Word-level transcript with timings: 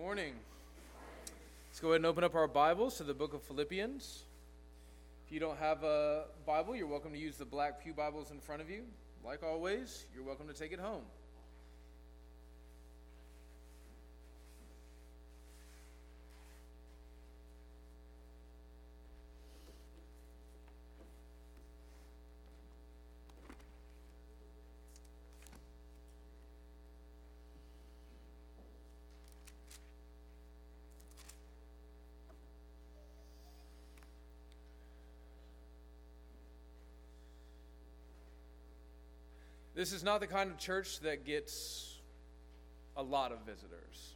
morning. 0.00 0.32
Let's 1.68 1.78
go 1.78 1.88
ahead 1.88 1.96
and 1.96 2.06
open 2.06 2.24
up 2.24 2.34
our 2.34 2.48
Bibles 2.48 2.96
to 2.96 3.04
the 3.04 3.12
book 3.12 3.34
of 3.34 3.42
Philippians. 3.42 4.22
If 5.26 5.30
you 5.30 5.38
don't 5.40 5.58
have 5.58 5.84
a 5.84 6.24
Bible, 6.46 6.74
you're 6.74 6.86
welcome 6.86 7.12
to 7.12 7.18
use 7.18 7.36
the 7.36 7.44
black 7.44 7.84
Pew 7.84 7.92
Bibles 7.92 8.30
in 8.30 8.40
front 8.40 8.62
of 8.62 8.70
you. 8.70 8.84
Like 9.22 9.42
always, 9.42 10.06
you're 10.14 10.24
welcome 10.24 10.48
to 10.48 10.54
take 10.54 10.72
it 10.72 10.80
home. 10.80 11.02
This 39.80 39.94
is 39.94 40.04
not 40.04 40.20
the 40.20 40.26
kind 40.26 40.50
of 40.50 40.58
church 40.58 41.00
that 41.00 41.24
gets 41.24 42.00
a 42.98 43.02
lot 43.02 43.32
of 43.32 43.38
visitors. 43.46 44.12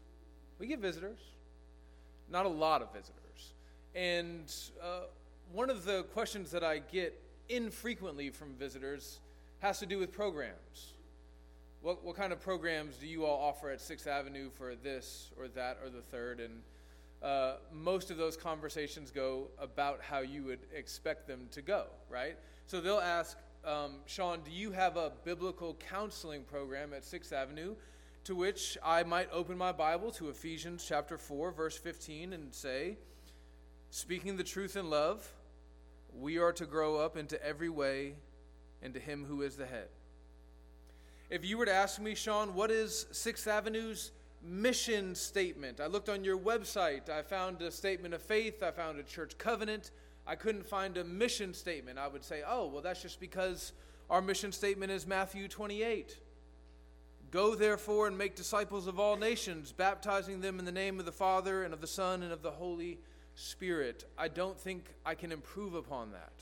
We 0.59 0.67
get 0.67 0.79
visitors, 0.79 1.19
not 2.31 2.45
a 2.45 2.51
lot 2.51 2.83
of 2.83 2.93
visitors. 2.93 3.55
And 3.95 4.53
uh, 4.83 5.05
one 5.55 5.71
of 5.71 5.87
the 5.87 6.03
questions 6.13 6.51
that 6.51 6.63
I 6.63 6.81
get 6.81 7.19
infrequently 7.49 8.29
from 8.29 8.53
visitors 8.57 9.21
has 9.61 9.79
to 9.79 9.87
do 9.87 9.99
with 9.99 10.13
programs. 10.13 10.93
What, 11.81 12.05
what 12.05 12.15
kind 12.15 12.35
of 12.35 12.43
programs 12.43 12.99
do 12.99 13.07
you 13.07 13.25
all 13.25 13.41
offer 13.43 13.71
at 13.71 13.81
Sixth 13.81 14.07
Avenue 14.07 14.51
for 14.51 14.75
this 14.75 15.31
or 15.39 15.49
that 15.49 15.79
or 15.83 15.89
the 15.89 16.03
third? 16.03 16.41
And 16.41 16.61
uh, 17.23 17.55
most 17.73 18.11
of 18.11 18.19
those 18.19 18.37
conversations 18.37 19.11
go 19.11 19.47
about 19.59 20.03
how 20.03 20.19
you 20.19 20.43
would 20.43 20.61
expect 20.75 21.27
them 21.27 21.49
to 21.53 21.63
go, 21.63 21.87
right? 22.11 22.37
So 22.67 22.83
they'll 22.83 22.99
ask, 22.99 23.39
um, 23.67 23.97
Sean, 24.07 24.41
do 24.45 24.51
you 24.51 24.73
have 24.73 24.97
a 24.97 25.13
biblical 25.25 25.75
counseling 25.89 26.45
program 26.45 26.93
at 26.93 27.05
Sixth 27.05 27.33
Avenue? 27.33 27.75
To 28.25 28.35
which 28.35 28.79
I 28.83 29.03
might 29.03 29.29
open 29.33 29.59
my 29.59 29.73
Bible 29.73 30.11
to 30.13 30.29
Ephesians 30.31 30.85
chapter 30.87 31.19
4, 31.19 31.53
verse 31.53 31.77
15, 31.77 32.33
and 32.33 32.55
say, 32.55 32.97
Speaking 33.91 34.37
the 34.37 34.45
truth 34.45 34.77
in 34.77 34.89
love, 34.89 35.31
we 36.19 36.39
are 36.39 36.53
to 36.53 36.67
grow 36.67 36.97
up 36.97 37.17
into 37.17 37.43
every 37.45 37.69
way 37.69 38.15
into 38.83 38.99
Him 38.99 39.25
who 39.25 39.43
is 39.43 39.57
the 39.57 39.67
head. 39.67 39.89
If 41.31 41.45
you 41.45 41.59
were 41.59 41.67
to 41.67 41.73
ask 41.73 42.01
me, 42.01 42.15
Sean, 42.15 42.55
what 42.55 42.71
is 42.71 43.07
Sixth 43.13 43.47
Avenue's 43.47 44.13
mission 44.43 45.15
statement? 45.15 45.81
I 45.81 45.87
looked 45.87 46.09
on 46.09 46.25
your 46.25 46.39
website, 46.39 47.09
I 47.09 47.23
found 47.23 47.63
a 47.63 47.71
statement 47.71 48.15
of 48.15 48.23
faith, 48.23 48.63
I 48.63 48.71
found 48.71 48.99
a 48.99 49.03
church 49.03 49.37
covenant. 49.39 49.91
I 50.27 50.37
couldn't 50.37 50.67
find 50.67 50.97
a 50.97 51.05
mission 51.05 51.53
statement, 51.53 51.99
I 51.99 52.09
would 52.09 52.25
say, 52.25 52.43
oh, 52.47 52.67
well, 52.67 52.83
that's 52.83 53.03
just 53.03 53.21
because 53.21 53.73
our 54.09 54.23
mission 54.23 54.53
statement 54.53 54.91
is 54.91 55.07
Matthew 55.07 55.49
28. 55.49 56.19
Go 57.31 57.55
therefore 57.55 58.07
and 58.07 58.17
make 58.17 58.37
disciples 58.37 58.87
of 58.87 59.01
all 59.01 59.17
nations, 59.17 59.73
baptizing 59.73 60.41
them 60.41 60.59
in 60.59 60.65
the 60.65 60.73
name 60.73 60.99
of 60.99 61.05
the 61.05 61.13
Father 61.13 61.65
and 61.65 61.75
of 61.75 61.81
the 61.81 61.87
Son 61.87 62.23
and 62.23 62.33
of 62.33 62.43
the 62.43 62.51
Holy 62.51 62.99
Spirit. 63.35 64.05
I 64.17 64.29
don't 64.29 64.59
think 64.59 64.87
I 65.05 65.15
can 65.15 65.33
improve 65.33 65.75
upon 65.75 66.13
that. 66.13 66.33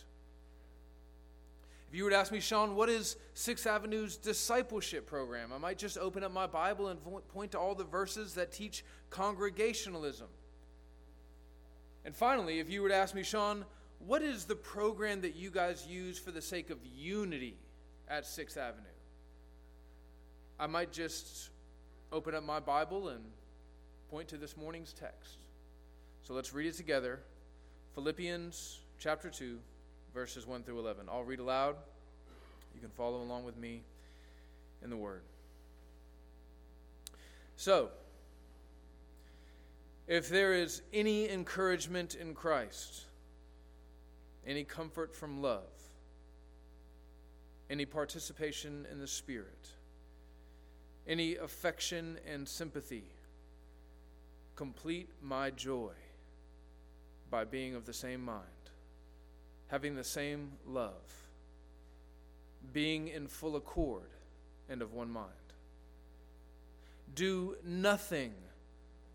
If 1.88 1.96
you 1.96 2.04
were 2.04 2.10
to 2.10 2.16
ask 2.16 2.32
me, 2.32 2.40
Sean, 2.40 2.74
what 2.74 2.88
is 2.88 3.16
Sixth 3.34 3.66
Avenue's 3.66 4.16
discipleship 4.16 5.06
program? 5.06 5.52
I 5.52 5.58
might 5.58 5.76
just 5.76 5.98
open 5.98 6.24
up 6.24 6.32
my 6.32 6.46
Bible 6.46 6.88
and 6.88 6.98
point 7.28 7.52
to 7.52 7.58
all 7.58 7.74
the 7.74 7.84
verses 7.84 8.34
that 8.34 8.52
teach 8.52 8.84
congregationalism. 9.10 10.28
And 12.04 12.14
finally, 12.14 12.58
if 12.58 12.68
you 12.68 12.82
were 12.82 12.88
to 12.88 12.94
ask 12.94 13.14
me, 13.14 13.22
Sean, 13.22 13.64
what 14.00 14.22
is 14.22 14.44
the 14.44 14.56
program 14.56 15.20
that 15.20 15.36
you 15.36 15.50
guys 15.50 15.86
use 15.86 16.18
for 16.18 16.32
the 16.32 16.42
sake 16.42 16.70
of 16.70 16.78
unity 16.96 17.56
at 18.08 18.26
Sixth 18.26 18.56
Avenue? 18.56 18.82
I 20.58 20.66
might 20.66 20.92
just 20.92 21.50
open 22.10 22.34
up 22.34 22.44
my 22.44 22.60
Bible 22.60 23.08
and 23.08 23.22
point 24.10 24.28
to 24.28 24.36
this 24.36 24.56
morning's 24.56 24.92
text. 24.92 25.36
So 26.24 26.34
let's 26.34 26.52
read 26.52 26.66
it 26.66 26.76
together. 26.76 27.20
Philippians 27.94 28.80
chapter 28.98 29.30
2, 29.30 29.58
verses 30.14 30.46
1 30.46 30.62
through 30.62 30.78
11. 30.78 31.06
I'll 31.10 31.24
read 31.24 31.40
aloud. 31.40 31.76
You 32.74 32.80
can 32.80 32.90
follow 32.90 33.22
along 33.22 33.44
with 33.44 33.56
me 33.56 33.82
in 34.82 34.90
the 34.90 34.96
Word. 34.96 35.22
So, 37.56 37.90
if 40.12 40.28
there 40.28 40.52
is 40.52 40.82
any 40.92 41.30
encouragement 41.30 42.14
in 42.14 42.34
Christ, 42.34 43.06
any 44.46 44.62
comfort 44.62 45.16
from 45.16 45.40
love, 45.40 45.72
any 47.70 47.86
participation 47.86 48.86
in 48.92 48.98
the 48.98 49.06
Spirit, 49.06 49.70
any 51.08 51.36
affection 51.36 52.18
and 52.30 52.46
sympathy, 52.46 53.04
complete 54.54 55.08
my 55.22 55.48
joy 55.48 55.94
by 57.30 57.44
being 57.44 57.74
of 57.74 57.86
the 57.86 57.94
same 57.94 58.22
mind, 58.22 58.44
having 59.68 59.96
the 59.96 60.04
same 60.04 60.52
love, 60.66 61.30
being 62.70 63.08
in 63.08 63.28
full 63.28 63.56
accord 63.56 64.10
and 64.68 64.82
of 64.82 64.92
one 64.92 65.10
mind. 65.10 65.30
Do 67.14 67.56
nothing 67.64 68.34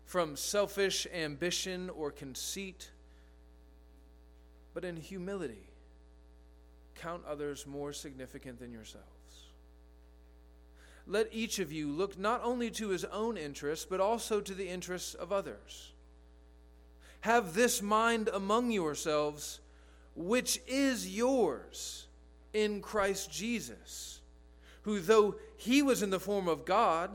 from 0.08 0.36
selfish 0.36 1.06
ambition 1.14 1.90
or 1.90 2.10
conceit, 2.10 2.88
but 4.72 4.82
in 4.82 4.96
humility, 4.96 5.68
count 6.94 7.22
others 7.28 7.66
more 7.66 7.92
significant 7.92 8.58
than 8.58 8.72
yourselves. 8.72 9.04
Let 11.06 11.28
each 11.30 11.58
of 11.58 11.70
you 11.70 11.88
look 11.88 12.18
not 12.18 12.40
only 12.42 12.70
to 12.70 12.88
his 12.88 13.04
own 13.04 13.36
interests, 13.36 13.84
but 13.84 14.00
also 14.00 14.40
to 14.40 14.54
the 14.54 14.66
interests 14.66 15.12
of 15.12 15.30
others. 15.30 15.92
Have 17.20 17.52
this 17.52 17.82
mind 17.82 18.30
among 18.32 18.70
yourselves, 18.70 19.60
which 20.16 20.58
is 20.66 21.14
yours 21.14 22.06
in 22.54 22.80
Christ 22.80 23.30
Jesus, 23.30 24.22
who, 24.82 25.00
though 25.00 25.34
he 25.58 25.82
was 25.82 26.02
in 26.02 26.08
the 26.08 26.18
form 26.18 26.48
of 26.48 26.64
God, 26.64 27.14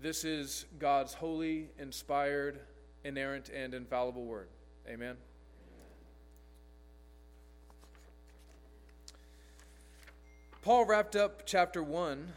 This 0.00 0.24
is 0.24 0.64
God's 0.78 1.12
holy, 1.12 1.70
inspired, 1.76 2.60
inerrant, 3.02 3.48
and 3.48 3.74
infallible 3.74 4.24
word. 4.24 4.46
Amen. 4.88 5.16
Paul 10.62 10.84
wrapped 10.84 11.16
up 11.16 11.42
chapter 11.46 11.82
1 11.82 12.28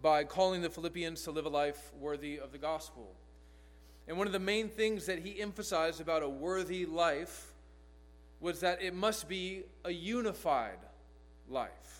by 0.00 0.24
calling 0.24 0.62
the 0.62 0.70
Philippians 0.70 1.22
to 1.24 1.32
live 1.32 1.44
a 1.44 1.50
life 1.50 1.92
worthy 2.00 2.38
of 2.38 2.50
the 2.50 2.58
gospel. 2.58 3.12
And 4.08 4.16
one 4.16 4.26
of 4.26 4.32
the 4.32 4.38
main 4.38 4.70
things 4.70 5.04
that 5.04 5.18
he 5.18 5.38
emphasized 5.42 6.00
about 6.00 6.22
a 6.22 6.28
worthy 6.30 6.86
life 6.86 7.52
was 8.40 8.60
that 8.60 8.80
it 8.80 8.94
must 8.94 9.28
be 9.28 9.64
a 9.84 9.90
unified 9.90 10.78
life. 11.46 11.99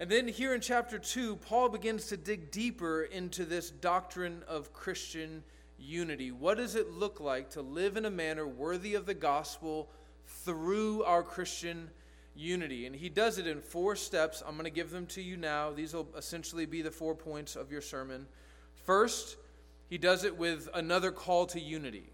And 0.00 0.10
then 0.10 0.26
here 0.26 0.54
in 0.54 0.62
chapter 0.62 0.98
2, 0.98 1.36
Paul 1.36 1.68
begins 1.68 2.06
to 2.06 2.16
dig 2.16 2.50
deeper 2.50 3.02
into 3.02 3.44
this 3.44 3.70
doctrine 3.70 4.42
of 4.48 4.72
Christian 4.72 5.44
unity. 5.78 6.32
What 6.32 6.56
does 6.56 6.74
it 6.74 6.90
look 6.90 7.20
like 7.20 7.50
to 7.50 7.60
live 7.60 7.98
in 7.98 8.06
a 8.06 8.10
manner 8.10 8.46
worthy 8.46 8.94
of 8.94 9.04
the 9.04 9.12
gospel 9.12 9.90
through 10.26 11.04
our 11.04 11.22
Christian 11.22 11.90
unity? 12.34 12.86
And 12.86 12.96
he 12.96 13.10
does 13.10 13.36
it 13.36 13.46
in 13.46 13.60
four 13.60 13.94
steps. 13.94 14.42
I'm 14.46 14.54
going 14.54 14.64
to 14.64 14.70
give 14.70 14.90
them 14.90 15.04
to 15.08 15.20
you 15.20 15.36
now. 15.36 15.70
These 15.70 15.92
will 15.92 16.08
essentially 16.16 16.64
be 16.64 16.80
the 16.80 16.90
four 16.90 17.14
points 17.14 17.54
of 17.54 17.70
your 17.70 17.82
sermon. 17.82 18.26
First, 18.86 19.36
he 19.90 19.98
does 19.98 20.24
it 20.24 20.34
with 20.34 20.66
another 20.72 21.10
call 21.10 21.44
to 21.48 21.60
unity. 21.60 22.10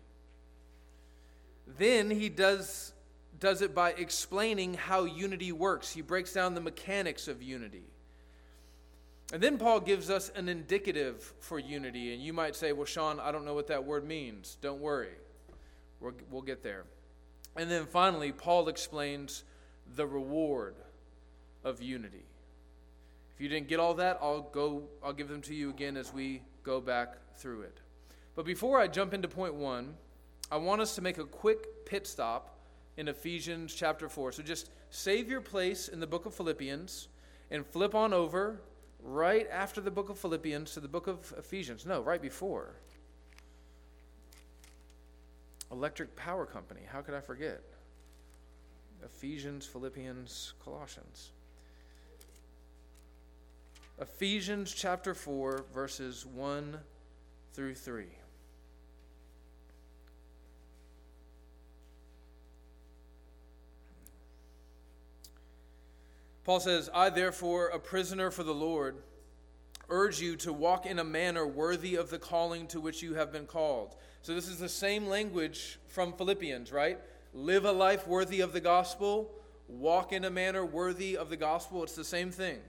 Then 1.79 2.11
he 2.11 2.31
does, 2.31 2.93
does 3.39 3.63
it 3.63 3.75
by 3.75 3.91
explaining 3.91 4.75
how 4.75 5.05
unity 5.05 5.53
works. 5.53 5.93
He 5.93 6.01
breaks 6.01 6.33
down 6.33 6.55
the 6.55 6.61
mechanics 6.61 7.29
of 7.29 7.43
unity. 7.43 7.85
And 9.33 9.43
then 9.43 9.59
Paul 9.59 9.81
gives 9.81 10.09
us 10.09 10.31
an 10.37 10.49
indicative 10.49 11.35
for 11.41 11.59
unity. 11.59 12.15
And 12.15 12.23
you 12.23 12.33
might 12.33 12.55
say, 12.55 12.73
well, 12.73 12.85
Sean, 12.87 13.19
I 13.19 13.33
don't 13.33 13.45
know 13.45 13.55
what 13.55 13.67
that 13.69 13.85
word 13.85 14.07
means. 14.07 14.57
Don't 14.61 14.81
worry, 14.81 15.15
we 16.01 16.13
will 16.31 16.43
get 16.43 16.63
there. 16.63 16.85
And 17.57 17.71
then 17.71 17.87
finally, 17.87 18.33
Paul 18.33 18.69
explains 18.69 19.45
the 19.95 20.07
reward 20.07 20.77
of 21.65 21.83
unity. 21.83 22.25
If 23.35 23.41
you 23.41 23.49
didn't 23.49 23.69
get 23.69 23.81
all 23.81 23.95
that, 23.95 24.19
I'll 24.23 24.43
go 24.43 24.85
I'll 25.05 25.13
give 25.13 25.29
them 25.29 25.43
to 25.43 25.55
you 25.55 25.71
again 25.71 25.97
as 25.97 26.13
we 26.13 26.43
go 26.63 26.81
back 26.81 27.17
through 27.37 27.63
it. 27.63 27.81
But 28.35 28.47
before 28.47 28.81
I 28.81 28.87
jump 28.87 29.13
into 29.13 29.29
point 29.29 29.55
1, 29.55 29.95
I 30.51 30.57
want 30.57 30.81
us 30.81 30.95
to 30.95 31.03
make 31.03 31.19
a 31.19 31.25
quick 31.25 31.87
pit 31.87 32.07
stop 32.07 32.56
in 32.97 33.09
Ephesians 33.09 33.75
chapter 33.75 34.09
4. 34.09 34.33
So 34.33 34.43
just 34.43 34.71
save 34.91 35.29
your 35.29 35.41
place 35.41 35.89
in 35.89 36.01
the 36.01 36.07
book 36.07 36.27
of 36.27 36.35
Philippians 36.35 37.09
and 37.51 37.67
flip 37.67 37.95
on 37.95 38.13
over 38.13 38.61
right 39.03 39.49
after 39.51 39.81
the 39.81 39.91
book 39.91 40.09
of 40.09 40.19
Philippians 40.19 40.73
to 40.73 40.81
the 40.81 40.89
book 40.89 41.07
of 41.07 41.33
Ephesians. 41.39 41.87
No, 41.87 42.01
right 42.01 42.21
before. 42.21 42.75
Electric 45.71 46.15
Power 46.17 46.47
Company. 46.47 46.83
How 46.91 47.01
could 47.01 47.15
I 47.15 47.21
forget? 47.21 47.61
Ephesians, 49.05 49.67
Philippians, 49.67 50.55
Colossians. 50.65 51.31
Ephesians 54.01 54.73
chapter 54.73 55.15
4, 55.15 55.65
verses 55.73 56.27
1 56.27 56.79
through 57.53 57.75
3. 57.75 58.05
Paul 66.47 66.61
says, 66.61 66.89
I, 66.95 67.11
therefore, 67.11 67.71
a 67.71 67.81
prisoner 67.81 68.31
for 68.31 68.45
the 68.45 68.55
Lord, 68.55 68.99
urge 69.89 70.21
you 70.21 70.37
to 70.37 70.53
walk 70.53 70.87
in 70.87 71.01
a 71.01 71.05
manner 71.05 71.45
worthy 71.45 71.97
of 71.97 72.09
the 72.09 72.21
calling 72.21 72.69
to 72.69 72.81
which 72.81 73.03
you 73.03 73.15
have 73.15 73.33
been 73.33 73.47
called. 73.47 73.97
So, 74.23 74.33
this 74.33 74.47
is 74.47 74.61
the 74.61 74.69
same 74.69 75.09
language 75.09 75.81
from 75.89 76.13
Philippians, 76.13 76.71
right? 76.71 77.01
Live 77.35 77.65
a 77.65 77.73
life 77.73 78.07
worthy 78.07 78.43
of 78.43 78.53
the 78.53 78.61
gospel, 78.61 79.29
walk 79.67 80.13
in 80.13 80.25
a 80.25 80.31
manner 80.31 80.65
worthy 80.65 81.17
of 81.17 81.31
the 81.31 81.37
gospel. 81.37 81.83
It's 81.83 81.97
the 81.97 82.05
same 82.05 82.31
thing. 82.31 82.61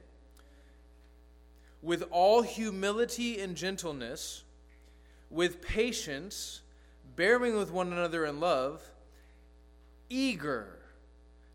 With 1.84 2.04
all 2.10 2.42
humility 2.42 3.40
and 3.40 3.56
gentleness, 3.56 4.44
with 5.30 5.62
patience, 5.62 6.62
bearing 7.16 7.56
with 7.56 7.72
one 7.72 7.94
another 7.94 8.26
in 8.26 8.40
love, 8.40 8.82
eager 10.10 10.77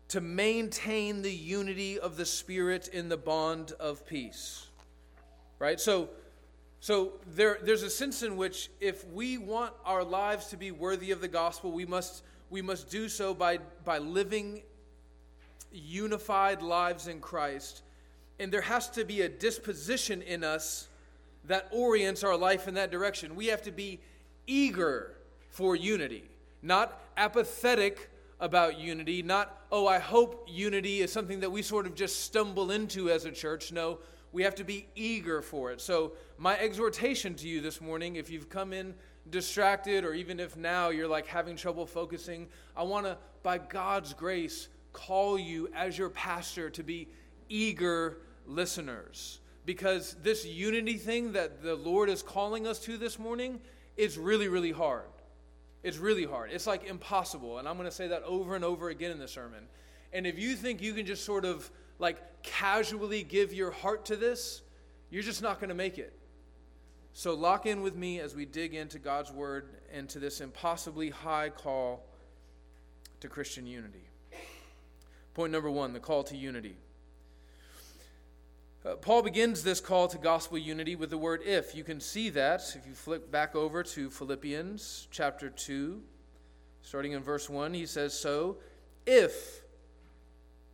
to 0.09 0.21
maintain 0.21 1.21
the 1.21 1.31
unity 1.31 1.99
of 1.99 2.17
the 2.17 2.25
Spirit 2.25 2.87
in 2.87 3.09
the 3.09 3.17
bond 3.17 3.73
of 3.79 4.05
peace. 4.05 4.67
Right? 5.59 5.79
So, 5.79 6.09
so 6.79 7.13
there, 7.35 7.59
there's 7.63 7.83
a 7.83 7.89
sense 7.89 8.23
in 8.23 8.37
which 8.37 8.69
if 8.81 9.07
we 9.07 9.37
want 9.37 9.73
our 9.85 10.03
lives 10.03 10.47
to 10.47 10.57
be 10.57 10.71
worthy 10.71 11.11
of 11.11 11.21
the 11.21 11.27
gospel, 11.27 11.71
we 11.71 11.85
must, 11.85 12.23
we 12.49 12.61
must 12.61 12.89
do 12.89 13.07
so 13.07 13.33
by, 13.33 13.59
by 13.85 13.97
living 13.97 14.63
unified 15.71 16.61
lives 16.61 17.07
in 17.07 17.19
Christ. 17.19 17.81
And 18.39 18.51
there 18.51 18.61
has 18.61 18.89
to 18.91 19.05
be 19.05 19.21
a 19.21 19.29
disposition 19.29 20.21
in 20.21 20.43
us 20.43 20.87
that 21.45 21.67
orients 21.71 22.23
our 22.23 22.37
life 22.37 22.67
in 22.67 22.75
that 22.75 22.91
direction. 22.91 23.35
We 23.35 23.47
have 23.47 23.61
to 23.63 23.71
be 23.71 23.99
eager 24.47 25.15
for 25.49 25.75
unity, 25.75 26.23
not 26.61 27.01
apathetic 27.17 28.09
about 28.43 28.77
unity. 28.77 29.23
Not, 29.23 29.57
oh, 29.71 29.87
I 29.87 29.99
hope 29.99 30.45
unity 30.51 30.99
is 30.99 31.13
something 31.13 31.39
that 31.39 31.49
we 31.49 31.61
sort 31.61 31.85
of 31.85 31.95
just 31.95 32.25
stumble 32.25 32.71
into 32.71 33.09
as 33.09 33.23
a 33.23 33.31
church. 33.31 33.71
No, 33.71 33.99
we 34.33 34.43
have 34.43 34.53
to 34.55 34.65
be 34.65 34.85
eager 34.95 35.41
for 35.41 35.71
it. 35.71 35.79
So, 35.79 36.11
my 36.37 36.59
exhortation 36.59 37.35
to 37.35 37.47
you 37.47 37.61
this 37.61 37.79
morning, 37.79 38.17
if 38.17 38.29
you've 38.29 38.49
come 38.49 38.73
in 38.73 38.95
distracted, 39.29 40.03
or 40.03 40.13
even 40.13 40.41
if 40.41 40.57
now 40.57 40.89
you're 40.89 41.07
like 41.07 41.25
having 41.25 41.55
trouble 41.55 41.85
focusing, 41.85 42.49
I 42.75 42.83
want 42.83 43.05
to, 43.05 43.17
by 43.43 43.59
God's 43.59 44.13
grace, 44.13 44.67
call 44.91 45.39
you 45.39 45.69
as 45.73 45.97
your 45.97 46.09
pastor 46.09 46.69
to 46.71 46.83
be 46.83 47.07
eager 47.47 48.17
listeners. 48.45 49.39
Because 49.65 50.17
this 50.21 50.45
unity 50.45 50.97
thing 50.97 51.31
that 51.31 51.63
the 51.63 51.75
Lord 51.75 52.09
is 52.09 52.21
calling 52.21 52.67
us 52.67 52.79
to 52.79 52.97
this 52.97 53.17
morning 53.17 53.61
is 53.95 54.17
really, 54.17 54.49
really 54.49 54.73
hard. 54.73 55.05
It's 55.83 55.97
really 55.97 56.25
hard. 56.25 56.51
It's 56.51 56.65
like 56.65 56.85
impossible. 56.85 57.59
And 57.59 57.67
I'm 57.67 57.75
going 57.75 57.89
to 57.89 57.95
say 57.95 58.07
that 58.07 58.23
over 58.23 58.55
and 58.55 58.63
over 58.63 58.89
again 58.89 59.11
in 59.11 59.19
the 59.19 59.27
sermon. 59.27 59.65
And 60.13 60.25
if 60.25 60.39
you 60.39 60.55
think 60.55 60.81
you 60.81 60.93
can 60.93 61.05
just 61.05 61.25
sort 61.25 61.45
of 61.45 61.69
like 61.99 62.43
casually 62.43 63.23
give 63.23 63.53
your 63.53 63.71
heart 63.71 64.05
to 64.05 64.15
this, 64.15 64.61
you're 65.09 65.23
just 65.23 65.41
not 65.41 65.59
going 65.59 65.69
to 65.69 65.75
make 65.75 65.97
it. 65.97 66.17
So 67.13 67.35
lock 67.35 67.65
in 67.65 67.81
with 67.81 67.95
me 67.95 68.19
as 68.19 68.33
we 68.33 68.45
dig 68.45 68.73
into 68.73 68.97
God's 68.97 69.31
word 69.31 69.69
and 69.91 70.09
to 70.09 70.19
this 70.19 70.41
impossibly 70.41 71.11
high 71.11 71.49
call 71.49 72.07
to 73.19 73.27
Christian 73.27 73.67
unity. 73.67 74.09
Point 75.33 75.51
number 75.51 75.69
one 75.69 75.93
the 75.93 75.99
call 75.99 76.23
to 76.23 76.37
unity. 76.37 76.77
Uh, 78.85 78.95
Paul 78.95 79.21
begins 79.21 79.63
this 79.63 79.79
call 79.79 80.09
to 80.09 80.17
gospel 80.17 80.57
unity 80.57 80.97
with 80.97 81.09
the 81.09 81.17
word 81.17 81.41
if. 81.45 81.73
You 81.73 81.85
can 81.85 82.01
see 82.01 82.29
that 82.31 82.61
if 82.75 82.85
you 82.85 82.93
flip 82.93 83.31
back 83.31 83.55
over 83.55 83.81
to 83.81 84.09
Philippians 84.09 85.07
chapter 85.09 85.49
2, 85.49 86.01
starting 86.81 87.13
in 87.13 87.23
verse 87.23 87.49
1, 87.49 87.73
he 87.73 87.85
says, 87.85 88.13
So, 88.13 88.57
if, 89.05 89.61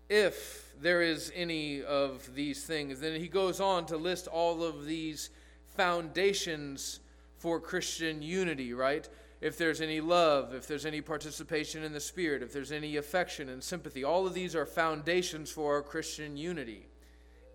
if 0.09 0.73
there 0.81 1.03
is 1.03 1.31
any 1.35 1.83
of 1.83 2.33
these 2.33 2.63
things, 2.63 2.99
then 2.99 3.19
he 3.19 3.27
goes 3.27 3.59
on 3.59 3.85
to 3.87 3.97
list 3.97 4.25
all 4.25 4.63
of 4.63 4.85
these 4.85 5.29
foundations 5.77 7.01
for 7.37 7.59
Christian 7.59 8.23
unity, 8.23 8.73
right? 8.73 9.07
If 9.39 9.55
there's 9.55 9.81
any 9.81 10.01
love, 10.01 10.55
if 10.55 10.67
there's 10.67 10.87
any 10.87 11.01
participation 11.01 11.83
in 11.83 11.93
the 11.93 11.99
Spirit, 11.99 12.41
if 12.41 12.53
there's 12.53 12.71
any 12.71 12.97
affection 12.97 13.49
and 13.49 13.63
sympathy, 13.63 14.03
all 14.03 14.25
of 14.25 14.33
these 14.33 14.55
are 14.55 14.65
foundations 14.65 15.51
for 15.51 15.75
our 15.75 15.83
Christian 15.83 16.37
unity 16.37 16.87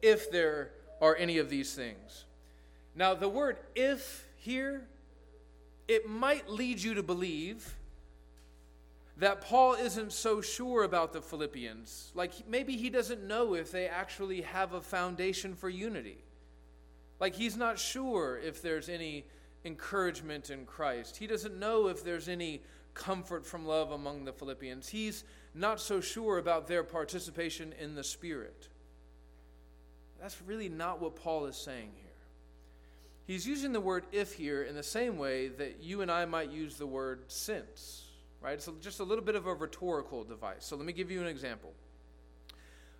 if 0.05 0.31
there 0.31 0.71
are 1.01 1.17
any 1.17 1.39
of 1.39 1.49
these 1.49 1.75
things. 1.75 2.27
Now, 2.95 3.15
the 3.15 3.29
word 3.29 3.57
if 3.75 4.29
here, 4.37 4.87
it 5.89 6.09
might 6.09 6.49
lead 6.49 6.81
you 6.81 6.95
to 6.95 7.03
believe 7.03 7.75
that 9.17 9.41
Paul 9.41 9.75
isn't 9.75 10.13
so 10.13 10.41
sure 10.41 10.83
about 10.85 11.13
the 11.13 11.23
Philippians. 11.23 12.13
Like 12.15 12.33
maybe 12.49 12.77
he 12.77 12.91
doesn't 12.91 13.27
know 13.27 13.55
if 13.55 13.73
they 13.73 13.87
actually 13.87 14.43
have 14.43 14.75
a 14.75 14.81
foundation 14.81 15.55
for 15.55 15.69
unity. 15.69 16.19
Like 17.21 17.35
he's 17.35 17.57
not 17.57 17.79
sure 17.79 18.39
if 18.39 18.61
there's 18.61 18.89
any 18.89 19.25
encouragement 19.65 20.51
in 20.51 20.67
Christ. 20.67 21.17
He 21.17 21.27
doesn't 21.27 21.59
know 21.59 21.87
if 21.89 22.05
there's 22.05 22.29
any 22.29 22.63
comfort 22.93 23.47
from 23.47 23.67
love 23.67 23.93
among 23.93 24.25
the 24.25 24.33
Philippians. 24.33 24.89
He's 24.89 25.25
not 25.55 25.81
so 25.81 26.01
sure 26.01 26.39
about 26.39 26.67
their 26.67 26.83
participation 26.83 27.73
in 27.81 27.95
the 27.95 28.05
Spirit. 28.05 28.69
That's 30.21 30.41
really 30.43 30.69
not 30.69 31.01
what 31.01 31.17
Paul 31.17 31.47
is 31.47 31.57
saying 31.57 31.91
here. 31.95 32.05
He's 33.27 33.47
using 33.47 33.73
the 33.73 33.81
word 33.81 34.05
if 34.13 34.35
here 34.35 34.63
in 34.63 34.75
the 34.75 34.83
same 34.83 35.17
way 35.17 35.49
that 35.49 35.83
you 35.83 36.03
and 36.03 36.11
I 36.11 36.25
might 36.27 36.51
use 36.51 36.77
the 36.77 36.87
word 36.87 37.25
since, 37.29 38.05
right? 38.41 38.55
It's 38.55 38.69
just 38.81 39.01
a 39.01 39.05
little 39.05 39.25
bit 39.25 39.35
of 39.35 39.47
a 39.47 39.55
rhetorical 39.55 40.25
device. 40.25 40.67
So 40.67 40.77
let 40.77 40.85
me 40.85 40.93
give 40.93 41.11
you 41.11 41.21
an 41.23 41.27
example. 41.27 41.73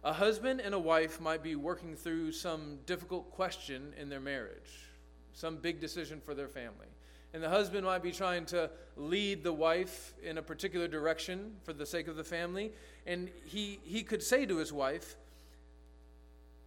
A 0.03 0.13
husband 0.13 0.61
and 0.61 0.75
a 0.75 0.79
wife 0.79 1.21
might 1.21 1.43
be 1.43 1.57
working 1.57 1.95
through 1.95 2.33
some 2.33 2.79
difficult 2.87 3.31
question 3.31 3.93
in 3.99 4.09
their 4.09 4.21
marriage, 4.21 4.91
some 5.33 5.57
big 5.57 5.81
decision 5.81 6.21
for 6.21 6.35
their 6.35 6.49
family. 6.49 6.89
And 7.35 7.43
the 7.43 7.49
husband 7.49 7.85
might 7.85 8.03
be 8.03 8.13
trying 8.13 8.47
to 8.47 8.71
lead 8.97 9.43
the 9.43 9.53
wife 9.53 10.15
in 10.23 10.39
a 10.39 10.43
particular 10.43 10.87
direction 10.87 11.57
for 11.65 11.73
the 11.73 11.85
sake 11.85 12.07
of 12.07 12.17
the 12.17 12.23
family. 12.23 12.73
And 13.07 13.29
he, 13.45 13.81
he 13.83 14.03
could 14.03 14.23
say 14.23 14.47
to 14.47 14.59
his 14.59 14.73
wife, 14.73 15.17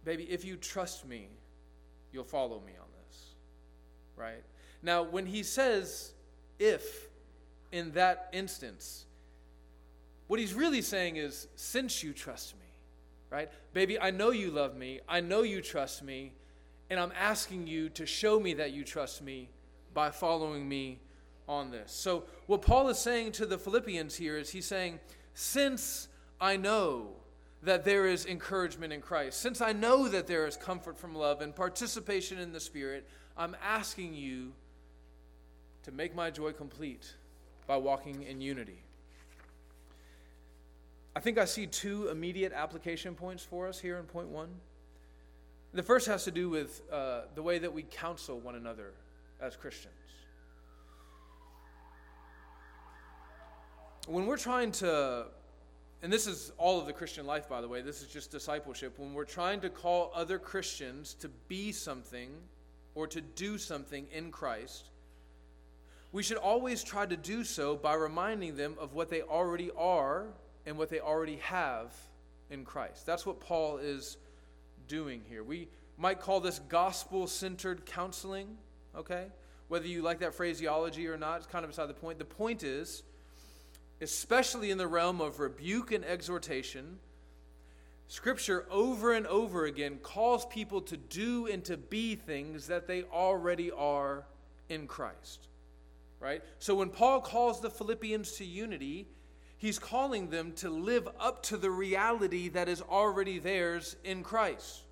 Baby, 0.08 0.24
if 0.30 0.42
you 0.42 0.56
trust 0.56 1.06
me, 1.06 1.28
you'll 2.12 2.24
follow 2.24 2.62
me 2.64 2.72
on 2.80 2.88
this. 3.04 3.34
Right? 4.16 4.42
Now, 4.82 5.02
when 5.02 5.26
he 5.26 5.42
says 5.42 6.14
if 6.58 7.10
in 7.72 7.92
that 7.92 8.30
instance, 8.32 9.04
what 10.26 10.40
he's 10.40 10.54
really 10.54 10.80
saying 10.80 11.16
is, 11.16 11.46
since 11.56 12.02
you 12.02 12.14
trust 12.14 12.54
me, 12.54 12.64
right? 13.28 13.50
Baby, 13.74 14.00
I 14.00 14.10
know 14.10 14.30
you 14.30 14.50
love 14.50 14.74
me. 14.74 15.00
I 15.06 15.20
know 15.20 15.42
you 15.42 15.60
trust 15.60 16.02
me. 16.02 16.32
And 16.88 16.98
I'm 16.98 17.12
asking 17.14 17.66
you 17.66 17.90
to 17.90 18.06
show 18.06 18.40
me 18.40 18.54
that 18.54 18.72
you 18.72 18.84
trust 18.84 19.20
me 19.20 19.50
by 19.92 20.10
following 20.10 20.66
me 20.66 21.00
on 21.46 21.70
this. 21.70 21.92
So, 21.92 22.24
what 22.46 22.62
Paul 22.62 22.88
is 22.88 22.98
saying 22.98 23.32
to 23.32 23.44
the 23.44 23.58
Philippians 23.58 24.16
here 24.16 24.38
is 24.38 24.48
he's 24.48 24.64
saying, 24.64 25.00
Since 25.34 26.08
I 26.40 26.56
know 26.56 27.08
that 27.62 27.84
there 27.84 28.06
is 28.06 28.24
encouragement 28.24 28.92
in 28.92 29.00
Christ, 29.00 29.40
since 29.40 29.60
I 29.60 29.72
know 29.72 30.08
that 30.08 30.26
there 30.26 30.46
is 30.46 30.56
comfort 30.56 30.96
from 30.96 31.14
love 31.14 31.40
and 31.40 31.54
participation 31.54 32.38
in 32.38 32.52
the 32.52 32.60
Spirit, 32.60 33.06
I'm 33.36 33.56
asking 33.62 34.14
you 34.14 34.52
to 35.82 35.92
make 35.92 36.14
my 36.14 36.30
joy 36.30 36.52
complete 36.52 37.14
by 37.66 37.76
walking 37.76 38.22
in 38.22 38.40
unity. 38.40 38.82
I 41.16 41.20
think 41.20 41.36
I 41.36 41.46
see 41.46 41.66
two 41.66 42.08
immediate 42.08 42.52
application 42.52 43.14
points 43.14 43.42
for 43.42 43.66
us 43.66 43.80
here 43.80 43.98
in 43.98 44.04
point 44.04 44.28
one. 44.28 44.50
The 45.74 45.82
first 45.82 46.06
has 46.06 46.24
to 46.24 46.30
do 46.30 46.48
with 46.48 46.80
uh, 46.92 47.22
the 47.34 47.42
way 47.42 47.58
that 47.58 47.72
we 47.72 47.82
counsel 47.82 48.38
one 48.38 48.54
another 48.54 48.92
as 49.40 49.56
Christians. 49.56 49.94
When 54.06 54.26
we're 54.26 54.38
trying 54.38 54.72
to, 54.72 55.26
and 56.02 56.12
this 56.12 56.26
is 56.26 56.52
all 56.58 56.80
of 56.80 56.86
the 56.86 56.92
Christian 56.92 57.26
life, 57.26 57.48
by 57.48 57.60
the 57.60 57.68
way, 57.68 57.82
this 57.82 58.02
is 58.02 58.08
just 58.08 58.30
discipleship. 58.30 58.98
When 58.98 59.14
we're 59.14 59.24
trying 59.24 59.60
to 59.60 59.70
call 59.70 60.12
other 60.14 60.38
Christians 60.38 61.14
to 61.14 61.28
be 61.48 61.72
something 61.72 62.30
or 62.94 63.06
to 63.08 63.20
do 63.20 63.58
something 63.58 64.06
in 64.12 64.30
Christ, 64.30 64.90
we 66.12 66.22
should 66.22 66.36
always 66.36 66.82
try 66.82 67.04
to 67.04 67.16
do 67.16 67.44
so 67.44 67.76
by 67.76 67.94
reminding 67.94 68.56
them 68.56 68.76
of 68.78 68.94
what 68.94 69.10
they 69.10 69.22
already 69.22 69.70
are 69.76 70.26
and 70.66 70.78
what 70.78 70.88
they 70.88 71.00
already 71.00 71.36
have 71.36 71.92
in 72.50 72.64
Christ. 72.64 73.04
That's 73.04 73.26
what 73.26 73.40
Paul 73.40 73.78
is 73.78 74.16
doing 74.86 75.22
here. 75.28 75.42
We 75.42 75.68
might 75.96 76.20
call 76.20 76.40
this 76.40 76.60
gospel 76.60 77.26
centered 77.26 77.84
counseling, 77.84 78.56
okay? 78.96 79.26
Whether 79.68 79.88
you 79.88 80.02
like 80.02 80.20
that 80.20 80.34
phraseology 80.34 81.08
or 81.08 81.18
not, 81.18 81.38
it's 81.38 81.46
kind 81.46 81.64
of 81.64 81.70
beside 81.70 81.88
the 81.88 81.94
point. 81.94 82.18
The 82.18 82.24
point 82.24 82.62
is, 82.62 83.02
especially 84.00 84.70
in 84.70 84.78
the 84.78 84.86
realm 84.86 85.20
of 85.20 85.40
rebuke 85.40 85.92
and 85.92 86.04
exhortation, 86.04 86.98
Scripture 88.10 88.64
over 88.70 89.12
and 89.12 89.26
over 89.26 89.66
again 89.66 89.98
calls 90.02 90.46
people 90.46 90.80
to 90.80 90.96
do 90.96 91.46
and 91.46 91.62
to 91.66 91.76
be 91.76 92.14
things 92.14 92.66
that 92.66 92.86
they 92.86 93.02
already 93.02 93.70
are 93.70 94.24
in 94.70 94.86
Christ. 94.86 95.48
Right? 96.18 96.42
So 96.58 96.74
when 96.74 96.88
Paul 96.88 97.20
calls 97.20 97.60
the 97.60 97.68
Philippians 97.68 98.32
to 98.32 98.44
unity, 98.46 99.06
he's 99.58 99.78
calling 99.78 100.30
them 100.30 100.52
to 100.56 100.70
live 100.70 101.06
up 101.20 101.42
to 101.44 101.58
the 101.58 101.70
reality 101.70 102.48
that 102.48 102.68
is 102.68 102.80
already 102.80 103.38
theirs 103.38 103.94
in 104.04 104.22
Christ. 104.22 104.84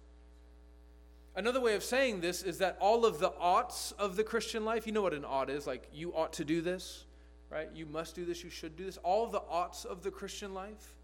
Another 1.34 1.60
way 1.60 1.75
of 1.75 1.82
saying 1.82 2.20
this 2.20 2.42
is 2.42 2.58
that 2.58 2.76
all 2.80 3.06
of 3.06 3.18
the 3.18 3.32
oughts 3.40 3.92
of 3.92 4.16
the 4.16 4.25
Christian 4.25 4.64
life, 4.64 4.86
you 4.86 4.92
know 4.92 5.02
what 5.02 5.14
an 5.14 5.25
ought 5.25 5.48
is, 5.48 5.66
like 5.66 5.88
you 5.92 6.14
ought 6.14 6.34
to 6.34 6.44
do 6.44 6.60
this, 6.60 7.05
right? 7.50 7.68
You 7.74 7.86
must 7.86 8.14
do 8.14 8.24
this, 8.24 8.42
you 8.42 8.50
should 8.50 8.76
do 8.76 8.84
this. 8.84 8.96
All 8.98 9.26
the 9.26 9.42
oughts 9.48 9.84
of 9.84 10.02
the 10.02 10.10
Christian 10.10 10.54
life 10.54 10.94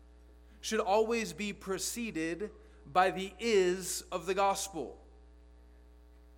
should 0.60 0.80
always 0.80 1.32
be 1.32 1.52
preceded 1.52 2.50
by 2.92 3.10
the 3.10 3.32
is 3.38 4.04
of 4.12 4.26
the 4.26 4.34
gospel. 4.34 4.96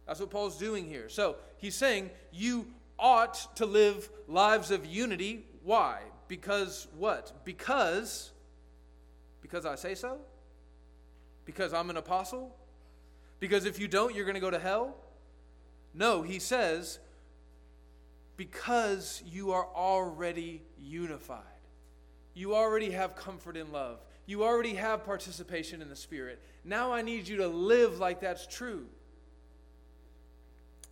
That's 0.06 0.20
what 0.20 0.30
Paul's 0.30 0.58
doing 0.58 0.86
here. 0.86 1.08
So 1.08 1.36
he's 1.56 1.74
saying 1.74 2.10
you 2.32 2.66
ought 2.98 3.56
to 3.56 3.66
live 3.66 4.08
lives 4.28 4.70
of 4.70 4.84
unity. 4.86 5.46
Why? 5.62 6.00
Because 6.28 6.86
what? 6.96 7.44
Because 7.44 8.30
because 9.44 9.66
I 9.66 9.74
say 9.74 9.94
so? 9.94 10.18
Because 11.44 11.74
I'm 11.74 11.90
an 11.90 11.98
apostle? 11.98 12.56
Because 13.40 13.66
if 13.66 13.78
you 13.78 13.86
don't, 13.86 14.14
you're 14.14 14.24
going 14.24 14.36
to 14.36 14.40
go 14.40 14.50
to 14.50 14.58
hell? 14.58 14.96
No, 15.92 16.22
he 16.22 16.38
says, 16.38 16.98
because 18.36 19.22
you 19.26 19.52
are 19.52 19.66
already 19.74 20.62
unified. 20.78 21.42
You 22.34 22.54
already 22.54 22.90
have 22.90 23.14
comfort 23.14 23.56
in 23.56 23.70
love. 23.70 24.00
You 24.26 24.42
already 24.42 24.74
have 24.74 25.04
participation 25.04 25.82
in 25.82 25.88
the 25.88 25.96
Spirit. 25.96 26.42
Now 26.64 26.92
I 26.92 27.02
need 27.02 27.28
you 27.28 27.36
to 27.38 27.48
live 27.48 27.98
like 27.98 28.20
that's 28.20 28.46
true. 28.46 28.86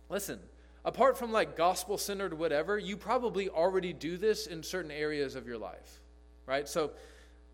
Listen, 0.09 0.39
apart 0.85 1.17
from 1.17 1.31
like 1.31 1.57
gospel 1.57 1.97
centered 1.97 2.33
whatever, 2.37 2.77
you 2.77 2.95
probably 2.95 3.49
already 3.49 3.93
do 3.93 4.17
this 4.17 4.47
in 4.47 4.63
certain 4.63 4.91
areas 4.91 5.35
of 5.35 5.47
your 5.47 5.57
life, 5.57 6.01
right? 6.45 6.67
So 6.67 6.91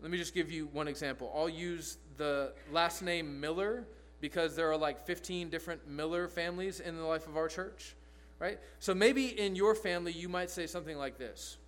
let 0.02 0.10
me 0.10 0.18
just 0.18 0.34
give 0.34 0.50
you 0.50 0.66
one 0.72 0.88
example. 0.88 1.32
I'll 1.34 1.48
use 1.48 1.98
the 2.16 2.52
last 2.70 3.02
name 3.02 3.40
Miller 3.40 3.86
because 4.20 4.54
there 4.54 4.70
are 4.70 4.76
like 4.76 5.06
15 5.06 5.48
different 5.48 5.88
Miller 5.88 6.28
families 6.28 6.80
in 6.80 6.96
the 6.96 7.04
life 7.04 7.26
of 7.26 7.36
our 7.36 7.48
church, 7.48 7.96
right? 8.40 8.58
So 8.80 8.92
maybe 8.94 9.26
in 9.38 9.54
your 9.54 9.76
family, 9.76 10.10
you 10.10 10.28
might 10.28 10.50
say 10.50 10.66
something 10.66 10.96
like 10.96 11.16
this 11.18 11.58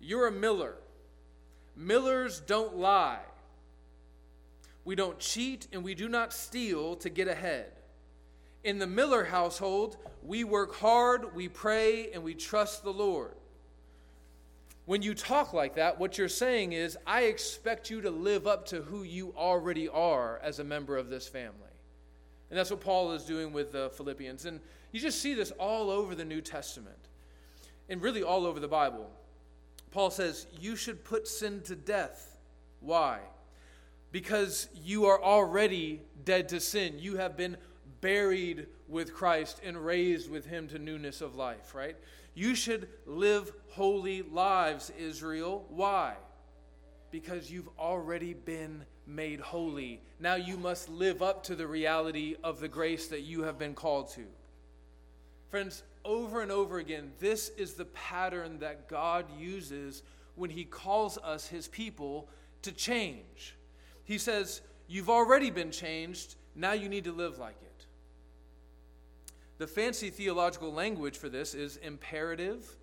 You're 0.00 0.26
a 0.26 0.32
Miller. 0.32 0.74
Millers 1.76 2.40
don't 2.40 2.76
lie. 2.76 3.20
We 4.84 4.96
don't 4.96 5.18
cheat 5.20 5.68
and 5.72 5.84
we 5.84 5.94
do 5.94 6.08
not 6.08 6.32
steal 6.32 6.96
to 6.96 7.08
get 7.08 7.28
ahead. 7.28 7.70
In 8.64 8.80
the 8.80 8.86
Miller 8.86 9.22
household, 9.22 9.96
we 10.24 10.42
work 10.42 10.74
hard, 10.74 11.36
we 11.36 11.46
pray, 11.46 12.10
and 12.10 12.24
we 12.24 12.34
trust 12.34 12.82
the 12.82 12.92
Lord. 12.92 13.34
When 14.86 15.02
you 15.02 15.14
talk 15.14 15.52
like 15.52 15.76
that, 15.76 16.00
what 16.00 16.18
you're 16.18 16.28
saying 16.28 16.72
is, 16.72 16.96
I 17.06 17.24
expect 17.24 17.90
you 17.90 18.00
to 18.00 18.10
live 18.10 18.46
up 18.46 18.66
to 18.68 18.80
who 18.80 19.02
you 19.02 19.34
already 19.36 19.88
are 19.88 20.40
as 20.42 20.58
a 20.58 20.64
member 20.64 20.96
of 20.96 21.10
this 21.10 21.28
family. 21.28 21.52
And 22.50 22.58
that's 22.58 22.70
what 22.70 22.80
Paul 22.80 23.12
is 23.12 23.24
doing 23.24 23.52
with 23.52 23.72
the 23.72 23.90
Philippians. 23.90 24.46
And 24.46 24.60
you 24.92 25.00
just 25.00 25.20
see 25.20 25.34
this 25.34 25.50
all 25.52 25.90
over 25.90 26.14
the 26.14 26.24
New 26.24 26.40
Testament 26.40 26.96
and 27.88 28.02
really 28.02 28.22
all 28.22 28.46
over 28.46 28.60
the 28.60 28.68
Bible. 28.68 29.10
Paul 29.90 30.10
says, 30.10 30.46
You 30.60 30.76
should 30.76 31.04
put 31.04 31.28
sin 31.28 31.62
to 31.62 31.74
death. 31.74 32.36
Why? 32.80 33.20
Because 34.12 34.68
you 34.84 35.06
are 35.06 35.22
already 35.22 36.00
dead 36.24 36.48
to 36.50 36.60
sin. 36.60 36.98
You 36.98 37.16
have 37.16 37.36
been 37.36 37.56
buried 38.00 38.66
with 38.86 39.12
Christ 39.12 39.60
and 39.64 39.84
raised 39.84 40.30
with 40.30 40.46
him 40.46 40.68
to 40.68 40.78
newness 40.78 41.20
of 41.20 41.34
life, 41.34 41.74
right? 41.74 41.96
You 42.34 42.54
should 42.54 42.88
live 43.04 43.52
holy 43.70 44.22
lives, 44.22 44.90
Israel. 44.98 45.66
Why? 45.68 46.14
Because 47.10 47.50
you've 47.50 47.68
already 47.78 48.32
been 48.32 48.84
made 49.06 49.40
holy. 49.40 50.00
Now 50.20 50.36
you 50.36 50.56
must 50.56 50.88
live 50.88 51.22
up 51.22 51.42
to 51.44 51.56
the 51.56 51.66
reality 51.66 52.36
of 52.44 52.60
the 52.60 52.68
grace 52.68 53.08
that 53.08 53.22
you 53.22 53.42
have 53.42 53.58
been 53.58 53.74
called 53.74 54.10
to. 54.10 54.24
Friends, 55.50 55.82
over 56.04 56.42
and 56.42 56.52
over 56.52 56.78
again, 56.78 57.12
this 57.18 57.50
is 57.50 57.74
the 57.74 57.86
pattern 57.86 58.58
that 58.58 58.88
God 58.88 59.26
uses 59.38 60.02
when 60.34 60.50
He 60.50 60.64
calls 60.64 61.18
us 61.18 61.46
His 61.46 61.68
people 61.68 62.28
to 62.62 62.72
change. 62.72 63.56
He 64.04 64.18
says, 64.18 64.60
You've 64.86 65.10
already 65.10 65.50
been 65.50 65.70
changed, 65.70 66.36
now 66.54 66.72
you 66.72 66.88
need 66.88 67.04
to 67.04 67.12
live 67.12 67.38
like 67.38 67.56
it. 67.62 67.86
The 69.58 69.66
fancy 69.66 70.08
theological 70.08 70.72
language 70.72 71.18
for 71.18 71.28
this 71.28 71.54
is 71.54 71.76
imperative 71.78 72.76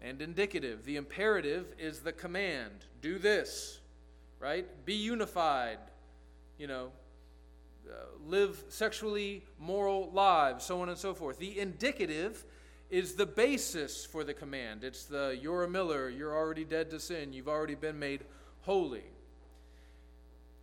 and 0.00 0.22
indicative. 0.22 0.84
The 0.84 0.96
imperative 0.96 1.74
is 1.78 2.00
the 2.00 2.12
command 2.12 2.86
do 3.00 3.18
this, 3.18 3.80
right? 4.38 4.66
Be 4.84 4.94
unified, 4.94 5.78
you 6.58 6.68
know, 6.68 6.90
Uh, 7.88 7.94
live 8.26 8.62
sexually 8.68 9.44
moral 9.58 10.10
lives, 10.12 10.64
so 10.64 10.80
on 10.82 10.88
and 10.88 10.96
so 10.96 11.14
forth. 11.14 11.38
The 11.38 11.58
indicative 11.58 12.44
is 12.90 13.14
the 13.14 13.26
basis 13.26 14.06
for 14.06 14.22
the 14.22 14.34
command. 14.34 14.84
It's 14.84 15.04
the 15.04 15.36
you're 15.40 15.64
a 15.64 15.68
Miller, 15.68 16.08
you're 16.08 16.34
already 16.34 16.64
dead 16.64 16.90
to 16.90 17.00
sin, 17.00 17.32
you've 17.32 17.48
already 17.48 17.74
been 17.74 17.98
made 17.98 18.22
holy. 18.60 19.04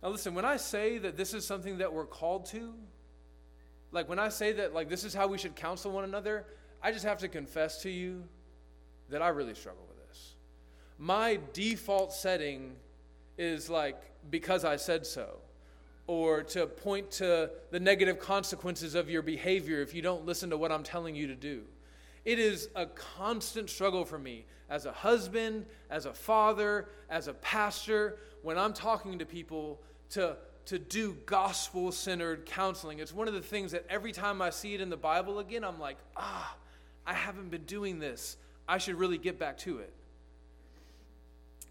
Now, 0.02 0.08
listen, 0.08 0.34
when 0.34 0.46
I 0.46 0.56
say 0.56 0.96
that 0.98 1.16
this 1.18 1.34
is 1.34 1.46
something 1.46 1.78
that 1.78 1.92
we're 1.92 2.06
called 2.06 2.46
to, 2.46 2.72
like 3.92 4.08
when 4.08 4.18
I 4.18 4.30
say 4.30 4.52
that 4.52 4.72
like 4.72 4.88
this 4.88 5.04
is 5.04 5.12
how 5.12 5.26
we 5.26 5.36
should 5.36 5.54
counsel 5.54 5.92
one 5.92 6.04
another, 6.04 6.46
I 6.82 6.90
just 6.90 7.04
have 7.04 7.18
to 7.18 7.28
confess 7.28 7.82
to 7.82 7.90
you 7.90 8.24
that 9.10 9.20
I 9.20 9.28
really 9.28 9.54
struggle 9.54 9.84
with 9.88 10.08
this. 10.08 10.36
My 10.98 11.38
default 11.52 12.14
setting 12.14 12.76
is 13.36 13.68
like 13.68 14.00
because 14.30 14.64
I 14.64 14.76
said 14.76 15.06
so 15.06 15.40
or 16.10 16.42
to 16.42 16.66
point 16.66 17.08
to 17.08 17.48
the 17.70 17.78
negative 17.78 18.18
consequences 18.18 18.96
of 18.96 19.08
your 19.08 19.22
behavior 19.22 19.80
if 19.80 19.94
you 19.94 20.02
don't 20.02 20.26
listen 20.26 20.50
to 20.50 20.56
what 20.56 20.72
I'm 20.72 20.82
telling 20.82 21.14
you 21.14 21.28
to 21.28 21.36
do. 21.36 21.62
It 22.24 22.40
is 22.40 22.68
a 22.74 22.86
constant 22.86 23.70
struggle 23.70 24.04
for 24.04 24.18
me 24.18 24.44
as 24.68 24.86
a 24.86 24.92
husband, 24.92 25.66
as 25.88 26.06
a 26.06 26.12
father, 26.12 26.88
as 27.08 27.28
a 27.28 27.34
pastor, 27.34 28.18
when 28.42 28.58
I'm 28.58 28.72
talking 28.72 29.20
to 29.20 29.24
people 29.24 29.80
to 30.10 30.36
to 30.66 30.80
do 30.80 31.16
gospel 31.26 31.92
centered 31.92 32.44
counseling. 32.44 32.98
It's 32.98 33.14
one 33.14 33.28
of 33.28 33.34
the 33.34 33.40
things 33.40 33.70
that 33.70 33.86
every 33.88 34.10
time 34.10 34.42
I 34.42 34.50
see 34.50 34.74
it 34.74 34.80
in 34.80 34.90
the 34.90 34.96
Bible 34.96 35.38
again, 35.38 35.62
I'm 35.62 35.78
like, 35.78 35.98
ah, 36.16 36.56
I 37.06 37.14
haven't 37.14 37.50
been 37.50 37.64
doing 37.66 38.00
this. 38.00 38.36
I 38.66 38.78
should 38.78 38.96
really 38.96 39.18
get 39.18 39.38
back 39.38 39.58
to 39.58 39.78
it. 39.78 39.94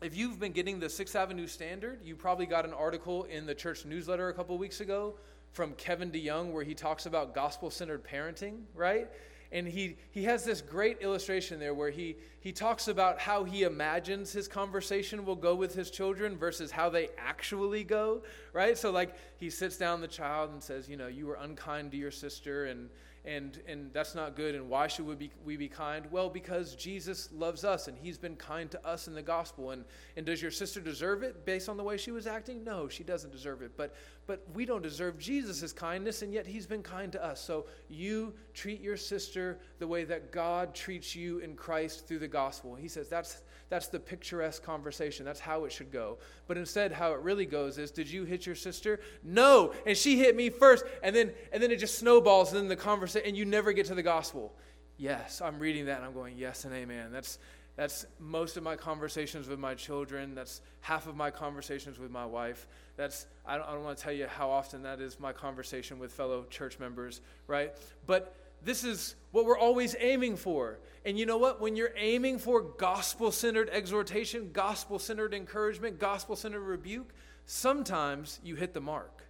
If 0.02 0.16
you've 0.16 0.40
been 0.40 0.54
getting 0.54 0.80
the 0.80 0.90
Sixth 0.90 1.14
Avenue 1.14 1.46
Standard, 1.46 2.00
you 2.04 2.16
probably 2.16 2.46
got 2.46 2.64
an 2.64 2.74
article 2.74 3.26
in 3.26 3.46
the 3.46 3.54
church 3.54 3.84
newsletter 3.84 4.30
a 4.30 4.34
couple 4.34 4.58
weeks 4.58 4.80
ago 4.80 5.16
from 5.52 5.74
Kevin 5.74 6.10
DeYoung 6.10 6.52
where 6.52 6.64
he 6.64 6.74
talks 6.74 7.06
about 7.06 7.36
gospel 7.36 7.70
centered 7.70 8.06
parenting, 8.06 8.62
right? 8.74 9.10
and 9.52 9.68
he, 9.68 9.98
he 10.12 10.24
has 10.24 10.44
this 10.44 10.62
great 10.62 11.02
illustration 11.02 11.60
there 11.60 11.74
where 11.74 11.90
he, 11.90 12.16
he 12.40 12.52
talks 12.52 12.88
about 12.88 13.20
how 13.20 13.44
he 13.44 13.64
imagines 13.64 14.32
his 14.32 14.48
conversation 14.48 15.26
will 15.26 15.36
go 15.36 15.56
with 15.56 15.74
his 15.74 15.90
children 15.90 16.38
versus 16.38 16.70
how 16.70 16.90
they 16.90 17.10
actually 17.18 17.84
go, 17.84 18.22
right? 18.54 18.78
So, 18.78 18.92
like, 18.92 19.16
he 19.38 19.50
sits 19.50 19.76
down 19.76 20.02
the 20.02 20.08
child 20.08 20.52
and 20.52 20.62
says, 20.62 20.88
You 20.88 20.98
know, 20.98 21.08
you 21.08 21.26
were 21.26 21.38
unkind 21.42 21.92
to 21.92 21.98
your 21.98 22.12
sister, 22.12 22.66
and 22.66 22.90
and 23.30 23.62
and 23.68 23.94
that's 23.94 24.16
not 24.16 24.36
good 24.36 24.56
and 24.56 24.68
why 24.68 24.88
should 24.88 25.06
we 25.06 25.16
be 25.16 25.32
we 25.46 25.56
be 25.56 25.68
kind? 25.68 26.06
Well 26.10 26.30
because 26.30 26.76
jesus 26.76 27.30
loves 27.32 27.64
us 27.64 27.88
and 27.88 27.98
he's 27.98 28.18
been 28.18 28.36
kind 28.36 28.70
to 28.72 28.88
us 28.88 29.08
in 29.08 29.14
the 29.14 29.22
gospel. 29.22 29.72
And 29.72 29.86
and 30.18 30.26
does 30.26 30.42
your 30.42 30.52
sister 30.52 30.82
deserve 30.82 31.22
it 31.22 31.46
based 31.46 31.70
on 31.70 31.78
the 31.78 31.84
way 31.84 31.96
she 31.96 32.12
was 32.12 32.26
acting? 32.26 32.64
No 32.64 32.90
she 32.90 33.04
doesn't 33.04 33.32
deserve 33.32 33.62
it. 33.62 33.72
But 33.78 33.96
but 34.26 34.44
we 34.54 34.66
don't 34.66 34.82
deserve 34.82 35.20
jesus' 35.20 35.72
kindness 35.72 36.24
and 36.24 36.34
yet 36.34 36.48
he's 36.48 36.66
been 36.66 36.84
kind 36.84 37.12
to 37.12 37.24
us. 37.24 37.40
So 37.40 37.68
you 37.88 38.34
treat 38.54 38.82
your 38.82 38.98
sister 38.98 39.60
the 39.78 39.88
way 39.88 40.04
that 40.06 40.32
god 40.32 40.74
treats 40.74 41.16
you 41.16 41.40
in 41.40 41.56
christ 41.56 42.08
through 42.08 42.20
the 42.20 42.28
gospel. 42.28 42.74
He 42.74 42.88
says 42.88 43.10
that's 43.10 43.44
that's 43.70 43.88
the 43.88 44.00
picturesque 44.00 44.64
conversation. 44.64 45.26
That's 45.26 45.40
how 45.40 45.66
it 45.66 45.72
should 45.72 45.92
go. 45.92 46.18
But 46.48 46.58
instead, 46.58 46.92
how 46.92 47.14
it 47.14 47.20
really 47.22 47.46
goes 47.46 47.78
is, 47.78 47.92
did 47.92 48.10
you 48.10 48.24
hit 48.24 48.46
your 48.46 48.56
sister? 48.56 49.00
No, 49.24 49.74
and 49.86 49.96
she 49.96 50.18
hit 50.18 50.36
me 50.36 50.50
first, 50.50 50.84
and 51.04 51.16
then 51.16 51.32
and 51.54 51.62
then 51.62 51.72
it 51.72 51.78
just 51.78 52.00
snowballs, 52.00 52.52
and 52.52 52.62
then 52.62 52.68
the 52.68 52.76
conversation, 52.76 53.28
and 53.28 53.38
you 53.38 53.46
never 53.46 53.72
get 53.72 53.86
to 53.88 53.96
the 53.96 54.04
gospel. 54.04 54.54
Yes, 54.98 55.42
I'm 55.42 55.60
reading 55.60 55.86
that, 55.86 55.98
and 55.98 56.06
I'm 56.06 56.14
going, 56.14 56.36
yes 56.38 56.66
and 56.66 56.74
amen. 56.74 57.12
That's 57.12 57.40
that's 57.76 58.06
most 58.20 58.58
of 58.58 58.64
my 58.64 58.76
conversations 58.76 59.48
with 59.48 59.60
my 59.60 59.74
children. 59.74 60.36
That's 60.36 60.62
half 60.82 61.08
of 61.08 61.16
my 61.16 61.32
conversations 61.32 61.98
with 61.98 62.12
my 62.12 62.26
wife. 62.26 62.68
That's 62.98 63.28
I 63.46 63.56
don't, 63.56 63.68
I 63.68 63.72
don't 63.72 63.84
want 63.84 63.98
to 63.98 64.04
tell 64.04 64.12
you 64.12 64.28
how 64.28 64.50
often 64.50 64.84
that 64.84 65.00
is 65.00 65.20
my 65.20 65.32
conversation 65.32 66.00
with 66.00 66.12
fellow 66.12 66.46
church 66.50 66.80
members, 66.80 67.22
right? 67.48 67.74
But 68.06 68.36
this 68.64 68.84
is 68.84 69.16
what 69.32 69.46
we're 69.46 69.58
always 69.58 69.96
aiming 70.00 70.36
for. 70.38 70.80
And 71.06 71.18
you 71.18 71.26
know 71.26 71.38
what? 71.38 71.62
When 71.62 71.76
you're 71.76 71.94
aiming 71.96 72.40
for 72.40 72.62
gospel 72.62 73.32
centered 73.32 73.70
exhortation, 73.70 74.52
gospel 74.52 75.00
centered 75.00 75.34
encouragement, 75.34 76.00
gospel 76.00 76.36
centered 76.36 76.62
rebuke, 76.62 77.14
sometimes 77.46 78.40
you 78.44 78.56
hit 78.56 78.74
the 78.74 78.82
mark. 78.82 79.24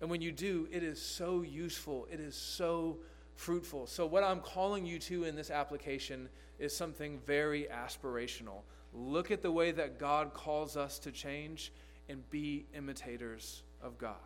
And 0.00 0.10
when 0.10 0.20
you 0.20 0.32
do, 0.32 0.68
it 0.70 0.82
is 0.82 1.00
so 1.00 1.42
useful, 1.42 2.06
it 2.12 2.20
is 2.20 2.34
so 2.34 2.98
fruitful. 3.34 3.86
So, 3.86 4.06
what 4.06 4.24
I'm 4.24 4.40
calling 4.40 4.84
you 4.84 4.98
to 5.00 5.24
in 5.24 5.36
this 5.36 5.50
application 5.50 6.28
is 6.58 6.76
something 6.76 7.18
very 7.26 7.66
aspirational. 7.72 8.62
Look 8.92 9.30
at 9.30 9.42
the 9.42 9.52
way 9.52 9.72
that 9.72 9.98
God 9.98 10.34
calls 10.34 10.76
us 10.76 10.98
to 11.00 11.12
change 11.12 11.72
and 12.08 12.28
be 12.30 12.66
imitators 12.74 13.62
of 13.82 13.98
God. 13.98 14.16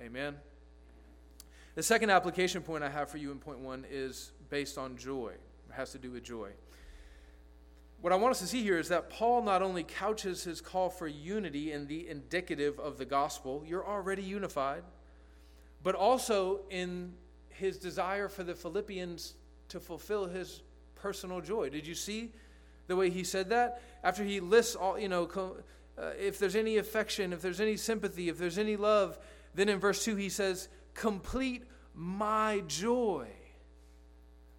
Amen. 0.00 0.36
The 1.74 1.82
second 1.82 2.10
application 2.10 2.62
point 2.62 2.84
I 2.84 2.88
have 2.88 3.08
for 3.08 3.18
you 3.18 3.32
in 3.32 3.38
point 3.38 3.58
one 3.58 3.84
is 3.90 4.30
based 4.48 4.78
on 4.78 4.96
joy. 4.96 5.32
It 5.68 5.72
has 5.72 5.90
to 5.92 5.98
do 5.98 6.12
with 6.12 6.22
joy. 6.22 6.50
What 8.00 8.12
I 8.12 8.16
want 8.16 8.32
us 8.32 8.40
to 8.40 8.46
see 8.46 8.62
here 8.62 8.78
is 8.78 8.88
that 8.90 9.10
Paul 9.10 9.42
not 9.42 9.60
only 9.60 9.82
couches 9.82 10.44
his 10.44 10.60
call 10.60 10.88
for 10.88 11.08
unity 11.08 11.72
in 11.72 11.86
the 11.88 12.08
indicative 12.08 12.78
of 12.78 12.96
the 12.96 13.04
gospel, 13.04 13.64
you're 13.66 13.86
already 13.86 14.22
unified, 14.22 14.84
but 15.82 15.96
also 15.96 16.60
in 16.70 17.14
his 17.48 17.78
desire 17.78 18.28
for 18.28 18.44
the 18.44 18.54
Philippians 18.54 19.34
to 19.68 19.80
fulfill 19.80 20.26
his 20.26 20.62
personal 20.94 21.40
joy. 21.40 21.70
Did 21.70 21.86
you 21.86 21.94
see 21.94 22.30
the 22.86 22.94
way 22.94 23.10
he 23.10 23.24
said 23.24 23.48
that? 23.48 23.82
After 24.04 24.22
he 24.22 24.38
lists 24.38 24.76
all, 24.76 24.98
you 24.98 25.08
know, 25.08 25.28
uh, 25.98 26.10
if 26.20 26.38
there's 26.38 26.56
any 26.56 26.76
affection, 26.76 27.32
if 27.32 27.40
there's 27.40 27.60
any 27.60 27.76
sympathy, 27.76 28.28
if 28.28 28.38
there's 28.38 28.58
any 28.58 28.76
love, 28.76 29.18
then 29.54 29.68
in 29.68 29.80
verse 29.80 30.04
2 30.04 30.14
he 30.16 30.28
says, 30.28 30.68
complete 30.94 31.64
my 31.94 32.62
joy 32.66 33.28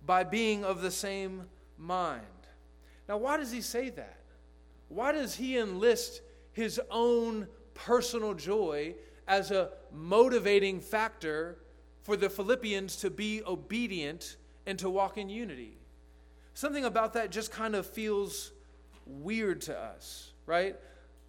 by 0.06 0.24
being 0.24 0.63
of 0.63 0.82
the 0.82 0.92
same 0.92 1.44
mind. 1.77 2.25
Now, 3.08 3.18
why 3.18 3.38
does 3.38 3.51
he 3.51 3.62
say 3.62 3.89
that? 3.89 4.20
Why 4.88 5.12
does 5.12 5.36
he 5.36 5.58
enlist 5.58 6.21
his 6.52 6.80
own 6.89 7.48
personal 7.74 8.34
joy 8.34 8.95
as 9.28 9.52
a 9.52 9.71
motivating 9.91 10.80
factor 10.80 11.58
for 12.04 12.15
the 12.15 12.30
Philippians 12.30 12.98
to 12.98 13.10
be 13.10 13.41
obedient 13.45 14.38
and 14.65 14.78
to 14.80 14.89
walk 14.89 15.17
in 15.17 15.30
unity? 15.30 15.78
Something 16.54 16.86
about 16.86 17.13
that 17.13 17.32
just 17.32 17.52
kind 17.52 17.76
of 17.76 17.86
feels 17.86 18.52
weird 19.06 19.62
to 19.62 19.78
us, 19.78 20.32
right? 20.45 20.76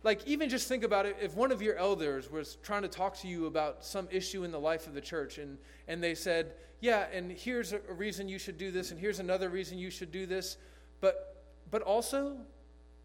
Like 0.06 0.24
even 0.24 0.48
just 0.48 0.68
think 0.68 0.84
about 0.84 1.04
it 1.04 1.16
if 1.20 1.34
one 1.34 1.50
of 1.50 1.60
your 1.60 1.76
elders 1.76 2.30
was 2.30 2.58
trying 2.62 2.82
to 2.82 2.88
talk 2.88 3.18
to 3.18 3.26
you 3.26 3.46
about 3.46 3.84
some 3.84 4.06
issue 4.12 4.44
in 4.44 4.52
the 4.52 4.60
life 4.60 4.86
of 4.86 4.94
the 4.94 5.00
church 5.00 5.38
and 5.38 5.58
and 5.88 6.00
they 6.02 6.14
said 6.14 6.52
yeah 6.80 7.06
and 7.12 7.32
here's 7.32 7.72
a 7.72 7.80
reason 7.98 8.28
you 8.28 8.38
should 8.38 8.56
do 8.56 8.70
this 8.70 8.92
and 8.92 9.00
here's 9.00 9.18
another 9.18 9.48
reason 9.48 9.76
you 9.76 9.90
should 9.90 10.12
do 10.12 10.24
this 10.24 10.58
but 11.00 11.42
but 11.72 11.82
also 11.82 12.36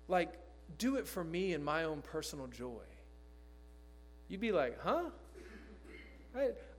like 0.07 0.33
do 0.77 0.97
it 0.97 1.07
for 1.07 1.23
me 1.23 1.53
and 1.53 1.65
my 1.65 1.83
own 1.83 2.03
personal 2.03 2.45
joy. 2.47 2.85
You'd 4.27 4.39
be 4.39 4.51
like 4.51 4.79
huh? 4.81 5.05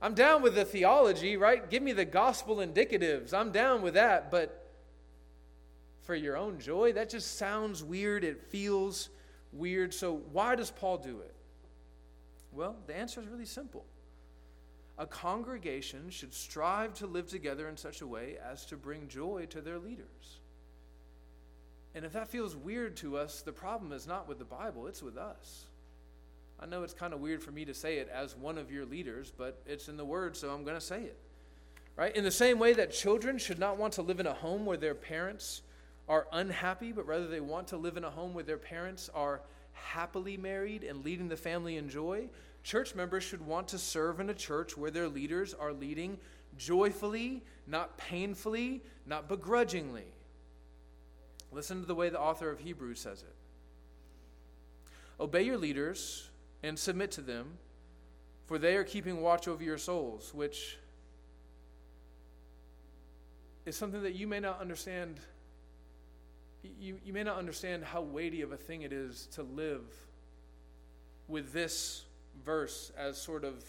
I'm 0.01 0.15
down 0.15 0.41
with 0.41 0.55
the 0.55 0.63
theology 0.63 1.35
right? 1.35 1.69
Give 1.69 1.83
me 1.83 1.91
the 1.91 2.05
gospel 2.05 2.57
indicatives. 2.57 3.33
I'm 3.33 3.51
down 3.51 3.81
with 3.81 3.95
that. 3.95 4.31
But 4.31 4.69
for 6.03 6.15
your 6.15 6.37
own 6.37 6.59
joy 6.59 6.93
that 6.93 7.09
just 7.09 7.37
sounds 7.37 7.83
weird. 7.83 8.23
It 8.23 8.41
feels 8.41 9.09
weird. 9.53 9.93
So, 9.93 10.21
why 10.31 10.55
does 10.55 10.71
Paul 10.71 10.97
do 10.97 11.19
it? 11.19 11.33
Well, 12.51 12.75
the 12.87 12.95
answer 12.95 13.21
is 13.21 13.27
really 13.27 13.45
simple. 13.45 13.85
A 14.97 15.07
congregation 15.07 16.09
should 16.09 16.33
strive 16.33 16.93
to 16.95 17.07
live 17.07 17.27
together 17.27 17.67
in 17.67 17.77
such 17.77 18.01
a 18.01 18.07
way 18.07 18.37
as 18.43 18.65
to 18.67 18.77
bring 18.77 19.07
joy 19.07 19.47
to 19.49 19.59
their 19.59 19.79
leaders. 19.79 20.39
And 21.95 22.05
if 22.05 22.13
that 22.13 22.27
feels 22.27 22.55
weird 22.55 22.95
to 22.97 23.17
us, 23.17 23.41
the 23.41 23.51
problem 23.51 23.91
is 23.91 24.07
not 24.07 24.27
with 24.27 24.39
the 24.39 24.45
Bible, 24.45 24.87
it's 24.87 25.01
with 25.01 25.17
us. 25.17 25.65
I 26.59 26.65
know 26.65 26.83
it's 26.83 26.93
kind 26.93 27.13
of 27.13 27.19
weird 27.19 27.43
for 27.43 27.51
me 27.51 27.65
to 27.65 27.73
say 27.73 27.97
it 27.97 28.09
as 28.13 28.35
one 28.35 28.57
of 28.57 28.71
your 28.71 28.85
leaders, 28.85 29.31
but 29.35 29.61
it's 29.65 29.89
in 29.89 29.97
the 29.97 30.05
Word, 30.05 30.37
so 30.37 30.51
I'm 30.51 30.63
going 30.63 30.77
to 30.77 30.81
say 30.81 31.01
it. 31.01 31.17
Right? 31.95 32.15
In 32.15 32.23
the 32.23 32.31
same 32.31 32.57
way 32.57 32.73
that 32.73 32.91
children 32.91 33.37
should 33.37 33.59
not 33.59 33.77
want 33.77 33.93
to 33.93 34.01
live 34.01 34.19
in 34.19 34.27
a 34.27 34.33
home 34.33 34.65
where 34.65 34.77
their 34.77 34.95
parents 34.95 35.61
are 36.07 36.27
unhappy, 36.31 36.91
but 36.91 37.07
rather 37.07 37.27
they 37.27 37.39
want 37.39 37.67
to 37.69 37.77
live 37.77 37.97
in 37.97 38.03
a 38.03 38.09
home 38.09 38.33
where 38.33 38.43
their 38.43 38.57
parents 38.57 39.09
are 39.13 39.41
happily 39.71 40.37
married 40.37 40.83
and 40.83 41.03
leading 41.03 41.29
the 41.29 41.37
family 41.37 41.77
in 41.77 41.89
joy, 41.89 42.27
church 42.63 42.95
members 42.95 43.23
should 43.23 43.45
want 43.45 43.67
to 43.69 43.77
serve 43.77 44.19
in 44.19 44.29
a 44.29 44.33
church 44.33 44.77
where 44.77 44.91
their 44.91 45.07
leaders 45.07 45.53
are 45.53 45.73
leading 45.73 46.17
joyfully, 46.57 47.43
not 47.67 47.97
painfully, 47.97 48.81
not 49.05 49.27
begrudgingly. 49.27 50.05
Listen 51.51 51.81
to 51.81 51.85
the 51.85 51.95
way 51.95 52.09
the 52.09 52.19
author 52.19 52.49
of 52.49 52.59
Hebrews 52.59 52.99
says 52.99 53.21
it. 53.21 53.35
Obey 55.19 55.43
your 55.43 55.57
leaders 55.57 56.29
and 56.63 56.77
submit 56.77 57.11
to 57.11 57.21
them, 57.21 57.57
for 58.45 58.57
they 58.57 58.75
are 58.75 58.83
keeping 58.83 59.21
watch 59.21 59.47
over 59.47 59.63
your 59.63 59.77
souls, 59.77 60.33
which 60.33 60.77
is 63.65 63.75
something 63.75 64.03
that 64.03 64.15
you 64.15 64.27
may 64.27 64.39
not 64.39 64.59
understand 64.59 65.19
you, 66.63 66.97
you 67.03 67.13
may 67.13 67.23
not 67.23 67.37
understand 67.37 67.83
how 67.83 68.01
weighty 68.01 68.41
of 68.41 68.51
a 68.51 68.57
thing 68.57 68.83
it 68.83 68.93
is 68.93 69.27
to 69.33 69.43
live 69.43 69.81
with 71.27 71.53
this 71.53 72.05
verse 72.43 72.91
as 72.97 73.17
sort 73.17 73.43
of 73.43 73.63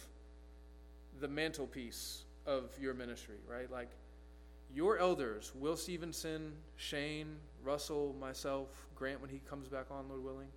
the 1.20 1.28
mantelpiece 1.28 2.24
of 2.46 2.70
your 2.80 2.94
ministry, 2.94 3.36
right? 3.48 3.70
Like 3.70 3.90
your 4.74 4.98
elders, 4.98 5.52
Will 5.54 5.76
Stevenson, 5.76 6.52
Shane, 6.76 7.36
Russell, 7.62 8.14
myself, 8.20 8.68
Grant 8.94 9.20
when 9.20 9.30
he 9.30 9.40
comes 9.48 9.68
back 9.68 9.86
on, 9.90 10.08
Lord 10.08 10.24
willing. 10.24 10.48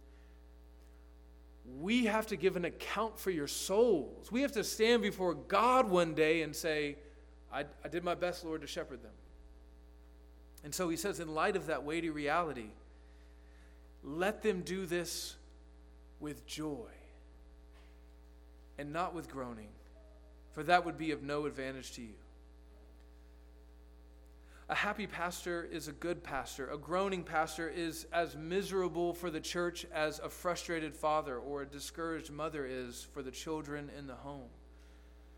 We 1.79 2.05
have 2.05 2.27
to 2.27 2.37
give 2.37 2.55
an 2.55 2.65
account 2.65 3.19
for 3.19 3.29
your 3.29 3.47
souls. 3.47 4.31
We 4.31 4.41
have 4.41 4.53
to 4.53 4.63
stand 4.63 5.01
before 5.01 5.33
God 5.33 5.89
one 5.89 6.13
day 6.13 6.41
and 6.41 6.55
say, 6.55 6.95
I, 7.51 7.65
I 7.83 7.87
did 7.89 8.03
my 8.03 8.15
best, 8.15 8.45
Lord, 8.45 8.61
to 8.61 8.67
shepherd 8.67 9.03
them. 9.03 9.11
And 10.63 10.73
so 10.73 10.89
he 10.89 10.97
says, 10.97 11.19
in 11.19 11.33
light 11.33 11.55
of 11.55 11.67
that 11.67 11.83
weighty 11.83 12.09
reality, 12.09 12.71
let 14.03 14.41
them 14.41 14.61
do 14.61 14.85
this 14.85 15.35
with 16.19 16.45
joy 16.45 16.89
and 18.77 18.91
not 18.91 19.13
with 19.13 19.29
groaning, 19.29 19.69
for 20.51 20.63
that 20.63 20.85
would 20.85 20.97
be 20.97 21.11
of 21.11 21.23
no 21.23 21.45
advantage 21.45 21.91
to 21.93 22.01
you. 22.01 22.15
A 24.69 24.75
happy 24.75 25.07
pastor 25.07 25.67
is 25.71 25.87
a 25.87 25.93
good 25.93 26.23
pastor. 26.23 26.69
A 26.69 26.77
groaning 26.77 27.23
pastor 27.23 27.69
is 27.69 28.05
as 28.11 28.35
miserable 28.35 29.13
for 29.13 29.31
the 29.31 29.39
church 29.39 29.85
as 29.93 30.19
a 30.19 30.29
frustrated 30.29 30.93
father 30.93 31.37
or 31.37 31.61
a 31.61 31.65
discouraged 31.65 32.31
mother 32.31 32.65
is 32.65 33.07
for 33.13 33.23
the 33.23 33.31
children 33.31 33.89
in 33.97 34.07
the 34.07 34.15
home. 34.15 34.49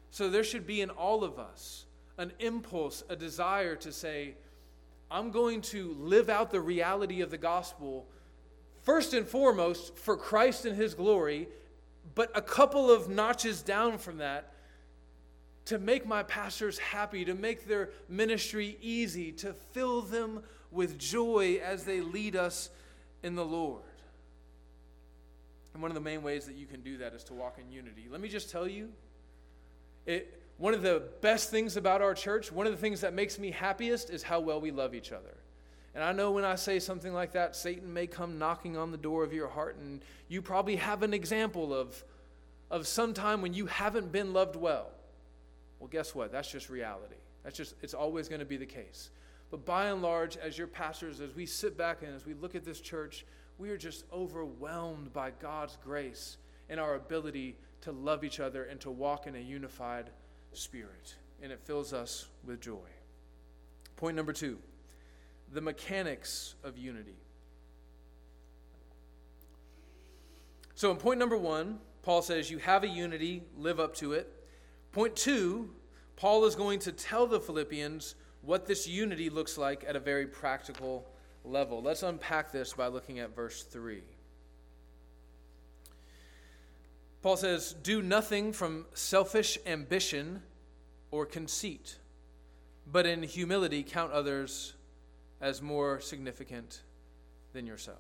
So 0.10 0.29
there 0.29 0.43
should 0.43 0.65
be 0.65 0.82
in 0.82 0.89
all 0.89 1.23
of 1.23 1.38
us 1.38 1.86
an 2.17 2.34
impulse, 2.39 3.03
a 3.08 3.15
desire 3.15 3.75
to 3.75 3.91
say, 3.91 4.34
I'm 5.12 5.32
going 5.32 5.62
to 5.62 5.95
live 6.00 6.30
out 6.30 6.52
the 6.52 6.62
reality 6.62 7.22
of 7.22 7.32
the 7.32 7.38
gospel 7.38 8.08
first 8.84 9.13
and 9.13 9.28
foremost 9.28 9.98
for 9.98 10.15
Christ 10.15 10.65
and 10.65 10.76
his 10.76 10.93
glory, 10.93 11.48
but 12.15 12.32
a 12.36 12.41
couple 12.41 12.91
of 12.91 13.10
notches 13.10 13.62
down 13.62 13.98
from 13.98 14.17
that 14.17 14.54
to 15.65 15.78
make 15.78 16.06
my 16.08 16.24
pastors 16.24 16.80
happy, 16.80 17.26
to 17.26 17.34
make 17.34 17.67
their 17.67 17.89
ministry 18.08 18.78
easy, 18.82 19.32
to 19.32 19.54
fill 19.54 20.02
them 20.02 20.41
with 20.72 20.98
joy 20.98 21.60
as 21.63 21.84
they 21.84 22.02
lead 22.02 22.36
us 22.36 22.69
in 23.22 23.36
the 23.36 23.45
Lord. 23.45 23.84
And 25.74 25.82
one 25.82 25.91
of 25.91 25.95
the 25.95 26.02
main 26.02 26.24
ways 26.24 26.45
that 26.45 26.56
you 26.56 26.65
can 26.65 26.82
do 26.82 26.98
that 26.98 27.13
is 27.13 27.24
to 27.26 27.34
walk 27.34 27.58
in 27.60 27.72
unity. 27.72 28.08
Let 28.10 28.22
me 28.22 28.30
just 28.30 28.50
tell 28.50 28.67
you, 28.67 28.89
it, 30.06 30.38
one 30.60 30.74
of 30.74 30.82
the 30.82 31.02
best 31.22 31.50
things 31.50 31.78
about 31.78 32.02
our 32.02 32.13
church, 32.13 32.52
one 32.52 32.67
of 32.67 32.74
the 32.74 32.78
things 32.78 33.02
that 33.02 33.13
makes 33.13 33.39
me 33.39 33.50
happiest 33.50 34.10
is 34.10 34.22
how 34.22 34.41
well 34.41 34.60
we 34.60 34.72
love 34.72 34.93
each 34.93 35.12
other. 35.13 35.36
And 35.95 36.04
I 36.04 36.12
know 36.12 36.32
when 36.32 36.43
I 36.43 36.56
say 36.56 36.80
something 36.80 37.13
like 37.13 37.32
that, 37.32 37.56
Satan 37.56 37.91
may 37.91 38.08
come 38.08 38.38
knocking 38.38 38.78
on 38.78 38.91
the 38.91 38.98
door 38.98 39.24
of 39.24 39.34
your 39.34 39.48
heart, 39.48 39.78
and 39.78 40.02
you 40.28 40.41
probably 40.41 40.76
have 40.76 41.02
an 41.02 41.13
example 41.13 41.74
of, 41.74 42.04
of 42.69 42.88
some 42.88 43.13
time 43.13 43.41
when 43.41 43.54
you 43.54 43.65
haven't 43.65 44.12
been 44.12 44.34
loved 44.34 44.58
well. 44.58 44.89
Well, 45.80 45.88
guess 45.88 46.13
what? 46.13 46.32
That's 46.32 46.52
just 46.52 46.69
reality. 46.69 47.15
That's 47.43 47.56
just, 47.56 47.76
it's 47.82 47.93
always 47.93 48.28
going 48.28 48.39
to 48.39 48.45
be 48.45 48.58
the 48.58 48.65
case. 48.65 49.12
But 49.50 49.65
by 49.65 49.86
and 49.86 50.02
large, 50.02 50.36
as 50.36 50.58
your 50.58 50.67
pastors, 50.67 51.22
as 51.22 51.34
we 51.34 51.45
sit 51.45 51.78
back 51.78 52.04
and 52.04 52.13
as 52.13 52.26
we 52.26 52.34
look 52.34 52.54
at 52.54 52.65
this 52.65 52.82
church, 52.82 53.26
we 53.58 53.69
are 53.69 53.78
just 53.78 54.04
overwhelmed 54.12 55.13
by 55.13 55.32
God's 55.32 55.78
grace 55.84 56.38
and 56.69 56.82
our 56.82 56.95
ability 56.95 57.56
to 57.82 57.93
love 57.93 58.26
each 58.26 58.41
other 58.41 58.65
and 58.65 58.80
to 58.82 58.91
walk 58.91 59.26
in 59.26 59.36
a 59.36 59.39
unified 59.39 60.10
spirit. 60.60 61.15
And 61.41 61.52
it 61.52 61.60
fills 61.63 61.93
us 61.93 62.28
with 62.45 62.62
joy. 62.62 62.89
Point 63.95 64.15
number 64.15 64.34
two 64.34 64.60
the 65.52 65.62
mechanics 65.62 66.56
of 66.63 66.78
unity. 66.78 67.17
So, 70.76 70.91
in 70.91 70.98
point 70.98 71.19
number 71.19 71.38
one, 71.38 71.80
Paul 72.04 72.22
says, 72.22 72.50
You 72.50 72.60
have 72.60 72.84
a 72.84 72.88
unity, 72.88 73.43
live 73.58 73.80
up 73.80 73.95
to 73.95 74.13
it. 74.13 74.32
Point 74.91 75.15
two, 75.15 75.72
Paul 76.15 76.45
is 76.45 76.56
going 76.56 76.80
to 76.80 76.91
tell 76.91 77.28
the 77.28 77.39
Philippians 77.39 78.15
what 78.41 78.65
this 78.65 78.88
unity 78.88 79.30
looks 79.30 79.58
like 79.58 79.84
at 79.88 79.95
a 79.95 80.00
very 80.00 80.26
practical 80.26 81.08
level. 81.43 81.82
Let's 81.82 82.04
unpack 82.04 82.52
this 82.52 82.74
by 82.74 82.88
looking 82.88 83.19
at 83.19 83.36
verse 83.36 83.63
3. 83.63 84.02
Paul 87.22 87.38
says, 87.38 87.74
Do 87.74 88.02
nothing 88.02 88.54
from 88.54 88.86
selfish 88.93 89.58
ambition 89.65 90.41
or 91.12 91.26
conceit, 91.26 91.98
but 92.91 93.06
in 93.06 93.24
humility 93.24 93.84
count 93.84 94.12
others 94.12 94.74
as 95.41 95.62
more 95.62 96.00
significant 96.00 96.82
than 97.54 97.65
yourselves. 97.65 98.00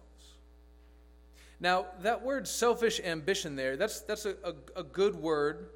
Now, 1.59 1.87
that 2.03 2.23
word 2.23 2.47
selfish 2.47 3.01
ambition 3.03 3.55
there, 3.55 3.75
that's, 3.75 4.01
that's 4.01 4.25
a, 4.25 4.35
a, 4.43 4.53
a 4.77 4.83
good 4.83 5.15
word, 5.15 5.69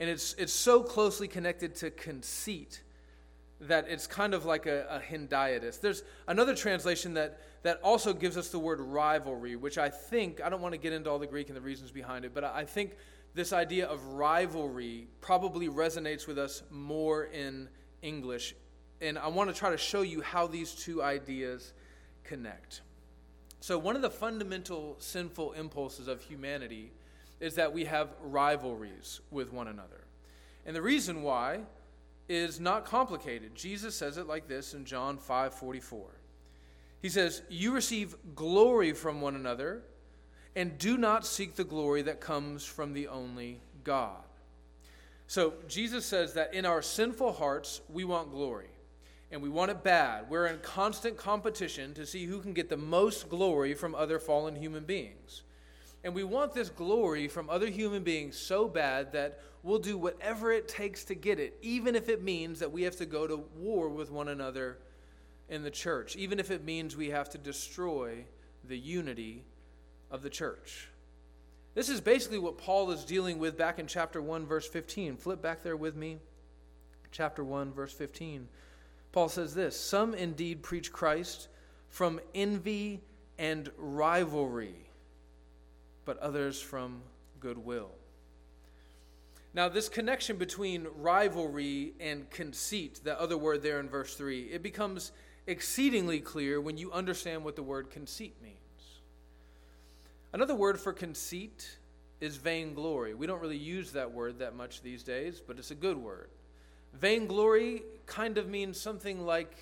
and 0.00 0.10
it's, 0.10 0.34
it's 0.34 0.52
so 0.52 0.82
closely 0.82 1.28
connected 1.28 1.76
to 1.76 1.90
conceit 1.90 2.82
that 3.60 3.86
it's 3.88 4.08
kind 4.08 4.34
of 4.34 4.44
like 4.44 4.66
a, 4.66 4.86
a 4.90 4.98
hendiadys. 4.98 5.80
There's 5.80 6.02
another 6.26 6.54
translation 6.56 7.14
that, 7.14 7.40
that 7.62 7.78
also 7.84 8.12
gives 8.12 8.36
us 8.36 8.48
the 8.48 8.58
word 8.58 8.80
rivalry, 8.80 9.54
which 9.54 9.78
I 9.78 9.88
think, 9.88 10.40
I 10.40 10.48
don't 10.48 10.60
want 10.60 10.72
to 10.72 10.78
get 10.78 10.92
into 10.92 11.08
all 11.08 11.20
the 11.20 11.28
Greek 11.28 11.48
and 11.48 11.56
the 11.56 11.60
reasons 11.60 11.92
behind 11.92 12.24
it, 12.24 12.34
but 12.34 12.42
I 12.42 12.64
think 12.64 12.96
this 13.34 13.52
idea 13.52 13.86
of 13.86 14.04
rivalry 14.08 15.08
probably 15.20 15.68
resonates 15.68 16.26
with 16.26 16.38
us 16.38 16.62
more 16.70 17.24
in 17.24 17.68
English 18.02 18.54
and 19.02 19.18
I 19.18 19.26
want 19.26 19.50
to 19.50 19.54
try 19.54 19.70
to 19.70 19.76
show 19.76 20.02
you 20.02 20.22
how 20.22 20.46
these 20.46 20.72
two 20.72 21.02
ideas 21.02 21.74
connect. 22.22 22.82
So, 23.60 23.76
one 23.76 23.96
of 23.96 24.02
the 24.02 24.10
fundamental 24.10 24.96
sinful 25.00 25.52
impulses 25.52 26.08
of 26.08 26.22
humanity 26.22 26.92
is 27.40 27.56
that 27.56 27.72
we 27.72 27.84
have 27.84 28.14
rivalries 28.22 29.20
with 29.30 29.52
one 29.52 29.66
another. 29.66 30.04
And 30.64 30.74
the 30.74 30.82
reason 30.82 31.22
why 31.22 31.62
is 32.28 32.60
not 32.60 32.84
complicated. 32.84 33.56
Jesus 33.56 33.96
says 33.96 34.16
it 34.16 34.28
like 34.28 34.46
this 34.46 34.72
in 34.74 34.84
John 34.84 35.18
5 35.18 35.52
44. 35.52 36.06
He 37.02 37.08
says, 37.08 37.42
You 37.48 37.72
receive 37.72 38.14
glory 38.36 38.92
from 38.92 39.20
one 39.20 39.34
another, 39.34 39.82
and 40.54 40.76
do 40.78 40.96
not 40.96 41.26
seek 41.26 41.54
the 41.54 41.64
glory 41.64 42.02
that 42.02 42.20
comes 42.20 42.64
from 42.64 42.92
the 42.92 43.08
only 43.08 43.60
God. 43.84 44.22
So, 45.26 45.54
Jesus 45.66 46.04
says 46.04 46.34
that 46.34 46.52
in 46.52 46.66
our 46.66 46.82
sinful 46.82 47.32
hearts, 47.32 47.80
we 47.88 48.04
want 48.04 48.30
glory 48.30 48.68
and 49.30 49.40
we 49.40 49.48
want 49.48 49.70
it 49.70 49.82
bad. 49.82 50.28
We're 50.28 50.46
in 50.46 50.58
constant 50.58 51.16
competition 51.16 51.94
to 51.94 52.04
see 52.04 52.26
who 52.26 52.40
can 52.40 52.52
get 52.52 52.68
the 52.68 52.76
most 52.76 53.30
glory 53.30 53.72
from 53.72 53.94
other 53.94 54.18
fallen 54.18 54.54
human 54.54 54.84
beings. 54.84 55.42
And 56.04 56.14
we 56.14 56.24
want 56.24 56.52
this 56.52 56.68
glory 56.68 57.28
from 57.28 57.48
other 57.48 57.68
human 57.68 58.02
beings 58.02 58.36
so 58.36 58.68
bad 58.68 59.12
that 59.12 59.40
we'll 59.62 59.78
do 59.78 59.96
whatever 59.96 60.52
it 60.52 60.68
takes 60.68 61.04
to 61.04 61.14
get 61.14 61.38
it, 61.38 61.56
even 61.62 61.96
if 61.96 62.08
it 62.08 62.22
means 62.22 62.58
that 62.58 62.70
we 62.70 62.82
have 62.82 62.96
to 62.96 63.06
go 63.06 63.26
to 63.26 63.44
war 63.56 63.88
with 63.88 64.10
one 64.10 64.28
another 64.28 64.78
in 65.48 65.62
the 65.62 65.70
church, 65.70 66.16
even 66.16 66.38
if 66.38 66.50
it 66.50 66.64
means 66.64 66.96
we 66.96 67.10
have 67.10 67.30
to 67.30 67.38
destroy 67.38 68.24
the 68.64 68.78
unity 68.78 69.44
of 70.12 70.22
the 70.22 70.30
church. 70.30 70.88
This 71.74 71.88
is 71.88 72.00
basically 72.00 72.38
what 72.38 72.58
Paul 72.58 72.90
is 72.90 73.04
dealing 73.04 73.38
with 73.38 73.56
back 73.56 73.78
in 73.78 73.86
chapter 73.86 74.20
1, 74.20 74.46
verse 74.46 74.68
15. 74.68 75.16
Flip 75.16 75.40
back 75.40 75.62
there 75.62 75.76
with 75.76 75.96
me. 75.96 76.18
Chapter 77.10 77.42
1, 77.42 77.72
verse 77.72 77.92
15. 77.92 78.46
Paul 79.10 79.28
says 79.28 79.54
this 79.54 79.78
Some 79.78 80.14
indeed 80.14 80.62
preach 80.62 80.92
Christ 80.92 81.48
from 81.88 82.20
envy 82.34 83.00
and 83.38 83.70
rivalry, 83.78 84.86
but 86.04 86.18
others 86.18 86.60
from 86.60 87.02
goodwill. 87.40 87.90
Now, 89.54 89.68
this 89.68 89.88
connection 89.88 90.36
between 90.36 90.86
rivalry 90.96 91.92
and 92.00 92.28
conceit, 92.30 93.00
the 93.04 93.20
other 93.20 93.36
word 93.36 93.62
there 93.62 93.80
in 93.80 93.88
verse 93.88 94.14
3, 94.14 94.44
it 94.44 94.62
becomes 94.62 95.12
exceedingly 95.46 96.20
clear 96.20 96.60
when 96.60 96.78
you 96.78 96.90
understand 96.92 97.44
what 97.44 97.56
the 97.56 97.62
word 97.62 97.90
conceit 97.90 98.34
means. 98.42 98.61
Another 100.32 100.54
word 100.54 100.80
for 100.80 100.92
conceit 100.92 101.78
is 102.20 102.36
vainglory. 102.36 103.14
We 103.14 103.26
don't 103.26 103.40
really 103.40 103.56
use 103.56 103.92
that 103.92 104.12
word 104.12 104.38
that 104.38 104.54
much 104.54 104.80
these 104.80 105.02
days, 105.02 105.40
but 105.44 105.58
it's 105.58 105.70
a 105.70 105.76
good 105.76 105.96
word. 105.96 106.28
Vainglory 106.94 107.82
kind 108.06 108.38
of 108.38 108.48
means 108.48 108.80
something 108.80 109.26
like 109.26 109.56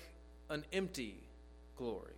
an 0.49 0.63
empty 0.71 1.15
glory. 1.77 2.13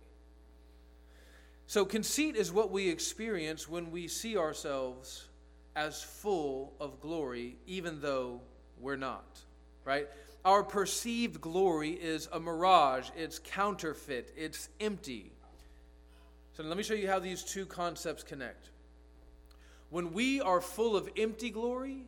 So, 1.66 1.84
conceit 1.84 2.36
is 2.36 2.52
what 2.52 2.70
we 2.70 2.88
experience 2.88 3.68
when 3.68 3.90
we 3.90 4.06
see 4.06 4.36
ourselves 4.36 5.28
as 5.74 6.02
full 6.02 6.74
of 6.78 7.00
glory, 7.00 7.56
even 7.66 8.00
though 8.00 8.40
we're 8.78 8.96
not, 8.96 9.40
right? 9.84 10.08
Our 10.44 10.62
perceived 10.62 11.40
glory 11.40 11.92
is 11.92 12.28
a 12.32 12.38
mirage, 12.38 13.08
it's 13.16 13.38
counterfeit, 13.38 14.32
it's 14.36 14.68
empty. 14.78 15.32
So, 16.56 16.62
let 16.62 16.76
me 16.76 16.82
show 16.84 16.94
you 16.94 17.08
how 17.08 17.18
these 17.18 17.42
two 17.42 17.66
concepts 17.66 18.22
connect. 18.22 18.70
When 19.90 20.12
we 20.12 20.40
are 20.40 20.60
full 20.60 20.96
of 20.96 21.08
empty 21.16 21.50
glory, 21.50 22.04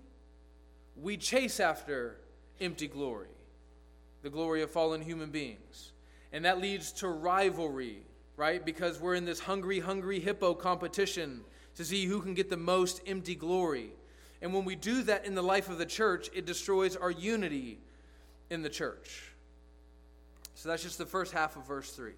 we 0.97 1.17
chase 1.17 1.61
after 1.61 2.17
empty 2.61 2.87
glory, 2.87 3.29
the 4.23 4.31
glory 4.31 4.63
of 4.63 4.71
fallen 4.71 5.03
human 5.03 5.31
beings. 5.31 5.93
And 6.33 6.45
that 6.45 6.61
leads 6.61 6.93
to 6.93 7.09
rivalry, 7.09 8.03
right? 8.37 8.65
Because 8.65 9.01
we're 9.01 9.15
in 9.15 9.25
this 9.25 9.41
hungry, 9.41 9.81
hungry 9.81 10.21
hippo 10.21 10.55
competition 10.55 11.41
to 11.77 11.85
see 11.85 12.07
who 12.07 12.21
can 12.21 12.35
get 12.35 12.49
the 12.49 12.57
most 12.57 13.01
empty 13.07 13.35
glory. 13.35 13.91
And 14.43 14.55
when 14.55 14.65
we 14.65 14.75
do 14.77 15.03
that 15.05 15.27
in 15.27 15.35
the 15.35 15.43
life 15.43 15.69
of 15.69 15.79
the 15.79 15.87
church, 15.87 16.31
it 16.35 16.47
destroys 16.47 16.97
our 16.97 17.11
unity 17.11 17.79
in 18.51 18.63
the 18.63 18.71
church. 18.71 19.33
So 20.55 20.69
that's 20.69 20.83
just 20.83 20.99
the 20.99 21.07
first 21.07 21.33
half 21.33 21.57
of 21.57 21.67
verse 21.67 21.91
3. 21.91 22.13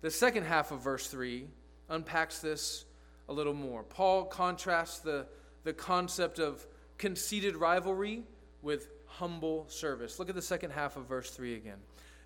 The 0.00 0.10
second 0.10 0.44
half 0.44 0.70
of 0.70 0.82
verse 0.82 1.08
3 1.08 1.46
unpacks 1.88 2.38
this 2.38 2.84
a 3.28 3.32
little 3.32 3.54
more. 3.54 3.82
Paul 3.82 4.24
contrasts 4.24 5.00
the, 5.00 5.26
the 5.64 5.72
concept 5.72 6.38
of 6.38 6.66
conceited 6.98 7.56
rivalry 7.56 8.22
with 8.62 8.88
humble 9.06 9.66
service. 9.68 10.18
Look 10.18 10.28
at 10.28 10.34
the 10.34 10.42
second 10.42 10.70
half 10.70 10.96
of 10.96 11.06
verse 11.06 11.30
3 11.30 11.54
again. 11.54 11.78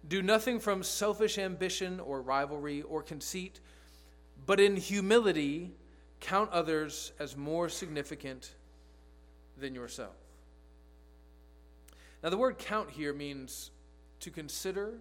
Do 0.07 0.21
nothing 0.21 0.59
from 0.59 0.83
selfish 0.83 1.39
ambition 1.39 2.01
or 2.01 2.21
rivalry 2.21 2.83
or 2.83 3.03
conceit, 3.03 3.61
but 4.47 4.59
in 4.61 4.77
humility 4.77 5.73
count 6.21 6.51
others 6.51 7.13
as 7.19 7.37
more 7.37 7.69
significant 7.69 8.55
than 9.59 9.75
yourself. 9.75 10.15
Now, 12.23 12.31
the 12.31 12.37
word 12.37 12.59
count 12.59 12.91
here 12.91 13.13
means 13.13 13.71
to 14.21 14.31
consider 14.31 14.95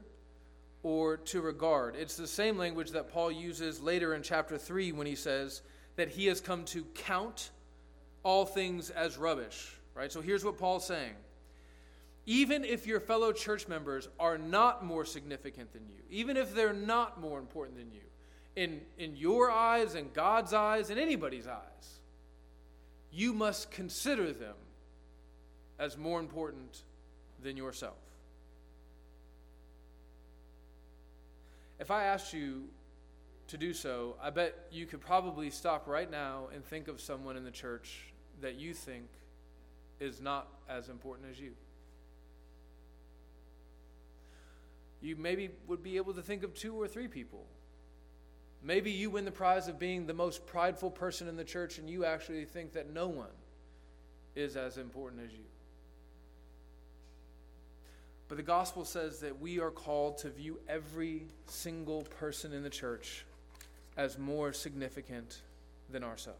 or 0.84 1.18
to 1.18 1.42
regard. 1.42 1.96
It's 1.96 2.16
the 2.16 2.28
same 2.28 2.58
language 2.58 2.92
that 2.92 3.12
Paul 3.12 3.32
uses 3.32 3.82
later 3.82 4.14
in 4.14 4.24
chapter 4.24 4.58
3 4.58 4.92
when 4.94 5.08
he 5.08 5.16
says 5.16 5.62
that 5.96 6.10
he 6.10 6.26
has 6.28 6.42
come 6.42 6.66
to 6.66 6.84
count 6.96 7.52
all 8.24 8.46
things 8.46 8.90
as 8.90 9.18
rubbish, 9.18 9.76
right? 9.94 10.12
So 10.12 10.22
here's 10.22 10.44
what 10.44 10.58
Paul's 10.58 10.86
saying 10.86 11.14
even 12.28 12.64
if 12.64 12.86
your 12.86 13.00
fellow 13.00 13.32
church 13.32 13.68
members 13.68 14.08
are 14.20 14.38
not 14.38 14.86
more 14.86 15.06
significant 15.06 15.74
than 15.74 15.82
you, 15.90 16.04
even 16.10 16.38
if 16.38 16.54
they're 16.54 16.74
not 16.74 17.20
more 17.20 17.40
important 17.40 17.78
than 17.78 17.92
you, 17.92 18.02
in, 18.56 18.82
in 18.98 19.16
your 19.16 19.50
eyes, 19.50 19.96
in 19.96 20.10
God's 20.14 20.54
eyes, 20.54 20.90
in 20.90 20.98
anybody's 20.98 21.48
eyes, 21.48 22.00
you 23.12 23.34
must 23.34 23.72
consider 23.72 24.32
them 24.32 24.56
as 25.80 25.98
more 25.98 26.20
important 26.20 26.84
than 27.42 27.58
yourself? 27.58 27.98
If 31.82 31.90
I 31.90 32.04
asked 32.04 32.32
you 32.32 32.66
to 33.48 33.58
do 33.58 33.74
so, 33.74 34.16
I 34.22 34.30
bet 34.30 34.68
you 34.72 34.86
could 34.86 35.02
probably 35.02 35.50
stop 35.50 35.88
right 35.88 36.10
now 36.10 36.50
and 36.54 36.64
think 36.64 36.88
of 36.88 37.02
someone 37.02 37.36
in 37.36 37.44
the 37.44 37.50
church 37.50 38.14
that 38.40 38.54
you 38.54 38.76
think 38.76 39.06
is 40.00 40.22
not 40.22 40.48
as 40.70 40.90
important 40.90 41.30
as 41.32 41.40
you. 41.40 41.54
You 45.02 45.16
maybe 45.16 45.50
would 45.68 45.82
be 45.82 45.98
able 45.98 46.14
to 46.14 46.22
think 46.22 46.44
of 46.44 46.54
two 46.54 46.80
or 46.80 46.88
three 46.88 47.08
people. 47.08 47.48
Maybe 48.62 48.92
you 48.92 49.10
win 49.10 49.26
the 49.26 49.32
prize 49.32 49.68
of 49.68 49.80
being 49.80 50.06
the 50.06 50.14
most 50.14 50.46
prideful 50.46 50.92
person 50.92 51.28
in 51.28 51.36
the 51.36 51.44
church 51.44 51.80
and 51.80 51.90
you 51.90 52.06
actually 52.06 52.46
think 52.46 52.74
that 52.74 52.94
no 52.94 53.08
one 53.08 53.34
is 54.36 54.56
as 54.56 54.78
important 54.78 55.24
as 55.26 55.32
you. 55.32 55.51
But 58.32 58.38
the 58.38 58.44
gospel 58.44 58.86
says 58.86 59.20
that 59.20 59.42
we 59.42 59.60
are 59.60 59.72
called 59.72 60.20
to 60.20 60.30
view 60.30 60.58
every 60.70 61.24
single 61.48 62.04
person 62.04 62.54
in 62.54 62.64
the 62.64 62.70
church 62.70 63.26
as 63.98 64.18
more 64.18 64.54
significant 64.54 65.42
than 65.90 66.02
ourselves. 66.02 66.40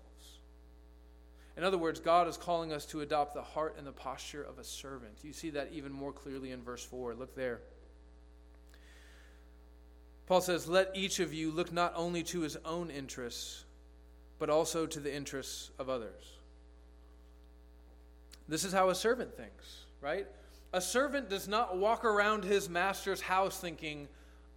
In 1.58 1.66
other 1.66 1.78
words, 1.78 2.00
God 2.00 2.30
is 2.30 2.38
calling 2.38 2.72
us 2.72 2.86
to 2.86 3.02
adopt 3.02 3.34
the 3.34 3.42
heart 3.42 3.76
and 3.78 3.86
the 3.86 3.92
posture 3.92 4.42
of 4.42 4.58
a 4.58 4.64
servant. 4.64 5.18
You 5.22 5.34
see 5.34 5.50
that 5.50 5.72
even 5.74 5.92
more 5.92 6.14
clearly 6.14 6.52
in 6.52 6.64
verse 6.64 6.82
4. 6.86 7.14
Look 7.14 7.36
there. 7.36 7.60
Paul 10.28 10.40
says, 10.40 10.70
Let 10.70 10.92
each 10.96 11.20
of 11.20 11.34
you 11.34 11.52
look 11.52 11.74
not 11.74 11.92
only 11.98 12.24
to 12.24 12.40
his 12.40 12.56
own 12.64 12.90
interests, 12.90 13.66
but 14.40 14.50
also 14.50 14.86
to 14.86 15.02
the 15.02 15.14
interests 15.14 15.72
of 15.78 15.90
others. 15.90 16.24
This 18.48 18.64
is 18.64 18.72
how 18.72 18.88
a 18.88 18.96
servant 18.96 19.36
thinks, 19.36 19.84
right? 20.00 20.28
A 20.74 20.80
servant 20.80 21.30
does 21.30 21.48
not 21.48 21.78
walk 21.78 22.06
around 22.06 22.46
his 22.46 22.70
master's 22.70 23.22
house 23.22 23.60
thinking, 23.60 24.08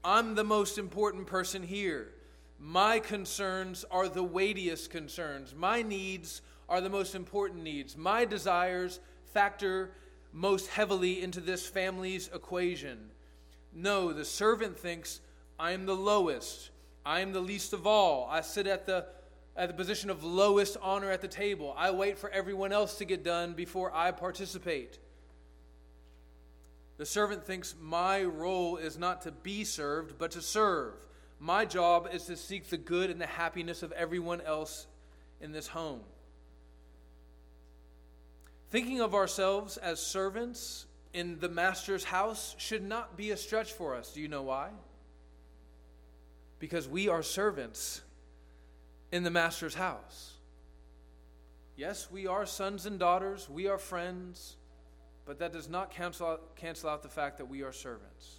I'm 0.05 0.35
the 0.35 0.45
most 0.45 0.79
important 0.79 1.27
person 1.27 1.63
here. 1.63 2.13
My 2.59 3.01
concerns 3.01 3.85
are 3.91 4.09
the 4.09 4.23
weightiest 4.23 4.91
concerns. 4.91 5.55
My 5.57 5.83
needs 5.83 6.41
are 6.69 6.81
the 6.81 6.89
most 6.89 7.17
important 7.17 7.65
needs. 7.65 7.97
My 7.97 8.25
desires 8.25 9.01
factor 9.33 9.91
most 10.33 10.69
heavily 10.69 11.21
into 11.21 11.41
this 11.41 11.67
family's 11.67 12.29
equation. 12.33 13.11
No, 13.73 14.13
the 14.13 14.25
servant 14.25 14.79
thinks, 14.79 15.21
I 15.59 15.73
am 15.73 15.85
the 15.85 15.97
lowest. 15.97 16.71
I 17.05 17.21
am 17.21 17.33
the 17.33 17.41
least 17.41 17.73
of 17.73 17.87
all. 17.87 18.29
I 18.31 18.41
sit 18.41 18.67
at 18.67 18.87
the 18.87 19.07
at 19.57 19.69
the 19.69 19.75
position 19.75 20.11
of 20.11 20.25
lowest 20.25 20.77
honor 20.83 21.11
at 21.11 21.21
the 21.21 21.29
table. 21.29 21.75
I 21.77 21.93
wait 21.93 22.19
for 22.19 22.29
everyone 22.31 22.73
else 22.73 22.99
to 22.99 23.05
get 23.05 23.23
done 23.23 23.53
before 23.53 23.93
I 23.95 24.11
participate. 24.11 24.99
The 26.97 27.07
servant 27.07 27.45
thinks 27.45 27.75
my 27.81 28.23
role 28.23 28.77
is 28.77 28.97
not 28.97 29.23
to 29.23 29.33
be 29.33 29.65
served, 29.65 30.19
but 30.19 30.31
to 30.33 30.43
serve. 30.43 30.95
My 31.41 31.65
job 31.65 32.09
is 32.13 32.25
to 32.27 32.37
seek 32.37 32.69
the 32.69 32.77
good 32.77 33.11
and 33.11 33.21
the 33.21 33.27
happiness 33.27 33.83
of 33.83 33.93
everyone 33.93 34.41
else 34.41 34.87
in 35.41 35.53
this 35.53 35.67
home. 35.67 36.01
Thinking 38.71 39.01
of 39.01 39.15
ourselves 39.15 39.77
as 39.77 40.01
servants 40.01 40.87
in 41.13 41.39
the 41.41 41.49
master's 41.49 42.05
house 42.05 42.55
should 42.59 42.83
not 42.83 43.17
be 43.17 43.31
a 43.31 43.37
stretch 43.37 43.73
for 43.73 43.95
us. 43.95 44.13
Do 44.13 44.21
you 44.21 44.29
know 44.29 44.43
why? 44.43 44.71
Because 46.59 46.89
we 46.89 47.09
are 47.09 47.23
servants 47.23 48.01
in 49.13 49.23
the 49.23 49.31
master's 49.31 49.75
house. 49.75 50.33
Yes, 51.77 52.09
we 52.11 52.27
are 52.29 52.47
sons 52.47 52.87
and 52.87 52.99
daughters, 52.99 53.49
we 53.49 53.67
are 53.67 53.79
friends 53.79 54.57
but 55.27 55.39
that 55.39 55.53
does 55.53 55.69
not 55.69 55.91
cancel 55.91 56.27
out, 56.27 56.57
cancel 56.57 56.91
out 56.91 57.03
the 57.03 57.09
fact 57.09 57.39
that 57.39 57.47
we 57.47 57.63
are 57.63 57.73
servants. 57.73 58.37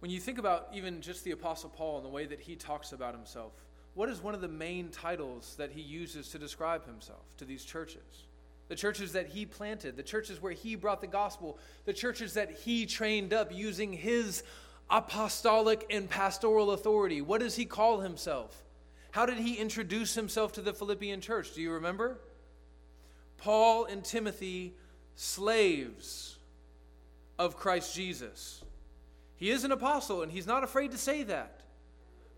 When 0.00 0.10
you 0.10 0.20
think 0.20 0.38
about 0.38 0.68
even 0.74 1.00
just 1.00 1.24
the 1.24 1.30
Apostle 1.32 1.70
Paul 1.70 1.96
and 1.96 2.04
the 2.04 2.10
way 2.10 2.26
that 2.26 2.40
he 2.40 2.54
talks 2.56 2.92
about 2.92 3.14
himself, 3.14 3.52
what 3.94 4.08
is 4.08 4.22
one 4.22 4.34
of 4.34 4.40
the 4.40 4.48
main 4.48 4.90
titles 4.90 5.54
that 5.56 5.72
he 5.72 5.80
uses 5.80 6.28
to 6.30 6.38
describe 6.38 6.84
himself 6.86 7.24
to 7.38 7.44
these 7.44 7.64
churches? 7.64 8.26
The 8.68 8.76
churches 8.76 9.12
that 9.12 9.28
he 9.28 9.46
planted, 9.46 9.96
the 9.96 10.02
churches 10.02 10.42
where 10.42 10.52
he 10.52 10.74
brought 10.74 11.00
the 11.00 11.06
gospel, 11.06 11.58
the 11.86 11.92
churches 11.92 12.34
that 12.34 12.50
he 12.50 12.84
trained 12.84 13.32
up 13.32 13.54
using 13.54 13.92
his 13.92 14.42
apostolic 14.90 15.86
and 15.88 16.10
pastoral 16.10 16.72
authority. 16.72 17.20
What 17.20 17.40
does 17.40 17.56
he 17.56 17.64
call 17.64 18.00
himself? 18.00 18.64
How 19.12 19.24
did 19.24 19.38
he 19.38 19.54
introduce 19.54 20.14
himself 20.14 20.52
to 20.52 20.60
the 20.60 20.74
Philippian 20.74 21.20
church? 21.20 21.54
Do 21.54 21.62
you 21.62 21.72
remember? 21.72 22.18
Paul 23.38 23.84
and 23.84 24.04
Timothy, 24.04 24.74
slaves 25.14 26.38
of 27.38 27.56
Christ 27.56 27.94
Jesus. 27.94 28.62
He 29.36 29.50
is 29.50 29.64
an 29.64 29.72
apostle, 29.72 30.22
and 30.22 30.32
he's 30.32 30.46
not 30.46 30.64
afraid 30.64 30.92
to 30.92 30.98
say 30.98 31.22
that. 31.24 31.60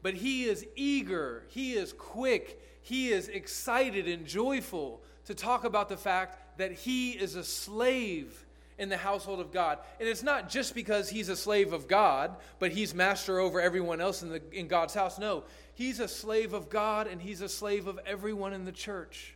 But 0.03 0.15
he 0.15 0.45
is 0.45 0.65
eager, 0.77 1.45
he 1.49 1.73
is 1.75 1.93
quick, 1.93 2.61
he 2.83 3.11
is 3.11 3.29
excited 3.29 4.07
and 4.07 4.27
joyful 4.27 5.03
to 5.27 5.35
talk 5.35 5.65
about 5.65 5.89
the 5.89 5.97
fact 5.97 6.59
that 6.59 6.73
he 6.73 7.13
is 7.13 7.35
a 7.35 7.45
slave 7.45 8.47
in 8.79 8.89
the 8.89 8.97
household 8.97 9.41
of 9.41 9.53
God. 9.53 9.79
And 9.99 10.09
it's 10.09 10.23
not 10.23 10.49
just 10.49 10.75
because 10.75 11.11
he's 11.11 11.29
a 11.29 11.37
slave 11.37 11.73
of 11.73 11.89
God, 11.89 12.37
but 12.59 12.71
he's 12.71 12.95
master 12.95 13.41
over 13.41 13.61
everyone 13.61 14.01
else 14.01 14.23
in, 14.23 14.31
the, 14.31 14.41
in 14.53 14.69
God's 14.69 14.95
house. 14.95 15.19
No, 15.19 15.43
he's 15.75 15.99
a 15.99 16.09
slave 16.09 16.53
of 16.53 16.71
God 16.71 17.09
and 17.09 17.21
he's 17.21 17.41
a 17.41 17.49
slave 17.49 17.89
of 17.89 17.99
everyone 18.07 18.53
in 18.53 18.65
the 18.65 18.73
church. 18.73 19.35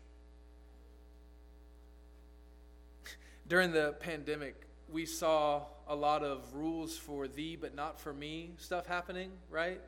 During 3.48 3.72
the 3.72 3.94
pandemic, 4.00 4.66
we 4.88 5.06
saw 5.06 5.62
a 5.88 5.94
lot 5.94 6.22
of 6.22 6.54
rules 6.54 6.96
for 6.96 7.26
thee 7.26 7.56
but 7.60 7.74
not 7.74 8.00
for 8.00 8.12
me 8.12 8.52
stuff 8.58 8.86
happening, 8.86 9.30
right? 9.50 9.80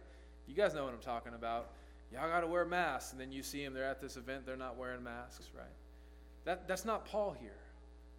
You 0.46 0.54
guys 0.54 0.74
know 0.74 0.84
what 0.84 0.92
I'm 0.92 1.00
talking 1.00 1.34
about. 1.34 1.70
Y'all 2.12 2.28
got 2.28 2.40
to 2.40 2.46
wear 2.46 2.64
masks, 2.64 3.12
and 3.12 3.20
then 3.20 3.32
you 3.32 3.42
see 3.42 3.64
them, 3.64 3.74
they're 3.74 3.84
at 3.84 4.00
this 4.00 4.16
event, 4.16 4.46
they're 4.46 4.56
not 4.56 4.76
wearing 4.76 5.02
masks, 5.02 5.50
right? 5.56 5.66
That, 6.44 6.68
that's 6.68 6.84
not 6.84 7.06
Paul 7.06 7.36
here. 7.40 7.56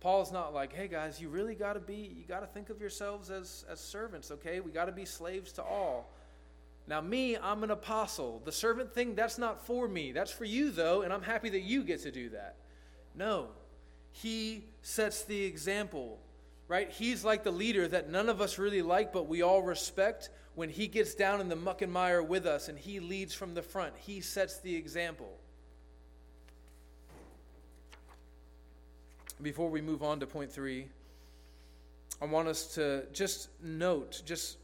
Paul's 0.02 0.32
not 0.32 0.54
like, 0.54 0.74
hey 0.74 0.88
guys, 0.88 1.22
you 1.22 1.30
really 1.30 1.56
got 1.56 1.74
to 1.74 1.80
be, 1.80 2.14
you 2.16 2.26
got 2.28 2.42
to 2.42 2.48
think 2.48 2.70
of 2.70 2.82
yourselves 2.82 3.30
as, 3.30 3.66
as 3.70 3.80
servants, 3.80 4.32
okay? 4.32 4.60
We 4.60 4.72
got 4.72 4.86
to 4.86 4.92
be 4.92 5.06
slaves 5.06 5.52
to 5.54 5.64
all. 5.64 6.12
Now, 6.88 7.02
me, 7.02 7.38
I'm 7.38 7.64
an 7.64 7.72
apostle. 7.72 8.42
The 8.46 8.52
servant 8.52 8.94
thing, 8.94 9.16
that's 9.16 9.38
not 9.38 9.66
for 9.66 9.88
me. 9.88 10.12
That's 10.12 10.32
for 10.32 10.46
you, 10.46 10.72
though, 10.72 11.02
and 11.02 11.12
I'm 11.12 11.24
happy 11.24 11.50
that 11.50 11.62
you 11.62 11.84
get 11.84 12.04
to 12.04 12.12
do 12.12 12.30
that. 12.30 12.58
No, 13.16 13.48
he 14.22 14.64
sets 14.82 15.24
the 15.24 15.44
example, 15.44 16.20
right? 16.70 16.90
He's 16.90 17.26
like 17.26 17.44
the 17.44 17.52
leader 17.52 17.86
that 17.86 18.10
none 18.10 18.30
of 18.30 18.40
us 18.40 18.58
really 18.58 18.82
like, 18.82 19.12
but 19.12 19.28
we 19.28 19.42
all 19.42 19.62
respect. 19.62 20.30
When 20.56 20.70
he 20.70 20.88
gets 20.88 21.16
down 21.16 21.42
in 21.42 21.50
the 21.50 21.56
muck 21.58 21.82
and 21.82 21.92
mire 21.92 22.24
with 22.24 22.46
us 22.46 22.70
and 22.70 22.80
he 22.80 23.02
leads 23.02 23.34
from 23.34 23.56
the 23.56 23.62
front, 23.62 23.94
he 23.98 24.22
sets 24.22 24.62
the 24.62 24.74
example. 24.74 25.38
Before 29.42 29.70
we 29.70 29.82
move 29.82 30.02
on 30.02 30.22
to 30.22 30.28
point 30.28 30.50
three, 30.50 30.88
I 32.22 32.26
want 32.26 32.48
us 32.48 32.74
to 32.76 33.04
just 33.12 33.50
note, 33.62 34.22
just 34.26 34.58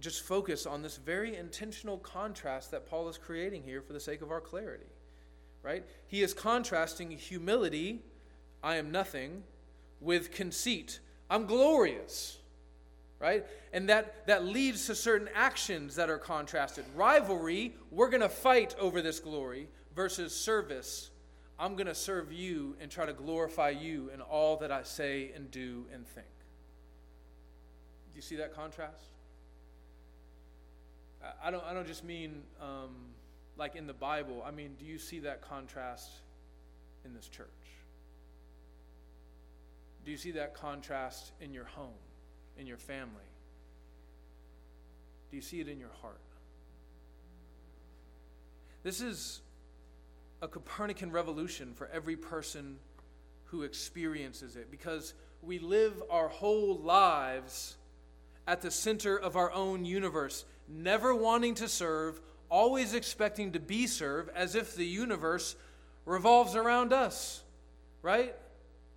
just 0.00 0.22
focus 0.22 0.66
on 0.66 0.82
this 0.82 0.96
very 0.98 1.34
intentional 1.34 1.98
contrast 1.98 2.70
that 2.70 2.88
Paul 2.88 3.08
is 3.08 3.18
creating 3.18 3.64
here 3.64 3.82
for 3.82 3.92
the 3.92 3.98
sake 3.98 4.22
of 4.22 4.30
our 4.30 4.40
clarity 4.40 4.86
right? 5.68 5.84
He 6.06 6.22
is 6.22 6.32
contrasting 6.32 7.10
humility, 7.10 8.00
I 8.62 8.76
am 8.76 8.90
nothing, 8.90 9.42
with 10.00 10.30
conceit, 10.30 10.98
I'm 11.28 11.44
glorious, 11.44 12.38
right? 13.18 13.44
And 13.74 13.86
that, 13.90 14.26
that 14.28 14.46
leads 14.46 14.86
to 14.86 14.94
certain 14.94 15.28
actions 15.34 15.96
that 15.96 16.08
are 16.08 16.16
contrasted. 16.16 16.86
Rivalry, 16.96 17.74
we're 17.90 18.08
going 18.08 18.22
to 18.22 18.30
fight 18.30 18.76
over 18.80 19.02
this 19.02 19.20
glory, 19.20 19.68
versus 19.94 20.34
service, 20.34 21.10
I'm 21.58 21.74
going 21.74 21.86
to 21.86 21.94
serve 21.94 22.32
you 22.32 22.74
and 22.80 22.90
try 22.90 23.04
to 23.04 23.12
glorify 23.12 23.68
you 23.68 24.10
in 24.14 24.22
all 24.22 24.56
that 24.58 24.72
I 24.72 24.84
say 24.84 25.32
and 25.36 25.50
do 25.50 25.84
and 25.92 26.06
think. 26.06 26.26
Do 28.10 28.16
you 28.16 28.22
see 28.22 28.36
that 28.36 28.54
contrast? 28.54 29.04
I 31.44 31.50
don't, 31.50 31.64
I 31.64 31.74
don't 31.74 31.86
just 31.86 32.04
mean 32.04 32.40
um, 32.58 32.94
like 33.58 33.74
in 33.74 33.86
the 33.86 33.92
Bible, 33.92 34.42
I 34.46 34.52
mean, 34.52 34.76
do 34.78 34.86
you 34.86 34.98
see 34.98 35.18
that 35.20 35.42
contrast 35.42 36.08
in 37.04 37.12
this 37.12 37.28
church? 37.28 37.48
Do 40.04 40.12
you 40.12 40.16
see 40.16 40.30
that 40.32 40.54
contrast 40.54 41.32
in 41.40 41.52
your 41.52 41.64
home, 41.64 41.98
in 42.56 42.66
your 42.66 42.78
family? 42.78 43.12
Do 45.30 45.36
you 45.36 45.42
see 45.42 45.60
it 45.60 45.68
in 45.68 45.78
your 45.78 45.90
heart? 46.00 46.20
This 48.82 49.00
is 49.00 49.40
a 50.40 50.48
Copernican 50.48 51.10
revolution 51.10 51.74
for 51.74 51.88
every 51.92 52.16
person 52.16 52.76
who 53.46 53.62
experiences 53.62 54.56
it 54.56 54.70
because 54.70 55.14
we 55.42 55.58
live 55.58 56.02
our 56.10 56.28
whole 56.28 56.78
lives 56.78 57.76
at 58.46 58.62
the 58.62 58.70
center 58.70 59.18
of 59.18 59.36
our 59.36 59.52
own 59.52 59.84
universe, 59.84 60.44
never 60.68 61.14
wanting 61.14 61.54
to 61.56 61.68
serve, 61.68 62.20
always 62.48 62.94
expecting 62.94 63.52
to 63.52 63.60
be 63.60 63.86
served 63.86 64.30
as 64.34 64.54
if 64.54 64.74
the 64.74 64.86
universe 64.86 65.56
revolves 66.04 66.54
around 66.54 66.92
us, 66.92 67.42
right? 68.02 68.34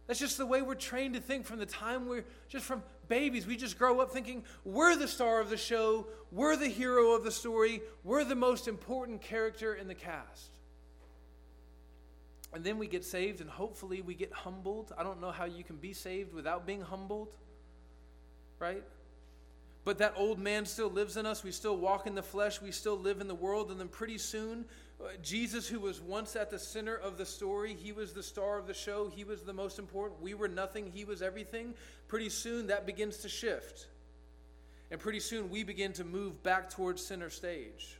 That's 0.07 0.19
just 0.19 0.37
the 0.37 0.45
way 0.45 0.61
we're 0.61 0.75
trained 0.75 1.13
to 1.13 1.21
think 1.21 1.45
from 1.45 1.59
the 1.59 1.65
time 1.65 2.07
we're 2.07 2.25
just 2.49 2.65
from 2.65 2.83
babies. 3.07 3.45
We 3.45 3.57
just 3.57 3.77
grow 3.77 3.99
up 3.99 4.11
thinking 4.11 4.43
we're 4.63 4.95
the 4.95 5.07
star 5.07 5.39
of 5.39 5.49
the 5.49 5.57
show, 5.57 6.07
we're 6.31 6.55
the 6.55 6.67
hero 6.67 7.13
of 7.13 7.23
the 7.23 7.31
story, 7.31 7.81
we're 8.03 8.23
the 8.23 8.35
most 8.35 8.67
important 8.67 9.21
character 9.21 9.73
in 9.73 9.87
the 9.87 9.95
cast. 9.95 10.51
And 12.53 12.63
then 12.63 12.77
we 12.77 12.87
get 12.87 13.05
saved, 13.05 13.39
and 13.39 13.49
hopefully 13.49 14.01
we 14.01 14.13
get 14.13 14.33
humbled. 14.33 14.91
I 14.97 15.03
don't 15.03 15.21
know 15.21 15.31
how 15.31 15.45
you 15.45 15.63
can 15.63 15.77
be 15.77 15.93
saved 15.93 16.33
without 16.33 16.65
being 16.65 16.81
humbled, 16.81 17.35
right? 18.59 18.83
But 19.83 19.97
that 19.97 20.13
old 20.15 20.37
man 20.37 20.65
still 20.65 20.89
lives 20.89 21.17
in 21.17 21.25
us. 21.25 21.43
We 21.43 21.51
still 21.51 21.75
walk 21.75 22.05
in 22.05 22.13
the 22.13 22.21
flesh. 22.21 22.61
We 22.61 22.71
still 22.71 22.97
live 22.97 23.19
in 23.19 23.27
the 23.27 23.35
world. 23.35 23.71
And 23.71 23.79
then 23.79 23.87
pretty 23.87 24.19
soon, 24.19 24.65
uh, 24.99 25.07
Jesus, 25.23 25.67
who 25.67 25.79
was 25.79 25.99
once 25.99 26.35
at 26.35 26.51
the 26.51 26.59
center 26.59 26.95
of 26.95 27.17
the 27.17 27.25
story, 27.25 27.73
he 27.73 27.91
was 27.91 28.13
the 28.13 28.21
star 28.21 28.59
of 28.59 28.67
the 28.67 28.75
show. 28.75 29.09
He 29.09 29.23
was 29.23 29.41
the 29.41 29.53
most 29.53 29.79
important. 29.79 30.21
We 30.21 30.35
were 30.35 30.47
nothing. 30.47 30.91
He 30.93 31.03
was 31.03 31.23
everything. 31.23 31.73
Pretty 32.07 32.29
soon, 32.29 32.67
that 32.67 32.85
begins 32.85 33.17
to 33.17 33.29
shift. 33.29 33.87
And 34.91 34.99
pretty 34.99 35.19
soon, 35.19 35.49
we 35.49 35.63
begin 35.63 35.93
to 35.93 36.03
move 36.03 36.43
back 36.43 36.69
towards 36.69 37.03
center 37.03 37.31
stage. 37.31 37.97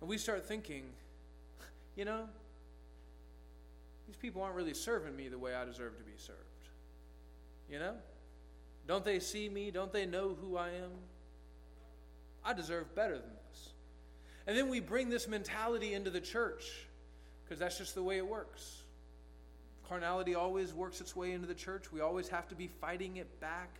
And 0.00 0.08
we 0.08 0.18
start 0.18 0.44
thinking, 0.44 0.84
you 1.94 2.04
know, 2.04 2.28
these 4.08 4.16
people 4.16 4.42
aren't 4.42 4.56
really 4.56 4.74
serving 4.74 5.14
me 5.14 5.28
the 5.28 5.38
way 5.38 5.54
I 5.54 5.64
deserve 5.64 5.98
to 5.98 6.04
be 6.04 6.16
served. 6.16 6.38
You 7.70 7.78
know? 7.78 7.94
Don't 8.88 9.04
they 9.04 9.20
see 9.20 9.48
me? 9.48 9.70
Don't 9.70 9.92
they 9.92 10.06
know 10.06 10.34
who 10.40 10.56
I 10.56 10.70
am? 10.70 10.90
I 12.44 12.54
deserve 12.54 12.94
better 12.94 13.14
than 13.14 13.30
this. 13.50 13.68
And 14.46 14.56
then 14.56 14.70
we 14.70 14.80
bring 14.80 15.10
this 15.10 15.28
mentality 15.28 15.92
into 15.92 16.08
the 16.08 16.22
church 16.22 16.64
because 17.44 17.60
that's 17.60 17.76
just 17.76 17.94
the 17.94 18.02
way 18.02 18.16
it 18.16 18.26
works. 18.26 18.82
Carnality 19.86 20.34
always 20.34 20.72
works 20.72 21.02
its 21.02 21.14
way 21.14 21.32
into 21.32 21.46
the 21.46 21.54
church. 21.54 21.92
We 21.92 22.00
always 22.00 22.28
have 22.28 22.48
to 22.48 22.54
be 22.54 22.68
fighting 22.80 23.18
it 23.18 23.40
back. 23.40 23.76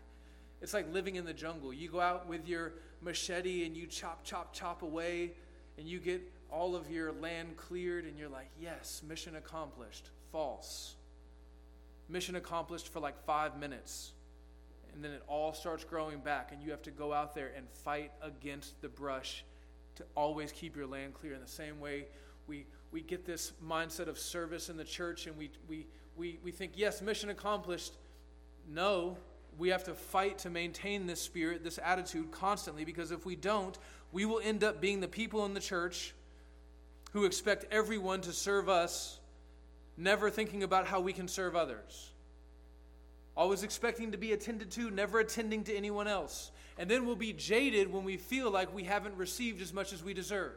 It's 0.61 0.75
like 0.75 0.93
living 0.93 1.17
in 1.17 1.25
the 1.25 1.33
jungle. 1.33 1.73
You 1.73 1.89
go 1.89 2.01
out 2.01 2.29
with 2.29 2.47
your 2.47 2.75
machete 3.01 3.65
and 3.65 3.75
you 3.75 3.87
chop, 3.87 4.25
chop, 4.25 4.53
chop 4.53 4.83
away, 4.83 5.33
and 5.79 5.89
you 5.89 6.01
get 6.01 6.21
all 6.51 6.77
of 6.77 6.91
your 6.91 7.13
land 7.13 7.57
cleared, 7.57 8.05
and 8.05 8.19
you're 8.19 8.29
like, 8.29 8.49
yes, 8.61 9.03
mission 9.07 9.37
accomplished. 9.37 10.11
False. 10.33 10.97
Mission 12.09 12.37
accomplished 12.37 12.89
for 12.89 13.01
like 13.01 13.23
five 13.25 13.59
minutes. 13.59 14.13
And 14.95 15.05
then 15.05 15.13
it 15.13 15.23
all 15.29 15.53
starts 15.53 15.85
growing 15.85 16.19
back, 16.19 16.51
and 16.53 16.63
you 16.63 16.71
have 16.71 16.83
to 16.83 16.91
go 16.91 17.13
out 17.13 17.35
there 17.35 17.53
and 17.57 17.69
fight 17.71 18.11
against 18.23 18.81
the 18.81 18.89
brush 18.89 19.45
to 19.97 20.05
always 20.15 20.53
keep 20.53 20.77
your 20.77 20.87
land 20.87 21.15
clear. 21.15 21.35
In 21.35 21.41
the 21.41 21.47
same 21.47 21.81
way, 21.81 22.07
we, 22.47 22.67
we 22.91 23.01
get 23.01 23.25
this 23.25 23.53
mindset 23.65 24.09
of 24.09 24.19
service 24.19 24.69
in 24.69 24.77
the 24.77 24.85
church, 24.85 25.27
and 25.27 25.37
we, 25.37 25.51
we, 25.69 25.87
we, 26.17 26.39
we 26.43 26.51
think, 26.51 26.73
yes, 26.75 27.01
mission 27.03 27.31
accomplished. 27.31 27.93
No, 28.69 29.17
we 29.59 29.69
have 29.69 29.85
to 29.85 29.95
fight 29.95 30.39
to 30.39 30.51
maintain 30.51 31.07
this 31.07 31.21
spirit, 31.21 31.65
this 31.65 31.79
attitude 31.85 32.31
constantly, 32.31 32.85
because 32.85 33.11
if 33.11 33.27
we 33.27 33.37
don't, 33.37 33.79
we 34.13 34.25
will 34.25 34.41
end 34.43 34.65
up 34.65 34.81
being 34.81 35.01
the 35.01 35.09
people 35.09 35.45
in 35.45 35.55
the 35.55 35.61
church 35.61 36.15
who 37.13 37.25
expect 37.25 37.67
everyone 37.73 38.21
to 38.23 38.33
serve 38.33 38.69
us, 38.69 39.19
never 39.97 40.31
thinking 40.31 40.63
about 40.63 40.87
how 40.87 41.01
we 41.01 41.13
can 41.13 41.29
serve 41.29 41.57
others. 41.57 42.11
Always 43.39 43.63
expecting 43.63 44.11
to 44.11 44.19
be 44.19 44.33
attended 44.33 44.73
to, 44.73 44.91
never 44.91 45.21
attending 45.21 45.63
to 45.63 45.77
anyone 45.77 46.09
else. 46.09 46.51
And 46.77 46.91
then 46.91 47.07
we'll 47.07 47.15
be 47.15 47.33
jaded 47.33 47.93
when 47.93 48.03
we 48.03 48.17
feel 48.17 48.51
like 48.51 48.75
we 48.75 48.83
haven't 48.83 49.17
received 49.17 49.63
as 49.63 49.73
much 49.73 49.93
as 49.93 50.03
we 50.03 50.13
deserve. 50.13 50.57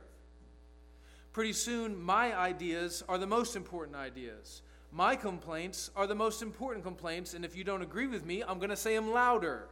Pretty 1.32 1.54
soon, 1.54 2.02
my 2.02 2.36
ideas 2.36 3.04
are 3.08 3.20
the 3.20 3.28
most 3.28 3.56
important 3.56 3.96
ideas. 3.96 4.64
My 4.92 5.16
complaints 5.16 5.92
are 5.96 6.08
the 6.08 6.16
most 6.16 6.42
important 6.42 6.84
complaints, 6.84 7.36
and 7.36 7.46
if 7.46 7.56
you 7.56 7.64
don't 7.64 7.84
agree 7.84 8.08
with 8.08 8.26
me, 8.26 8.42
I'm 8.42 8.58
going 8.58 8.72
to 8.72 8.76
say 8.76 8.96
them 8.96 9.12
louder 9.12 9.68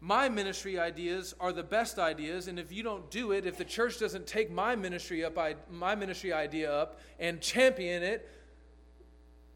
my 0.00 0.28
ministry 0.28 0.78
ideas 0.78 1.34
are 1.40 1.50
the 1.50 1.62
best 1.62 1.98
ideas 1.98 2.46
and 2.46 2.58
if 2.58 2.70
you 2.70 2.82
don't 2.82 3.10
do 3.10 3.32
it 3.32 3.46
if 3.46 3.56
the 3.56 3.64
church 3.64 3.98
doesn't 3.98 4.26
take 4.26 4.50
my 4.50 4.76
ministry 4.76 5.24
up 5.24 5.38
my 5.70 5.94
ministry 5.94 6.30
idea 6.30 6.70
up 6.70 7.00
and 7.18 7.40
champion 7.40 8.02
it 8.02 8.28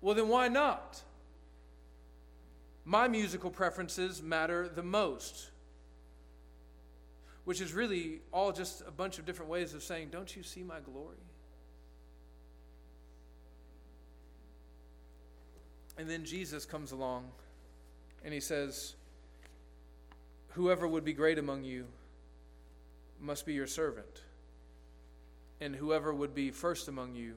well 0.00 0.14
then 0.14 0.26
why 0.26 0.48
not 0.48 1.02
my 2.88 3.06
musical 3.06 3.50
preferences 3.50 4.22
matter 4.22 4.68
the 4.68 4.82
most 4.82 5.50
which 7.44 7.60
is 7.60 7.72
really 7.72 8.20
all 8.32 8.52
just 8.52 8.82
a 8.86 8.90
bunch 8.90 9.18
of 9.18 9.26
different 9.26 9.50
ways 9.50 9.74
of 9.74 9.82
saying 9.82 10.08
don't 10.10 10.34
you 10.34 10.42
see 10.42 10.62
my 10.62 10.80
glory 10.80 11.16
and 15.98 16.08
then 16.08 16.24
jesus 16.24 16.64
comes 16.64 16.92
along 16.92 17.24
and 18.24 18.32
he 18.32 18.40
says 18.40 18.94
Whoever 20.58 20.88
would 20.88 21.04
be 21.04 21.12
great 21.12 21.38
among 21.38 21.62
you 21.62 21.86
must 23.20 23.46
be 23.46 23.54
your 23.54 23.68
servant, 23.68 24.22
and 25.60 25.74
whoever 25.74 26.12
would 26.12 26.34
be 26.34 26.50
first 26.50 26.88
among 26.88 27.14
you 27.14 27.34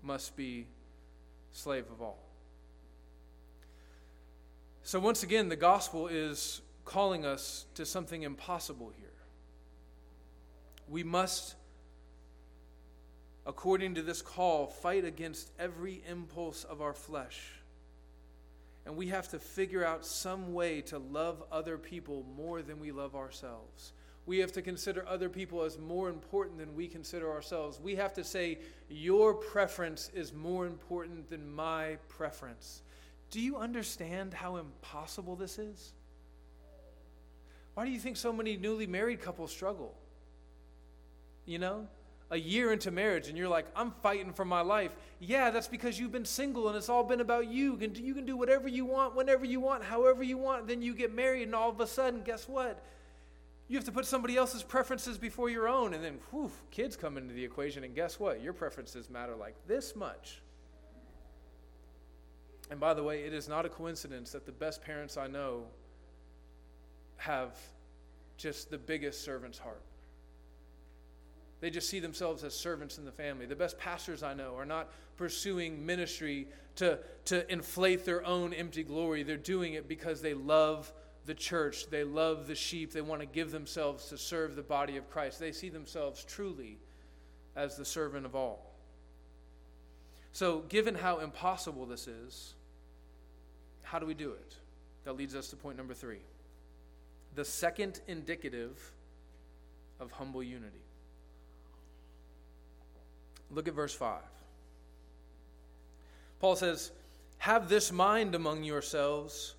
must 0.00 0.36
be 0.36 0.66
slave 1.52 1.86
of 1.90 2.00
all. 2.00 2.18
So, 4.84 4.98
once 4.98 5.22
again, 5.22 5.48
the 5.48 5.56
gospel 5.56 6.08
is 6.08 6.60
calling 6.84 7.24
us 7.24 7.66
to 7.74 7.86
something 7.86 8.22
impossible 8.22 8.92
here. 8.98 9.08
We 10.88 11.04
must, 11.04 11.54
according 13.46 13.94
to 13.94 14.02
this 14.02 14.20
call, 14.20 14.66
fight 14.66 15.04
against 15.04 15.50
every 15.58 16.02
impulse 16.08 16.64
of 16.64 16.82
our 16.82 16.94
flesh 16.94 17.62
and 18.84 18.96
we 18.96 19.08
have 19.08 19.28
to 19.28 19.38
figure 19.38 19.84
out 19.84 20.04
some 20.04 20.52
way 20.52 20.80
to 20.82 20.98
love 20.98 21.42
other 21.52 21.78
people 21.78 22.26
more 22.36 22.62
than 22.62 22.80
we 22.80 22.90
love 22.90 23.14
ourselves. 23.14 23.92
We 24.26 24.38
have 24.38 24.52
to 24.52 24.62
consider 24.62 25.06
other 25.08 25.28
people 25.28 25.62
as 25.62 25.78
more 25.78 26.08
important 26.08 26.58
than 26.58 26.74
we 26.74 26.88
consider 26.88 27.30
ourselves. 27.30 27.80
We 27.80 27.96
have 27.96 28.12
to 28.14 28.24
say, 28.24 28.58
Your 28.88 29.34
preference 29.34 30.10
is 30.14 30.32
more 30.32 30.66
important 30.66 31.28
than 31.28 31.52
my 31.52 31.98
preference. 32.08 32.81
Do 33.32 33.40
you 33.40 33.56
understand 33.56 34.32
how 34.32 34.56
impossible 34.56 35.34
this 35.34 35.58
is? 35.58 35.92
Why 37.74 37.84
do 37.84 37.90
you 37.90 37.98
think 37.98 38.16
so 38.16 38.32
many 38.32 38.56
newly 38.56 38.86
married 38.86 39.20
couples 39.20 39.50
struggle? 39.50 39.96
You 41.44 41.58
know? 41.58 41.88
a 42.32 42.36
year 42.38 42.72
into 42.72 42.90
marriage 42.90 43.28
and 43.28 43.36
you're 43.36 43.48
like, 43.48 43.66
I'm 43.76 43.90
fighting 44.02 44.32
for 44.32 44.46
my 44.46 44.62
life. 44.62 44.96
Yeah, 45.20 45.50
that's 45.50 45.68
because 45.68 46.00
you've 46.00 46.12
been 46.12 46.24
single 46.24 46.66
and 46.68 46.76
it's 46.76 46.88
all 46.88 47.04
been 47.04 47.20
about 47.20 47.46
you. 47.48 47.78
You 47.78 48.14
can, 48.14 48.24
do, 48.24 48.38
whatever 48.38 48.68
you 48.68 48.86
want, 48.86 49.14
whenever 49.14 49.44
you 49.44 49.60
want, 49.60 49.84
however 49.84 50.22
you 50.22 50.38
want. 50.38 50.66
Then 50.66 50.80
you 50.80 50.94
get 50.94 51.14
married, 51.14 51.42
and 51.42 51.54
all 51.54 51.68
of 51.68 51.78
a 51.78 51.86
sudden, 51.86 52.22
guess 52.22 52.48
what? 52.48 52.82
You 53.68 53.76
have 53.76 53.84
to 53.84 53.92
put 53.92 54.06
somebody 54.06 54.38
else's 54.38 54.62
preferences 54.62 55.18
before 55.18 55.50
your 55.50 55.68
own. 55.68 55.92
And 55.92 56.02
then, 56.02 56.20
whew, 56.30 56.50
kids 56.70 56.96
come 56.96 57.18
into 57.18 57.34
the 57.34 57.44
equation, 57.44 57.84
and 57.84 57.94
guess 57.94 58.18
what? 58.18 58.42
Your 58.42 58.54
preferences 58.54 59.10
matter 59.10 59.36
like 59.36 59.54
this 59.66 59.94
much. 59.94 60.40
And 62.70 62.80
by 62.80 62.94
the 62.94 63.02
way, 63.02 63.24
it 63.24 63.32
is 63.32 63.48
not 63.48 63.66
a 63.66 63.68
coincidence 63.68 64.32
that 64.32 64.46
the 64.46 64.52
best 64.52 64.82
parents 64.82 65.16
I 65.16 65.26
know 65.26 65.64
have 67.16 67.56
just 68.36 68.70
the 68.70 68.78
biggest 68.78 69.24
servant's 69.24 69.58
heart. 69.58 69.82
They 71.60 71.70
just 71.70 71.88
see 71.88 72.00
themselves 72.00 72.42
as 72.42 72.54
servants 72.54 72.98
in 72.98 73.04
the 73.04 73.12
family. 73.12 73.46
The 73.46 73.54
best 73.54 73.78
pastors 73.78 74.24
I 74.24 74.34
know 74.34 74.56
are 74.56 74.66
not 74.66 74.90
pursuing 75.16 75.86
ministry 75.86 76.48
to, 76.76 76.98
to 77.26 77.50
inflate 77.52 78.04
their 78.04 78.26
own 78.26 78.52
empty 78.52 78.82
glory. 78.82 79.22
They're 79.22 79.36
doing 79.36 79.74
it 79.74 79.86
because 79.86 80.20
they 80.20 80.34
love 80.34 80.92
the 81.24 81.34
church, 81.34 81.88
they 81.88 82.02
love 82.02 82.48
the 82.48 82.54
sheep, 82.56 82.92
they 82.92 83.00
want 83.00 83.20
to 83.20 83.26
give 83.26 83.52
themselves 83.52 84.08
to 84.08 84.18
serve 84.18 84.56
the 84.56 84.62
body 84.62 84.96
of 84.96 85.08
Christ. 85.08 85.38
They 85.38 85.52
see 85.52 85.68
themselves 85.68 86.24
truly 86.24 86.78
as 87.54 87.76
the 87.76 87.84
servant 87.84 88.26
of 88.26 88.34
all. 88.34 88.71
So, 90.32 90.60
given 90.68 90.94
how 90.94 91.18
impossible 91.18 91.84
this 91.86 92.08
is, 92.08 92.54
how 93.82 93.98
do 93.98 94.06
we 94.06 94.14
do 94.14 94.30
it? 94.32 94.56
That 95.04 95.16
leads 95.16 95.34
us 95.34 95.48
to 95.48 95.56
point 95.56 95.76
number 95.76 95.94
three 95.94 96.20
the 97.34 97.44
second 97.44 98.00
indicative 98.08 98.92
of 100.00 100.12
humble 100.12 100.42
unity. 100.42 100.82
Look 103.50 103.68
at 103.68 103.74
verse 103.74 103.94
5. 103.94 104.20
Paul 106.40 106.56
says, 106.56 106.90
Have 107.38 107.68
this 107.68 107.92
mind 107.92 108.34
among 108.34 108.64
yourselves, 108.64 109.54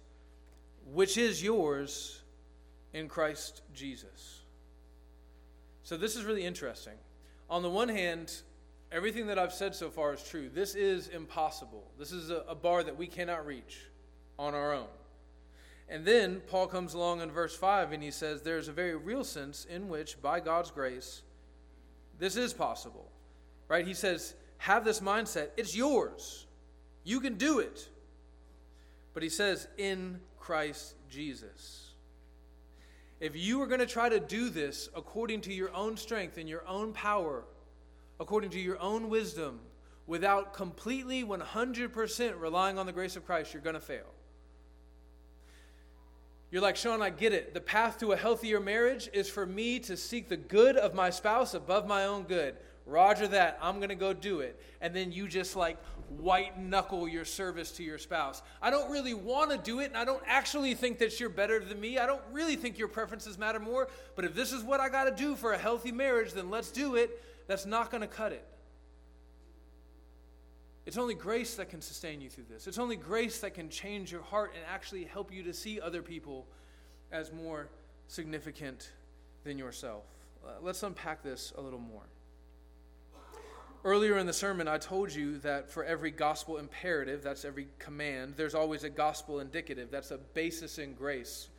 which 0.92 1.18
is 1.18 1.44
yours 1.44 2.22
in 2.94 3.08
Christ 3.08 3.62
Jesus. 3.74 4.42
So, 5.84 5.98
this 5.98 6.16
is 6.16 6.24
really 6.24 6.46
interesting. 6.46 6.94
On 7.50 7.62
the 7.62 7.70
one 7.70 7.90
hand, 7.90 8.34
everything 8.94 9.28
that 9.28 9.39
I've 9.39 9.52
said 9.52 9.76
so 9.76 9.89
far 9.89 10.14
is 10.14 10.24
true. 10.24 10.50
This 10.54 10.76
is 10.76 11.10
impossible. 11.10 11.91
This 11.98 12.12
is 12.12 12.30
a, 12.30 12.44
a 12.48 12.56
bar 12.56 12.84
that 12.84 12.98
we 12.98 13.08
cannot 13.08 13.46
reach 13.46 13.80
on 14.38 14.54
our 14.54 14.74
own. 14.74 14.88
And 15.89 16.06
then 16.06 16.41
Paul 16.48 16.68
comes 16.68 16.94
along 16.94 17.22
in 17.22 17.32
verse 17.32 17.56
5 17.56 17.91
and 17.91 18.02
he 18.02 18.12
says, 18.12 18.41
There's 18.41 18.68
a 18.68 18.72
very 18.72 18.96
real 18.96 19.24
sense 19.24 19.66
in 19.66 19.89
which, 19.89 20.22
by 20.22 20.39
God's 20.39 20.72
grace, 20.72 21.24
this 22.20 22.38
is 22.38 22.54
possible. 22.54 23.12
right? 23.68 23.86
He 23.86 23.94
says, 23.94 24.36
have 24.64 24.86
this 24.86 25.02
mindset. 25.02 25.50
It's 25.58 25.76
yours. 25.76 26.46
You 27.04 27.20
can 27.20 27.36
do 27.36 27.60
it. 27.60 27.89
But 29.14 29.22
he 29.22 29.28
says, 29.28 29.68
in 29.78 30.22
Christ 30.39 30.96
Jesus. 31.10 31.91
If 33.20 33.36
you 33.36 33.62
are 33.62 33.68
going 33.68 33.82
to 33.82 33.86
try 33.86 34.08
to 34.08 34.22
do 34.22 34.50
this 34.50 34.88
according 34.96 35.41
to 35.41 35.54
your 35.54 35.74
own 35.76 35.98
strength 35.98 36.38
and 36.38 36.48
your 36.48 36.66
own 36.66 36.94
power, 36.94 37.44
according 38.20 38.49
to 38.51 38.59
your 38.59 38.80
own 38.80 39.09
wisdom, 39.09 39.59
without 40.07 40.53
completely 40.53 41.24
100% 41.24 42.39
relying 42.39 42.78
on 42.78 42.86
the 42.86 42.91
grace 42.91 43.16
of 43.16 43.26
Christ, 43.26 43.53
you're 43.53 43.64
going 43.64 43.76
to 43.76 43.80
fail. 43.80 44.05
You're 46.51 46.61
like, 46.61 46.76
Sean, 46.76 47.01
I 47.01 47.09
get 47.09 47.34
it. 47.34 47.55
The 47.55 47.61
path 47.61 47.97
to 47.99 48.11
a 48.11 48.16
healthier 48.16 48.59
marriage 48.59 49.09
is 49.11 49.28
for 49.28 49.45
me 49.45 49.80
to 49.80 49.97
seek 49.97 50.30
the 50.30 50.38
good 50.38 50.78
of 50.78 50.93
my 50.93 51.09
spouse 51.09 51.55
above 51.55 51.88
my 51.88 52.05
own 52.05 52.24
good. 52.24 52.55
Roger 52.86 53.28
that. 53.30 53.57
I'm 53.59 53.78
going 53.78 53.89
to 53.89 53.95
go 53.95 54.14
do 54.14 54.41
it. 54.41 54.61
And 54.80 54.95
then 54.95 55.11
you 55.11 55.28
just 55.28 55.55
like 55.55 55.84
white 56.09 56.59
knuckle 56.59 57.07
your 57.07 57.26
service 57.26 57.72
to 57.72 57.84
your 57.84 57.97
spouse. 57.97 58.43
I 58.61 58.70
don't 58.70 58.91
really 58.91 59.16
want 59.16 59.49
to 59.49 59.57
do 59.57 59.80
it, 59.80 59.86
and 59.86 59.97
I 59.97 60.05
don't 60.05 60.22
actually 60.28 60.76
think 60.76 60.99
that 60.99 61.20
you're 61.20 61.30
better 61.30 61.59
than 61.59 61.80
me. 61.80 61.97
I 61.97 62.05
don't 62.05 62.22
really 62.32 62.55
think 62.55 62.78
your 62.78 62.88
preferences 62.88 63.38
matter 63.38 63.59
more. 63.59 63.88
But 64.16 64.26
if 64.26 64.36
this 64.36 64.51
is 64.51 64.64
what 64.64 64.80
I 64.80 64.89
got 64.89 65.05
to 65.05 65.11
do 65.11 65.36
for 65.36 65.53
a 65.53 65.57
healthy 65.57 65.91
marriage, 65.91 66.34
then 66.34 66.51
let's 66.51 66.70
do 66.70 66.95
it. 66.95 67.20
That's 67.48 67.66
not 67.66 67.91
going 67.91 68.02
to 68.02 68.08
cut 68.08 68.32
it. 68.32 68.46
It's 70.86 70.98
only 70.98 71.14
grace 71.14 71.56
that 71.56 71.70
can 71.70 71.82
sustain 71.82 72.20
you 72.20 72.30
through 72.30 72.46
this. 72.50 72.68
It's 72.68 72.78
only 72.78 72.98
grace 72.98 73.39
that 73.39 73.54
can 73.54 73.70
change 73.70 74.12
your 74.12 74.22
heart 74.22 74.54
and 74.56 74.64
actually 74.70 75.06
help 75.06 75.34
you 75.34 75.44
to 75.44 75.54
see 75.54 75.80
other 75.80 76.02
people 76.02 76.46
as 77.12 77.32
more 77.32 77.70
significant 78.08 78.91
than 79.46 79.58
yourself. 79.58 80.04
Uh, 80.46 80.52
let's 80.62 80.84
unpack 80.84 81.24
this 81.24 81.54
a 81.58 81.62
little 81.62 81.80
more. 81.80 82.04
Earlier 83.86 84.18
in 84.18 84.26
the 84.26 84.34
sermon, 84.34 84.68
I 84.68 84.78
told 84.78 85.14
you 85.14 85.39
that 85.39 85.70
for 85.70 85.84
every 85.84 86.12
gospel 86.12 86.58
imperative, 86.58 87.22
that's 87.22 87.44
every 87.44 87.68
command, 87.80 88.36
there's 88.38 88.56
always 88.56 88.86
a 88.86 88.89
gospel 88.89 89.41
indicative. 89.41 89.89
That's 89.91 90.12
a 90.12 90.18
basis 90.18 90.78
in 90.80 90.94
grace 90.94 91.50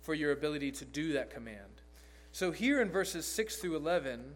for 0.00 0.14
your 0.14 0.32
ability 0.32 0.72
to 0.72 0.84
do 0.84 1.14
that 1.14 1.30
command. 1.30 1.82
So 2.32 2.50
here 2.50 2.80
in 2.80 2.90
verses 2.90 3.26
6 3.26 3.56
through 3.56 3.76
11, 3.76 4.34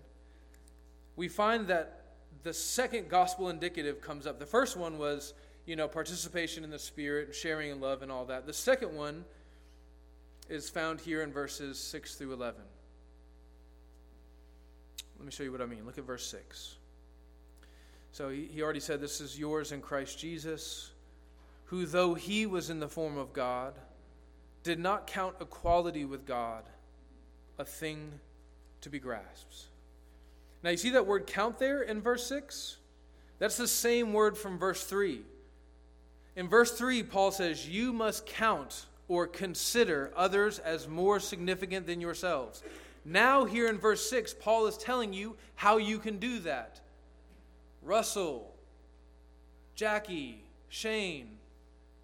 we 1.17 1.29
find 1.29 1.69
that 1.69 2.05
the 2.43 2.53
second 2.53 3.09
gospel 3.09 3.49
indicative 3.49 4.01
comes 4.01 4.27
up. 4.27 4.39
The 4.39 4.47
first 4.47 4.77
one 4.77 4.99
was, 4.99 5.35
you 5.67 5.77
know, 5.77 5.89
participation 5.89 6.65
in 6.65 6.71
the 6.71 6.79
Spirit, 6.79 7.27
and 7.27 7.35
sharing 7.35 7.71
in 7.71 7.81
love, 7.81 8.03
and 8.03 8.11
all 8.13 8.27
that. 8.27 8.47
The 8.47 8.53
second 8.53 8.95
one 8.95 9.25
is 10.49 10.69
found 10.69 11.01
here 11.01 11.23
in 11.23 11.33
verses 11.33 11.79
6 11.79 12.17
through 12.17 12.33
11. 12.35 12.61
Let 15.19 15.25
me 15.25 15.33
show 15.33 15.43
you 15.43 15.53
what 15.53 15.63
I 15.63 15.67
mean. 15.67 15.87
Look 15.87 15.97
at 15.97 16.05
verse 16.05 16.27
6. 16.27 16.77
So 18.13 18.29
he, 18.29 18.45
he 18.45 18.63
already 18.63 18.81
said, 18.81 19.01
This 19.01 19.21
is 19.21 19.39
yours 19.39 19.73
in 19.73 19.81
Christ 19.81 20.19
Jesus, 20.19 20.91
who, 21.67 21.87
though 21.87 22.15
he 22.15 22.45
was 22.45 22.69
in 22.69 22.79
the 22.79 22.89
form 22.89 23.17
of 23.17 23.33
God, 23.33 23.75
did 24.63 24.79
not 24.79 25.07
count 25.07 25.37
equality 25.41 26.05
with 26.05 26.27
God 26.27 26.65
a 27.59 27.65
thing 27.65 28.13
to 28.81 28.91
be 28.91 28.99
grasped 28.99 29.67
now, 30.65 30.71
you 30.71 30.79
see 30.79 30.91
that 30.91 31.07
word 31.07 31.27
count 31.27 31.59
there 31.59 31.83
in 31.83 32.01
verse 32.01 32.27
6? 32.27 32.79
That's 33.39 33.59
the 33.59 33.69
same 33.69 34.15
word 34.15 34.39
from 34.39 34.59
verse 34.59 34.83
3. 34.85 35.21
In 36.37 36.49
verse 36.49 36.73
3, 36.73 37.03
Paul 37.03 37.33
says, 37.33 37.69
You 37.69 37.93
must 37.93 38.25
count 38.25 38.87
or 39.07 39.27
consider 39.27 40.11
others 40.17 40.59
as 40.59 40.89
more 40.89 41.21
significant 41.21 41.87
than 41.87 42.01
yourselves. 42.01 42.63
Now, 43.05 43.45
here 43.45 43.69
in 43.69 43.77
verse 43.77 44.09
6, 44.09 44.37
Paul 44.41 44.67
is 44.67 44.79
telling 44.79 45.13
you 45.13 45.37
how 45.55 45.77
you 45.77 45.99
can 45.99 46.19
do 46.19 46.39
that. 46.41 46.81
Russell, 47.83 48.51
Jackie, 49.75 50.43
Shane, 50.71 51.37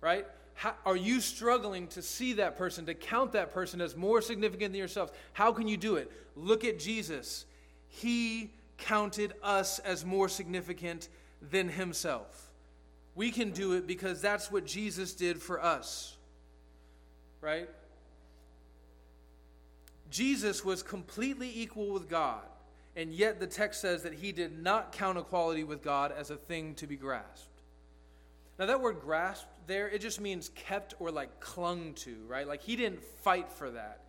right? 0.03 0.27
How, 0.53 0.75
are 0.85 0.97
you 0.97 1.23
struggling 1.23 1.87
to 1.89 2.03
see 2.03 2.35
that 2.35 2.59
person, 2.59 2.85
to 2.85 2.93
count 2.93 3.33
that 3.33 3.55
person 3.55 3.81
as 3.81 3.97
more 3.97 4.21
significant 4.21 4.73
than 4.73 4.79
yourselves? 4.79 5.13
How 5.33 5.51
can 5.51 5.67
you 5.67 5.79
do 5.79 5.97
it? 5.97 6.13
Look 6.37 6.67
at 6.67 6.79
Jesus. 6.79 7.47
He 7.91 8.51
counted 8.79 9.35
us 9.43 9.79
as 9.81 10.05
more 10.05 10.29
significant 10.29 11.09
than 11.43 11.69
himself. 11.69 12.51
We 13.15 13.31
can 13.31 13.51
do 13.51 13.73
it 13.73 13.87
because 13.87 14.23
that's 14.23 14.51
what 14.51 14.65
Jesus 14.65 15.13
did 15.13 15.43
for 15.43 15.63
us. 15.63 16.17
Right? 17.41 17.69
Jesus 20.11 20.65
was 20.65 20.83
completely 20.83 21.51
equal 21.55 21.93
with 21.93 22.09
God, 22.09 22.43
and 22.97 23.13
yet 23.13 23.39
the 23.39 23.47
text 23.47 23.81
says 23.81 24.03
that 24.03 24.15
he 24.15 24.33
did 24.33 24.63
not 24.63 24.93
count 24.93 25.19
equality 25.19 25.65
with 25.65 25.83
God 25.83 26.13
as 26.17 26.31
a 26.31 26.37
thing 26.37 26.75
to 26.77 26.87
be 26.87 26.97
grasped. 26.97 27.47
Now, 28.59 28.67
that 28.67 28.81
word 28.81 29.01
grasped 29.01 29.49
there, 29.67 29.89
it 29.89 30.01
just 30.01 30.21
means 30.21 30.51
kept 30.55 30.95
or 30.99 31.11
like 31.11 31.41
clung 31.41 31.95
to, 31.95 32.17
right? 32.27 32.47
Like 32.47 32.63
he 32.63 32.77
didn't 32.77 33.03
fight 33.03 33.51
for 33.51 33.71
that, 33.71 34.01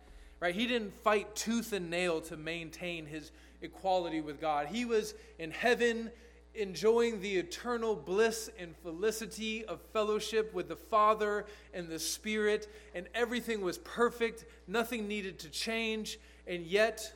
right? 0.42 0.56
He 0.56 0.66
didn't 0.66 0.92
fight 0.92 1.36
tooth 1.36 1.72
and 1.72 1.88
nail 1.88 2.20
to 2.22 2.36
maintain 2.36 3.06
his 3.06 3.30
equality 3.60 4.20
with 4.20 4.40
God. 4.40 4.66
He 4.66 4.84
was 4.84 5.14
in 5.38 5.52
heaven 5.52 6.10
enjoying 6.56 7.20
the 7.20 7.36
eternal 7.36 7.94
bliss 7.94 8.50
and 8.58 8.74
felicity 8.78 9.64
of 9.64 9.80
fellowship 9.92 10.52
with 10.52 10.66
the 10.66 10.74
Father 10.74 11.46
and 11.72 11.88
the 11.88 11.98
Spirit, 12.00 12.68
and 12.92 13.06
everything 13.14 13.60
was 13.60 13.78
perfect, 13.78 14.44
nothing 14.66 15.06
needed 15.06 15.38
to 15.38 15.48
change, 15.48 16.18
and 16.48 16.66
yet 16.66 17.12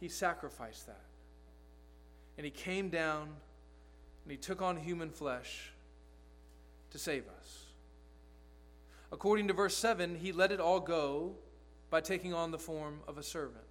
he 0.00 0.08
sacrificed 0.08 0.86
that. 0.86 1.04
And 2.38 2.46
he 2.46 2.50
came 2.50 2.88
down 2.88 3.28
and 4.24 4.30
he 4.30 4.38
took 4.38 4.62
on 4.62 4.78
human 4.78 5.10
flesh 5.10 5.70
to 6.92 6.98
save 6.98 7.24
us. 7.38 7.65
According 9.12 9.48
to 9.48 9.54
verse 9.54 9.76
7, 9.76 10.16
he 10.16 10.32
let 10.32 10.52
it 10.52 10.60
all 10.60 10.80
go 10.80 11.36
by 11.90 12.00
taking 12.00 12.34
on 12.34 12.50
the 12.50 12.58
form 12.58 13.00
of 13.06 13.18
a 13.18 13.22
servant. 13.22 13.64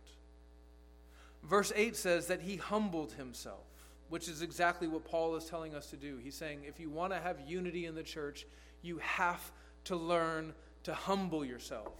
Verse 1.43 1.71
8 1.75 1.95
says 1.95 2.27
that 2.27 2.41
he 2.41 2.55
humbled 2.55 3.13
himself, 3.13 3.65
which 4.09 4.27
is 4.27 4.41
exactly 4.41 4.87
what 4.87 5.05
Paul 5.05 5.35
is 5.35 5.45
telling 5.45 5.75
us 5.75 5.87
to 5.87 5.97
do. 5.97 6.17
He's 6.17 6.35
saying 6.35 6.61
if 6.65 6.79
you 6.79 6.89
want 6.89 7.13
to 7.13 7.19
have 7.19 7.37
unity 7.45 7.85
in 7.85 7.95
the 7.95 8.03
church, 8.03 8.45
you 8.81 8.97
have 8.99 9.51
to 9.85 9.95
learn 9.95 10.53
to 10.83 10.93
humble 10.93 11.45
yourself. 11.45 11.93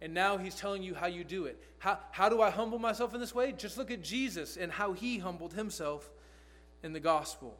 And 0.00 0.12
now 0.12 0.36
he's 0.36 0.54
telling 0.54 0.82
you 0.82 0.94
how 0.94 1.06
you 1.06 1.24
do 1.24 1.46
it. 1.46 1.58
How, 1.78 1.98
how 2.10 2.28
do 2.28 2.42
I 2.42 2.50
humble 2.50 2.78
myself 2.78 3.14
in 3.14 3.20
this 3.20 3.34
way? 3.34 3.52
Just 3.52 3.78
look 3.78 3.90
at 3.90 4.02
Jesus 4.02 4.56
and 4.56 4.70
how 4.70 4.92
he 4.92 5.18
humbled 5.18 5.54
himself 5.54 6.10
in 6.82 6.92
the 6.92 7.00
gospel. 7.00 7.56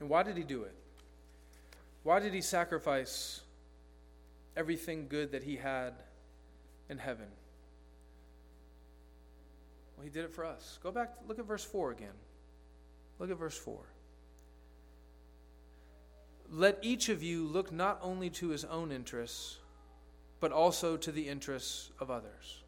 And 0.00 0.08
why 0.08 0.22
did 0.22 0.36
he 0.36 0.44
do 0.44 0.62
it? 0.62 0.74
Why 2.02 2.20
did 2.20 2.32
he 2.32 2.40
sacrifice 2.40 3.40
everything 4.58 5.06
good 5.08 5.30
that 5.30 5.44
he 5.44 5.56
had 5.56 5.94
in 6.90 6.98
heaven. 6.98 7.26
Well, 9.96 10.04
he 10.04 10.10
did 10.10 10.24
it 10.24 10.32
for 10.32 10.44
us. 10.44 10.78
Go 10.82 10.90
back, 10.90 11.14
look 11.28 11.38
at 11.38 11.46
verse 11.46 11.64
4 11.64 11.92
again. 11.92 12.08
Look 13.18 13.30
at 13.30 13.38
verse 13.38 13.56
4. 13.56 13.78
Let 16.50 16.78
each 16.82 17.08
of 17.08 17.22
you 17.22 17.46
look 17.46 17.72
not 17.72 17.98
only 18.02 18.30
to 18.30 18.48
his 18.48 18.64
own 18.64 18.90
interests, 18.90 19.58
but 20.40 20.50
also 20.50 20.96
to 20.96 21.12
the 21.12 21.28
interests 21.28 21.90
of 22.00 22.10
others. 22.10 22.62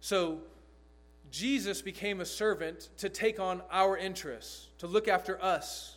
So, 0.00 0.40
Jesus 1.30 1.80
became 1.80 2.20
a 2.20 2.26
servant 2.26 2.90
to 2.98 3.08
take 3.08 3.40
on 3.40 3.62
our 3.70 3.96
interests, 3.96 4.68
to 4.78 4.86
look 4.86 5.08
after 5.08 5.42
us. 5.42 5.93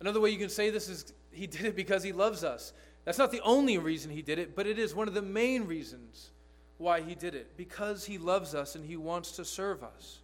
Another 0.00 0.20
way 0.20 0.30
you 0.30 0.38
can 0.38 0.48
say 0.48 0.70
this 0.70 0.88
is 0.88 1.12
he 1.32 1.46
did 1.46 1.64
it 1.64 1.76
because 1.76 2.02
he 2.02 2.12
loves 2.12 2.44
us. 2.44 2.72
That's 3.04 3.18
not 3.18 3.32
the 3.32 3.40
only 3.40 3.78
reason 3.78 4.10
he 4.10 4.22
did 4.22 4.38
it, 4.38 4.54
but 4.54 4.66
it 4.66 4.78
is 4.78 4.94
one 4.94 5.08
of 5.08 5.14
the 5.14 5.22
main 5.22 5.64
reasons 5.64 6.30
why 6.78 7.00
he 7.00 7.14
did 7.14 7.34
it 7.34 7.56
because 7.56 8.04
he 8.04 8.18
loves 8.18 8.54
us 8.54 8.74
and 8.74 8.84
he 8.84 8.96
wants 8.96 9.32
to 9.32 9.44
serve 9.44 9.82
us. 9.82 10.18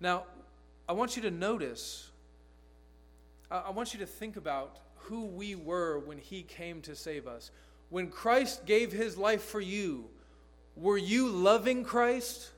Now, 0.00 0.24
I 0.88 0.92
want 0.92 1.16
you 1.16 1.22
to 1.22 1.30
notice, 1.30 2.10
I 3.50 3.70
want 3.70 3.94
you 3.94 4.00
to 4.00 4.06
think 4.06 4.36
about 4.36 4.78
who 4.96 5.24
we 5.24 5.54
were 5.54 6.00
when 6.00 6.18
he 6.18 6.42
came 6.42 6.80
to 6.82 6.94
save 6.96 7.26
us. 7.26 7.50
When 7.90 8.08
Christ 8.08 8.66
gave 8.66 8.92
his 8.92 9.16
life 9.16 9.42
for 9.42 9.60
you, 9.60 10.06
were 10.76 10.98
you 10.98 11.28
loving 11.28 11.84
Christ? 11.84 12.50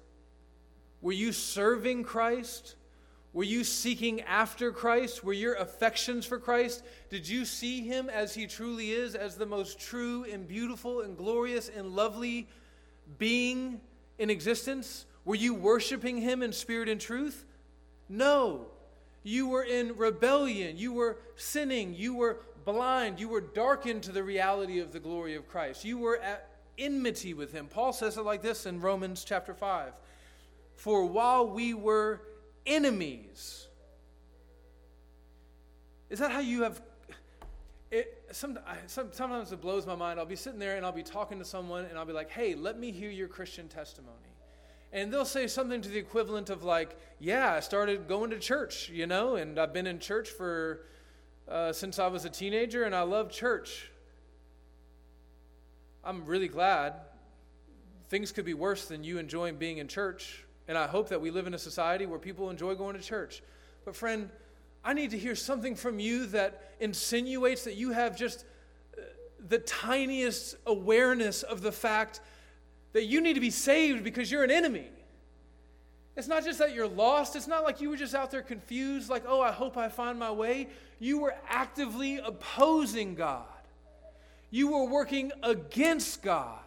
Were 1.00 1.12
you 1.12 1.32
serving 1.32 2.04
Christ? 2.04 2.74
Were 3.32 3.44
you 3.44 3.62
seeking 3.62 4.22
after 4.22 4.72
Christ? 4.72 5.22
Were 5.22 5.32
your 5.32 5.54
affections 5.54 6.24
for 6.24 6.38
Christ? 6.38 6.82
Did 7.10 7.28
you 7.28 7.44
see 7.44 7.82
him 7.82 8.08
as 8.08 8.34
he 8.34 8.46
truly 8.46 8.90
is, 8.90 9.14
as 9.14 9.36
the 9.36 9.46
most 9.46 9.78
true 9.78 10.24
and 10.24 10.48
beautiful 10.48 11.02
and 11.02 11.16
glorious 11.16 11.68
and 11.68 11.94
lovely 11.94 12.48
being 13.18 13.80
in 14.18 14.30
existence? 14.30 15.04
Were 15.24 15.34
you 15.34 15.52
worshiping 15.52 16.22
him 16.22 16.42
in 16.42 16.52
spirit 16.52 16.88
and 16.88 17.00
truth? 17.00 17.44
No. 18.08 18.66
You 19.22 19.48
were 19.48 19.64
in 19.64 19.96
rebellion. 19.96 20.78
You 20.78 20.94
were 20.94 21.18
sinning. 21.36 21.94
You 21.94 22.14
were 22.14 22.38
blind. 22.64 23.20
You 23.20 23.28
were 23.28 23.42
darkened 23.42 24.02
to 24.04 24.12
the 24.12 24.22
reality 24.22 24.78
of 24.80 24.92
the 24.92 25.00
glory 25.00 25.34
of 25.34 25.46
Christ. 25.46 25.84
You 25.84 25.98
were 25.98 26.18
at 26.18 26.48
enmity 26.78 27.34
with 27.34 27.52
him. 27.52 27.66
Paul 27.66 27.92
says 27.92 28.16
it 28.16 28.22
like 28.22 28.40
this 28.40 28.64
in 28.64 28.80
Romans 28.80 29.24
chapter 29.24 29.52
5 29.52 29.92
For 30.76 31.04
while 31.04 31.46
we 31.46 31.74
were 31.74 32.22
enemies, 32.68 33.66
is 36.10 36.18
that 36.20 36.30
how 36.30 36.40
you 36.40 36.62
have? 36.62 36.80
It, 37.90 38.22
some, 38.32 38.58
some, 38.86 39.08
sometimes 39.12 39.50
it 39.50 39.60
blows 39.60 39.86
my 39.86 39.94
mind. 39.94 40.20
I'll 40.20 40.26
be 40.26 40.36
sitting 40.36 40.58
there 40.58 40.76
and 40.76 40.84
I'll 40.84 40.92
be 40.92 41.02
talking 41.02 41.38
to 41.38 41.44
someone 41.44 41.86
and 41.86 41.98
I'll 41.98 42.04
be 42.04 42.12
like, 42.12 42.30
hey, 42.30 42.54
let 42.54 42.78
me 42.78 42.92
hear 42.92 43.10
your 43.10 43.28
Christian 43.28 43.66
testimony. 43.66 44.14
And 44.92 45.12
they'll 45.12 45.24
say 45.24 45.46
something 45.46 45.82
to 45.82 45.88
the 45.88 45.98
equivalent 45.98 46.48
of, 46.48 46.64
like, 46.64 46.98
yeah, 47.18 47.52
I 47.52 47.60
started 47.60 48.08
going 48.08 48.30
to 48.30 48.38
church, 48.38 48.88
you 48.88 49.06
know, 49.06 49.36
and 49.36 49.58
I've 49.58 49.72
been 49.72 49.86
in 49.86 49.98
church 49.98 50.30
for 50.30 50.86
uh, 51.46 51.72
since 51.72 51.98
I 51.98 52.06
was 52.06 52.24
a 52.24 52.30
teenager 52.30 52.84
and 52.84 52.94
I 52.94 53.02
love 53.02 53.30
church. 53.30 53.90
I'm 56.04 56.24
really 56.24 56.48
glad. 56.48 56.94
Things 58.08 58.32
could 58.32 58.46
be 58.46 58.54
worse 58.54 58.86
than 58.86 59.04
you 59.04 59.18
enjoying 59.18 59.56
being 59.56 59.78
in 59.78 59.88
church. 59.88 60.44
And 60.68 60.76
I 60.76 60.86
hope 60.86 61.08
that 61.08 61.20
we 61.20 61.30
live 61.30 61.46
in 61.46 61.54
a 61.54 61.58
society 61.58 62.06
where 62.06 62.18
people 62.18 62.50
enjoy 62.50 62.74
going 62.74 62.94
to 62.94 63.02
church. 63.02 63.42
But, 63.84 63.96
friend, 63.96 64.28
I 64.84 64.92
need 64.92 65.10
to 65.10 65.18
hear 65.18 65.34
something 65.34 65.74
from 65.74 65.98
you 65.98 66.26
that 66.26 66.72
insinuates 66.78 67.64
that 67.64 67.74
you 67.74 67.90
have 67.92 68.16
just 68.16 68.44
uh, 68.96 69.00
the 69.48 69.58
tiniest 69.58 70.56
awareness 70.66 71.42
of 71.42 71.62
the 71.62 71.72
fact 71.72 72.20
that 72.92 73.04
you 73.04 73.20
need 73.20 73.34
to 73.34 73.40
be 73.40 73.50
saved 73.50 74.04
because 74.04 74.30
you're 74.30 74.44
an 74.44 74.50
enemy. 74.50 74.88
It's 76.16 76.28
not 76.28 76.44
just 76.44 76.58
that 76.58 76.74
you're 76.74 76.88
lost. 76.88 77.36
It's 77.36 77.46
not 77.46 77.62
like 77.62 77.80
you 77.80 77.90
were 77.90 77.96
just 77.96 78.14
out 78.14 78.30
there 78.30 78.42
confused, 78.42 79.08
like, 79.08 79.22
oh, 79.26 79.40
I 79.40 79.52
hope 79.52 79.76
I 79.76 79.88
find 79.88 80.18
my 80.18 80.32
way. 80.32 80.68
You 80.98 81.20
were 81.20 81.34
actively 81.48 82.18
opposing 82.18 83.14
God. 83.14 83.44
You 84.50 84.72
were 84.72 84.84
working 84.84 85.30
against 85.42 86.22
God. 86.22 86.58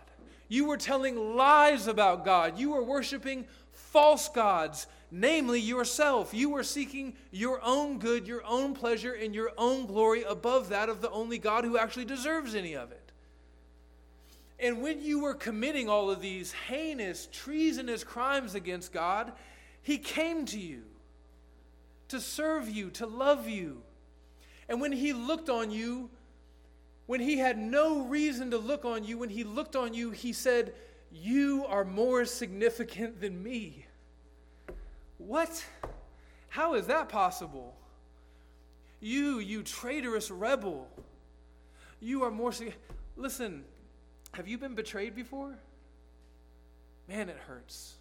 You 0.48 0.66
were 0.66 0.78
telling 0.78 1.36
lies 1.36 1.88
about 1.88 2.24
God. 2.24 2.60
You 2.60 2.72
were 2.72 2.84
worshiping 2.84 3.46
false 3.92 4.30
gods 4.30 4.88
namely 5.12 5.60
yourself. 5.60 6.34
You 6.34 6.50
were 6.50 6.64
seeking 6.64 7.14
your 7.32 7.60
own 7.64 8.00
good, 8.00 8.26
your 8.28 8.44
own 8.46 8.74
pleasure, 8.74 9.14
and 9.14 9.36
your 9.36 9.52
own 9.58 9.86
glory 9.86 10.24
above 10.24 10.70
that 10.70 10.90
of 10.90 11.02
the 11.02 11.12
only 11.12 11.38
God 11.38 11.66
who 11.66 11.78
actually 11.78 12.06
deserves 12.06 12.56
any 12.56 12.76
of 12.76 12.92
it. 12.92 13.12
And 14.58 14.82
when 14.82 15.02
you 15.02 15.20
were 15.20 15.34
committing 15.34 15.90
all 15.90 16.10
of 16.10 16.22
these 16.22 16.54
heinous, 16.54 17.28
treasonous 17.32 18.04
crimes 18.04 18.56
against 18.56 18.94
God, 18.94 19.34
He 19.82 19.98
came 19.98 20.46
to 20.46 20.60
you 20.60 20.84
to 22.08 22.22
serve 22.22 22.70
you, 22.70 22.90
to 22.92 23.06
love 23.06 23.50
you. 23.50 23.82
And 24.70 24.80
when 24.80 24.92
He 24.92 25.14
looked 25.14 25.50
on 25.50 25.72
you, 25.72 26.10
when 27.08 27.20
He 27.20 27.38
had 27.38 27.58
no 27.58 28.04
reason 28.04 28.52
to 28.52 28.58
look 28.58 28.86
on 28.86 29.04
you, 29.04 29.18
when 29.18 29.30
He 29.30 29.44
looked 29.44 29.76
on 29.76 29.94
you, 29.94 30.12
He 30.12 30.32
said, 30.32 30.74
You 31.12 31.66
are 31.68 31.84
more 31.84 32.26
significant 32.26 33.20
than 33.20 33.42
me. 33.44 33.86
What? 35.18 35.66
How 36.50 36.74
is 36.74 36.88
that 36.88 37.10
possible? 37.10 37.76
You, 39.00 39.40
you 39.40 39.64
traitorous 39.64 40.30
rebel, 40.30 40.88
you 42.00 42.24
are 42.24 42.32
more. 42.32 42.52
Significant. 42.52 42.84
Listen, 43.18 43.64
have 44.34 44.48
you 44.48 44.58
been 44.58 44.76
betrayed 44.76 45.16
before? 45.16 45.58
Man, 47.08 47.30
it 47.30 47.38
hurts. 47.48 47.96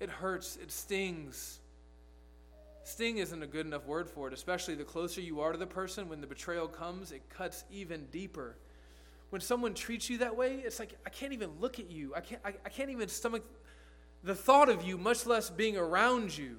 It 0.00 0.10
hurts. 0.10 0.56
It 0.62 0.70
stings. 0.70 1.58
Sting 2.84 3.18
isn't 3.18 3.42
a 3.42 3.46
good 3.46 3.66
enough 3.66 3.86
word 3.86 4.10
for 4.10 4.28
it, 4.28 4.34
especially 4.34 4.74
the 4.74 4.84
closer 4.84 5.20
you 5.20 5.40
are 5.40 5.52
to 5.52 5.58
the 5.58 5.66
person. 5.66 6.08
When 6.08 6.20
the 6.20 6.26
betrayal 6.26 6.68
comes, 6.68 7.12
it 7.12 7.22
cuts 7.28 7.64
even 7.70 8.06
deeper. 8.10 8.56
When 9.32 9.40
someone 9.40 9.72
treats 9.72 10.10
you 10.10 10.18
that 10.18 10.36
way, 10.36 10.56
it's 10.62 10.78
like, 10.78 10.92
I 11.06 11.08
can't 11.08 11.32
even 11.32 11.52
look 11.58 11.78
at 11.78 11.90
you. 11.90 12.12
I 12.14 12.20
can't, 12.20 12.42
I, 12.44 12.52
I 12.66 12.68
can't 12.68 12.90
even 12.90 13.08
stomach 13.08 13.42
the 14.22 14.34
thought 14.34 14.68
of 14.68 14.84
you, 14.84 14.98
much 14.98 15.24
less 15.24 15.48
being 15.48 15.74
around 15.74 16.36
you. 16.36 16.58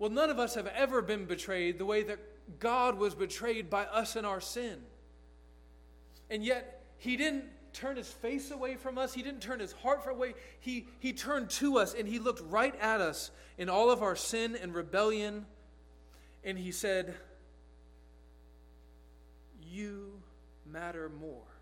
Well, 0.00 0.10
none 0.10 0.28
of 0.28 0.40
us 0.40 0.56
have 0.56 0.66
ever 0.66 1.02
been 1.02 1.24
betrayed 1.24 1.78
the 1.78 1.84
way 1.84 2.02
that 2.02 2.18
God 2.58 2.98
was 2.98 3.14
betrayed 3.14 3.70
by 3.70 3.84
us 3.84 4.16
in 4.16 4.24
our 4.24 4.40
sin. 4.40 4.80
And 6.30 6.44
yet, 6.44 6.82
He 6.98 7.16
didn't 7.16 7.44
turn 7.72 7.96
His 7.96 8.08
face 8.08 8.50
away 8.50 8.74
from 8.74 8.98
us, 8.98 9.14
He 9.14 9.22
didn't 9.22 9.40
turn 9.40 9.60
His 9.60 9.70
heart 9.70 10.02
away. 10.10 10.34
He, 10.58 10.88
he 10.98 11.12
turned 11.12 11.48
to 11.50 11.78
us 11.78 11.94
and 11.94 12.08
He 12.08 12.18
looked 12.18 12.42
right 12.50 12.74
at 12.80 13.00
us 13.00 13.30
in 13.56 13.68
all 13.68 13.92
of 13.92 14.02
our 14.02 14.16
sin 14.16 14.58
and 14.60 14.74
rebellion. 14.74 15.46
And 16.42 16.58
He 16.58 16.72
said, 16.72 17.14
You 19.62 20.20
matter 20.66 21.08
more. 21.20 21.53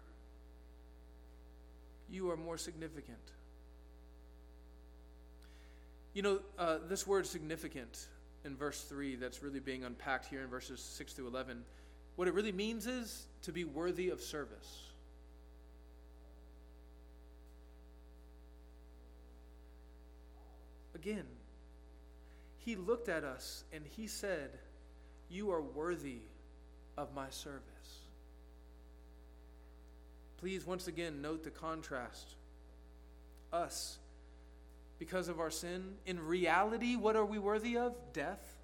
You 2.12 2.30
are 2.30 2.36
more 2.36 2.58
significant. 2.58 3.18
You 6.12 6.20
know, 6.20 6.40
uh, 6.58 6.78
this 6.86 7.06
word 7.06 7.26
significant 7.26 8.06
in 8.44 8.54
verse 8.54 8.82
3 8.82 9.16
that's 9.16 9.42
really 9.42 9.60
being 9.60 9.82
unpacked 9.84 10.26
here 10.26 10.42
in 10.42 10.48
verses 10.48 10.80
6 10.80 11.14
through 11.14 11.28
11, 11.28 11.64
what 12.16 12.28
it 12.28 12.34
really 12.34 12.52
means 12.52 12.86
is 12.86 13.26
to 13.42 13.52
be 13.52 13.64
worthy 13.64 14.10
of 14.10 14.20
service. 14.20 14.90
Again, 20.94 21.24
he 22.58 22.76
looked 22.76 23.08
at 23.08 23.24
us 23.24 23.64
and 23.72 23.82
he 23.96 24.06
said, 24.06 24.50
You 25.30 25.50
are 25.50 25.62
worthy 25.62 26.18
of 26.98 27.14
my 27.14 27.30
service. 27.30 27.71
Please, 30.42 30.66
once 30.66 30.88
again, 30.88 31.22
note 31.22 31.44
the 31.44 31.50
contrast. 31.50 32.34
Us 33.52 34.00
because 34.98 35.28
of 35.28 35.38
our 35.38 35.52
sin. 35.52 35.94
In 36.04 36.18
reality, 36.18 36.96
what 36.96 37.14
are 37.14 37.24
we 37.24 37.38
worthy 37.38 37.76
of? 37.76 37.94
Death. 38.12 38.56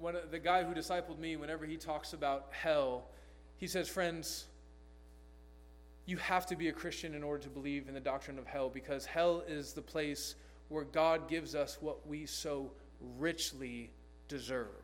One, 0.00 0.16
the 0.30 0.38
guy 0.38 0.64
who 0.64 0.72
discipled 0.72 1.18
me, 1.18 1.36
whenever 1.36 1.66
he 1.66 1.76
talks 1.76 2.14
about 2.14 2.46
hell, 2.52 3.04
he 3.58 3.66
says, 3.66 3.86
Friends, 3.86 4.46
you 6.06 6.16
have 6.16 6.46
to 6.46 6.56
be 6.56 6.68
a 6.68 6.72
Christian 6.72 7.14
in 7.14 7.22
order 7.22 7.42
to 7.42 7.50
believe 7.50 7.86
in 7.86 7.92
the 7.92 8.00
doctrine 8.00 8.38
of 8.38 8.46
hell 8.46 8.70
because 8.70 9.04
hell 9.04 9.44
is 9.46 9.74
the 9.74 9.82
place 9.82 10.36
where 10.68 10.84
God 10.84 11.28
gives 11.28 11.54
us 11.54 11.76
what 11.82 12.06
we 12.06 12.24
so 12.24 12.70
richly 13.18 13.90
deserve. 14.26 14.83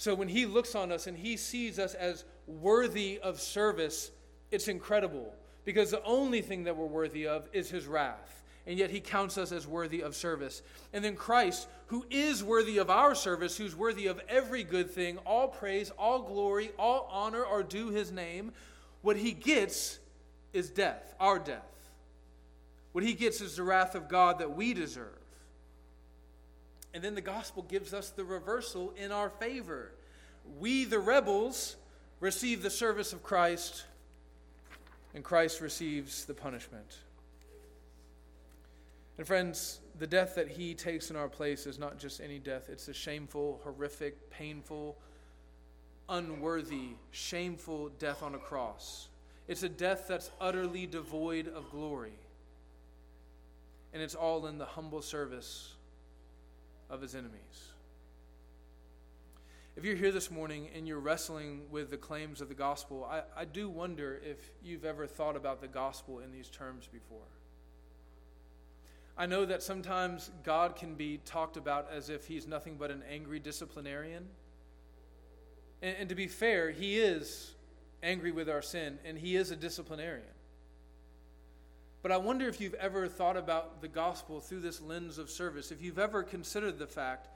So 0.00 0.14
when 0.14 0.28
he 0.28 0.46
looks 0.46 0.74
on 0.74 0.90
us 0.92 1.06
and 1.06 1.14
he 1.14 1.36
sees 1.36 1.78
us 1.78 1.92
as 1.92 2.24
worthy 2.46 3.20
of 3.22 3.38
service, 3.38 4.10
it's 4.50 4.66
incredible 4.66 5.34
because 5.66 5.90
the 5.90 6.02
only 6.04 6.40
thing 6.40 6.64
that 6.64 6.74
we're 6.74 6.86
worthy 6.86 7.26
of 7.26 7.46
is 7.52 7.68
his 7.68 7.86
wrath. 7.86 8.42
And 8.66 8.78
yet 8.78 8.88
he 8.88 9.00
counts 9.00 9.36
us 9.36 9.52
as 9.52 9.66
worthy 9.66 10.02
of 10.02 10.16
service. 10.16 10.62
And 10.94 11.04
then 11.04 11.16
Christ, 11.16 11.68
who 11.88 12.06
is 12.08 12.42
worthy 12.42 12.78
of 12.78 12.88
our 12.88 13.14
service, 13.14 13.58
who's 13.58 13.76
worthy 13.76 14.06
of 14.06 14.22
every 14.26 14.64
good 14.64 14.90
thing, 14.90 15.18
all 15.26 15.48
praise, 15.48 15.90
all 15.98 16.22
glory, 16.22 16.70
all 16.78 17.06
honor 17.12 17.44
are 17.44 17.62
due 17.62 17.90
his 17.90 18.10
name, 18.10 18.52
what 19.02 19.18
he 19.18 19.32
gets 19.32 19.98
is 20.54 20.70
death, 20.70 21.14
our 21.20 21.38
death. 21.38 21.90
What 22.92 23.04
he 23.04 23.12
gets 23.12 23.42
is 23.42 23.56
the 23.56 23.64
wrath 23.64 23.94
of 23.94 24.08
God 24.08 24.38
that 24.38 24.56
we 24.56 24.72
deserve. 24.72 25.19
And 26.92 27.02
then 27.02 27.14
the 27.14 27.20
gospel 27.20 27.62
gives 27.62 27.94
us 27.94 28.10
the 28.10 28.24
reversal 28.24 28.92
in 28.96 29.12
our 29.12 29.30
favor. 29.30 29.92
We, 30.58 30.84
the 30.84 30.98
rebels, 30.98 31.76
receive 32.20 32.62
the 32.62 32.70
service 32.70 33.12
of 33.12 33.22
Christ 33.22 33.84
and 35.14 35.24
Christ 35.24 35.60
receives 35.60 36.24
the 36.24 36.34
punishment. 36.34 36.98
And 39.18 39.26
friends, 39.26 39.80
the 39.98 40.06
death 40.06 40.34
that 40.36 40.48
he 40.48 40.74
takes 40.74 41.10
in 41.10 41.16
our 41.16 41.28
place 41.28 41.66
is 41.66 41.78
not 41.78 41.98
just 41.98 42.20
any 42.20 42.38
death, 42.38 42.68
it's 42.70 42.88
a 42.88 42.94
shameful, 42.94 43.60
horrific, 43.64 44.30
painful, 44.30 44.96
unworthy, 46.08 46.94
shameful 47.10 47.90
death 47.98 48.22
on 48.22 48.34
a 48.34 48.38
cross. 48.38 49.08
It's 49.48 49.62
a 49.62 49.68
death 49.68 50.06
that's 50.08 50.30
utterly 50.40 50.86
devoid 50.86 51.48
of 51.48 51.70
glory. 51.70 52.14
And 53.92 54.00
it's 54.02 54.14
all 54.14 54.46
in 54.46 54.58
the 54.58 54.64
humble 54.64 55.02
service 55.02 55.74
of 56.90 57.00
his 57.00 57.14
enemies. 57.14 57.70
If 59.76 59.84
you're 59.84 59.96
here 59.96 60.12
this 60.12 60.30
morning 60.30 60.68
and 60.74 60.86
you're 60.86 60.98
wrestling 60.98 61.62
with 61.70 61.90
the 61.90 61.96
claims 61.96 62.40
of 62.40 62.48
the 62.48 62.54
gospel, 62.54 63.08
I, 63.10 63.22
I 63.34 63.44
do 63.44 63.68
wonder 63.68 64.20
if 64.22 64.38
you've 64.62 64.84
ever 64.84 65.06
thought 65.06 65.36
about 65.36 65.60
the 65.60 65.68
gospel 65.68 66.18
in 66.18 66.32
these 66.32 66.48
terms 66.48 66.88
before. 66.92 67.28
I 69.16 69.26
know 69.26 69.44
that 69.44 69.62
sometimes 69.62 70.30
God 70.44 70.76
can 70.76 70.94
be 70.94 71.18
talked 71.24 71.56
about 71.56 71.88
as 71.92 72.10
if 72.10 72.26
he's 72.26 72.46
nothing 72.46 72.76
but 72.78 72.90
an 72.90 73.02
angry 73.10 73.38
disciplinarian. 73.38 74.26
And, 75.82 75.96
and 76.00 76.08
to 76.08 76.14
be 76.14 76.26
fair, 76.26 76.70
he 76.70 76.98
is 76.98 77.52
angry 78.02 78.32
with 78.32 78.48
our 78.48 78.62
sin, 78.62 78.98
and 79.04 79.18
he 79.18 79.36
is 79.36 79.50
a 79.50 79.56
disciplinarian. 79.56 80.26
But 82.02 82.12
I 82.12 82.16
wonder 82.16 82.48
if 82.48 82.60
you've 82.60 82.74
ever 82.74 83.08
thought 83.08 83.36
about 83.36 83.82
the 83.82 83.88
gospel 83.88 84.40
through 84.40 84.60
this 84.60 84.80
lens 84.80 85.18
of 85.18 85.28
service, 85.28 85.70
if 85.70 85.82
you've 85.82 85.98
ever 85.98 86.22
considered 86.22 86.78
the 86.78 86.86
fact 86.86 87.28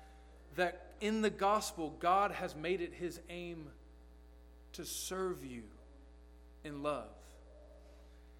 that 0.57 0.93
in 1.01 1.21
the 1.21 1.31
gospel, 1.31 1.95
God 1.99 2.31
has 2.31 2.57
made 2.57 2.81
it 2.81 2.95
his 2.95 3.21
aim 3.29 3.67
to 4.73 4.85
serve 4.85 5.45
you 5.45 5.63
in 6.65 6.83
love. 6.83 7.09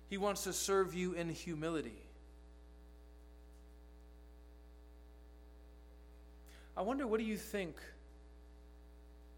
He 0.09 0.17
wants 0.17 0.45
to 0.45 0.53
serve 0.53 0.95
you 0.95 1.13
in 1.13 1.29
humility. 1.29 1.99
I 6.77 6.83
wonder 6.83 7.07
what 7.07 7.21
do 7.21 7.27
you 7.27 7.37
think 7.37 7.77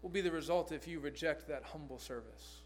will 0.01 0.09
be 0.09 0.21
the 0.21 0.31
result 0.31 0.71
if 0.71 0.87
you 0.87 0.99
reject 0.99 1.49
that 1.49 1.63
humble 1.63 1.99
service? 1.99 2.61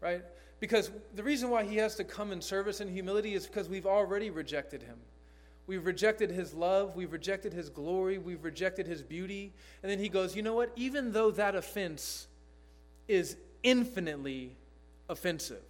Right? 0.00 0.22
Because 0.62 0.92
the 1.16 1.24
reason 1.24 1.50
why 1.50 1.64
he 1.64 1.78
has 1.78 1.96
to 1.96 2.04
come 2.04 2.30
in 2.30 2.40
service 2.40 2.78
and 2.78 2.88
humility 2.88 3.34
is 3.34 3.48
because 3.48 3.68
we've 3.68 3.84
already 3.84 4.30
rejected 4.30 4.80
him. 4.80 4.96
We've 5.66 5.84
rejected 5.84 6.30
his 6.30 6.54
love. 6.54 6.94
We've 6.94 7.12
rejected 7.12 7.52
his 7.52 7.68
glory. 7.68 8.18
We've 8.18 8.44
rejected 8.44 8.86
his 8.86 9.02
beauty. 9.02 9.52
And 9.82 9.90
then 9.90 9.98
he 9.98 10.08
goes, 10.08 10.36
You 10.36 10.42
know 10.42 10.54
what? 10.54 10.70
Even 10.76 11.10
though 11.10 11.32
that 11.32 11.56
offense 11.56 12.28
is 13.08 13.34
infinitely 13.64 14.54
offensive 15.08 15.64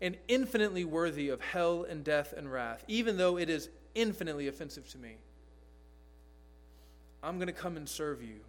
and 0.00 0.16
infinitely 0.28 0.84
worthy 0.84 1.28
of 1.28 1.40
hell 1.40 1.84
and 1.90 2.04
death 2.04 2.34
and 2.36 2.52
wrath, 2.52 2.84
even 2.86 3.16
though 3.16 3.36
it 3.36 3.50
is 3.50 3.68
infinitely 3.96 4.46
offensive 4.46 4.88
to 4.90 4.98
me, 4.98 5.16
I'm 7.20 7.38
going 7.38 7.48
to 7.48 7.52
come 7.52 7.76
and 7.76 7.88
serve 7.88 8.22
you. 8.22 8.42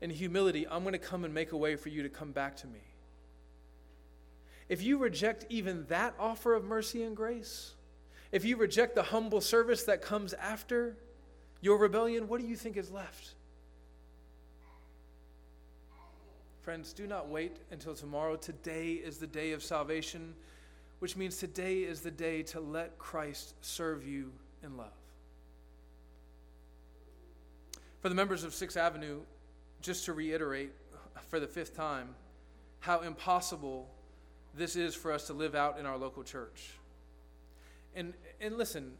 In 0.00 0.08
humility, 0.08 0.66
I'm 0.66 0.82
going 0.82 0.94
to 0.94 0.98
come 0.98 1.26
and 1.26 1.34
make 1.34 1.52
a 1.52 1.58
way 1.58 1.76
for 1.76 1.90
you 1.90 2.02
to 2.04 2.08
come 2.08 2.32
back 2.32 2.56
to 2.56 2.66
me. 2.66 2.80
If 4.68 4.82
you 4.82 4.98
reject 4.98 5.46
even 5.48 5.86
that 5.86 6.14
offer 6.18 6.54
of 6.54 6.64
mercy 6.64 7.02
and 7.02 7.16
grace, 7.16 7.74
if 8.32 8.44
you 8.44 8.56
reject 8.56 8.94
the 8.94 9.04
humble 9.04 9.40
service 9.40 9.84
that 9.84 10.02
comes 10.02 10.34
after 10.34 10.96
your 11.60 11.78
rebellion, 11.78 12.28
what 12.28 12.40
do 12.40 12.46
you 12.46 12.56
think 12.56 12.76
is 12.76 12.90
left? 12.90 13.34
Friends, 16.62 16.92
do 16.92 17.06
not 17.06 17.28
wait 17.28 17.58
until 17.70 17.94
tomorrow. 17.94 18.34
Today 18.34 18.94
is 18.94 19.18
the 19.18 19.26
day 19.28 19.52
of 19.52 19.62
salvation, 19.62 20.34
which 20.98 21.16
means 21.16 21.36
today 21.36 21.82
is 21.82 22.00
the 22.00 22.10
day 22.10 22.42
to 22.42 22.58
let 22.58 22.98
Christ 22.98 23.54
serve 23.60 24.04
you 24.04 24.32
in 24.64 24.76
love. 24.76 24.90
For 28.00 28.08
the 28.08 28.16
members 28.16 28.42
of 28.42 28.52
Sixth 28.52 28.76
Avenue, 28.76 29.20
just 29.80 30.04
to 30.06 30.12
reiterate 30.12 30.72
for 31.28 31.38
the 31.38 31.46
fifth 31.46 31.76
time 31.76 32.16
how 32.80 33.00
impossible 33.00 33.88
this 34.56 34.76
is 34.76 34.94
for 34.94 35.12
us 35.12 35.26
to 35.26 35.32
live 35.32 35.54
out 35.54 35.78
in 35.78 35.86
our 35.86 35.96
local 35.96 36.22
church. 36.22 36.70
And, 37.94 38.14
and 38.40 38.56
listen, 38.56 38.92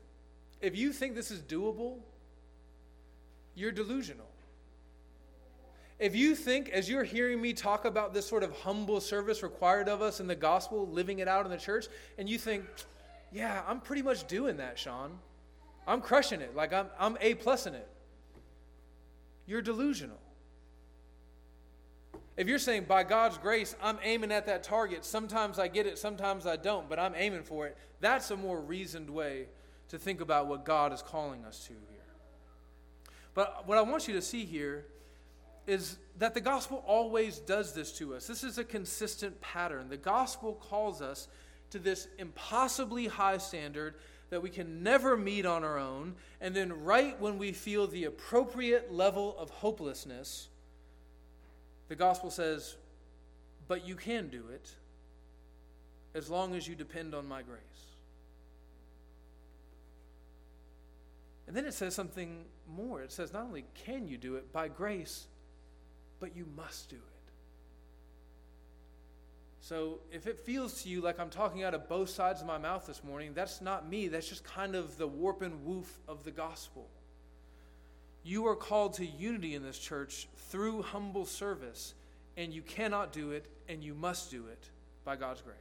if 0.60 0.76
you 0.76 0.92
think 0.92 1.14
this 1.14 1.30
is 1.30 1.40
doable, 1.40 1.98
you're 3.54 3.72
delusional. 3.72 4.26
If 5.98 6.14
you 6.14 6.34
think, 6.34 6.68
as 6.68 6.90
you're 6.90 7.04
hearing 7.04 7.40
me 7.40 7.54
talk 7.54 7.86
about 7.86 8.12
this 8.12 8.26
sort 8.26 8.42
of 8.42 8.52
humble 8.60 9.00
service 9.00 9.42
required 9.42 9.88
of 9.88 10.02
us 10.02 10.20
in 10.20 10.26
the 10.26 10.34
gospel, 10.34 10.86
living 10.88 11.20
it 11.20 11.28
out 11.28 11.46
in 11.46 11.50
the 11.50 11.56
church, 11.56 11.86
and 12.18 12.28
you 12.28 12.38
think, 12.38 12.64
yeah, 13.32 13.62
I'm 13.66 13.80
pretty 13.80 14.02
much 14.02 14.26
doing 14.26 14.58
that, 14.58 14.78
Sean. 14.78 15.18
I'm 15.86 16.02
crushing 16.02 16.42
it. 16.42 16.54
Like 16.54 16.72
I'm, 16.74 16.88
I'm 16.98 17.16
A 17.20 17.34
plus 17.34 17.66
in 17.66 17.74
it. 17.74 17.88
You're 19.46 19.62
delusional. 19.62 20.18
If 22.36 22.48
you're 22.48 22.58
saying, 22.58 22.84
by 22.84 23.02
God's 23.02 23.38
grace, 23.38 23.74
I'm 23.82 23.98
aiming 24.02 24.30
at 24.30 24.46
that 24.46 24.62
target, 24.62 25.04
sometimes 25.04 25.58
I 25.58 25.68
get 25.68 25.86
it, 25.86 25.98
sometimes 25.98 26.46
I 26.46 26.56
don't, 26.56 26.88
but 26.88 26.98
I'm 26.98 27.14
aiming 27.16 27.44
for 27.44 27.66
it, 27.66 27.76
that's 28.00 28.30
a 28.30 28.36
more 28.36 28.60
reasoned 28.60 29.08
way 29.08 29.46
to 29.88 29.98
think 29.98 30.20
about 30.20 30.46
what 30.46 30.64
God 30.64 30.92
is 30.92 31.00
calling 31.00 31.44
us 31.44 31.64
to 31.66 31.72
here. 31.90 32.00
But 33.32 33.66
what 33.66 33.78
I 33.78 33.82
want 33.82 34.06
you 34.06 34.14
to 34.14 34.22
see 34.22 34.44
here 34.44 34.84
is 35.66 35.96
that 36.18 36.34
the 36.34 36.40
gospel 36.40 36.84
always 36.86 37.38
does 37.38 37.72
this 37.72 37.92
to 37.98 38.14
us. 38.14 38.26
This 38.26 38.44
is 38.44 38.58
a 38.58 38.64
consistent 38.64 39.40
pattern. 39.40 39.88
The 39.88 39.96
gospel 39.96 40.54
calls 40.54 41.00
us 41.02 41.28
to 41.70 41.78
this 41.78 42.06
impossibly 42.18 43.06
high 43.06 43.38
standard 43.38 43.94
that 44.30 44.42
we 44.42 44.50
can 44.50 44.82
never 44.82 45.16
meet 45.16 45.46
on 45.46 45.64
our 45.64 45.78
own, 45.78 46.14
and 46.40 46.54
then 46.54 46.84
right 46.84 47.18
when 47.20 47.38
we 47.38 47.52
feel 47.52 47.86
the 47.86 48.04
appropriate 48.04 48.92
level 48.92 49.36
of 49.38 49.50
hopelessness, 49.50 50.48
the 51.88 51.96
gospel 51.96 52.30
says, 52.30 52.76
But 53.68 53.86
you 53.86 53.94
can 53.94 54.28
do 54.28 54.44
it 54.52 54.70
as 56.14 56.30
long 56.30 56.54
as 56.54 56.66
you 56.66 56.74
depend 56.74 57.14
on 57.14 57.28
my 57.28 57.42
grace. 57.42 57.60
And 61.46 61.56
then 61.56 61.64
it 61.64 61.74
says 61.74 61.94
something 61.94 62.44
more. 62.68 63.02
It 63.02 63.12
says, 63.12 63.32
Not 63.32 63.44
only 63.44 63.64
can 63.74 64.08
you 64.08 64.18
do 64.18 64.36
it 64.36 64.52
by 64.52 64.68
grace, 64.68 65.26
but 66.18 66.36
you 66.36 66.46
must 66.56 66.90
do 66.90 66.96
it. 66.96 67.02
So 69.60 69.98
if 70.12 70.26
it 70.28 70.38
feels 70.38 70.82
to 70.82 70.88
you 70.88 71.00
like 71.00 71.18
I'm 71.18 71.28
talking 71.28 71.64
out 71.64 71.74
of 71.74 71.88
both 71.88 72.08
sides 72.08 72.40
of 72.40 72.46
my 72.46 72.58
mouth 72.58 72.86
this 72.86 73.02
morning, 73.02 73.32
that's 73.34 73.60
not 73.60 73.88
me. 73.88 74.06
That's 74.08 74.28
just 74.28 74.44
kind 74.44 74.76
of 74.76 74.96
the 74.96 75.08
warp 75.08 75.42
and 75.42 75.64
woof 75.64 75.98
of 76.06 76.22
the 76.24 76.30
gospel. 76.30 76.88
You 78.26 78.48
are 78.48 78.56
called 78.56 78.94
to 78.94 79.06
unity 79.06 79.54
in 79.54 79.62
this 79.62 79.78
church 79.78 80.26
through 80.48 80.82
humble 80.82 81.26
service, 81.26 81.94
and 82.36 82.52
you 82.52 82.60
cannot 82.60 83.12
do 83.12 83.30
it, 83.30 83.46
and 83.68 83.84
you 83.84 83.94
must 83.94 84.32
do 84.32 84.46
it 84.50 84.68
by 85.04 85.14
God's 85.14 85.42
grace. 85.42 85.54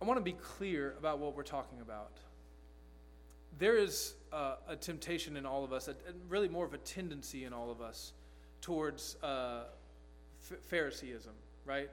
I 0.00 0.06
want 0.06 0.16
to 0.16 0.24
be 0.24 0.32
clear 0.32 0.94
about 0.98 1.18
what 1.18 1.36
we're 1.36 1.42
talking 1.42 1.82
about. 1.82 2.12
There 3.58 3.76
is 3.76 4.14
uh, 4.32 4.54
a 4.66 4.74
temptation 4.74 5.36
in 5.36 5.44
all 5.44 5.64
of 5.64 5.74
us, 5.74 5.86
a, 5.86 5.94
really 6.30 6.48
more 6.48 6.64
of 6.64 6.72
a 6.72 6.78
tendency 6.78 7.44
in 7.44 7.52
all 7.52 7.70
of 7.70 7.82
us 7.82 8.14
towards 8.62 9.16
uh, 9.22 9.64
Phariseeism, 10.70 11.34
right? 11.66 11.90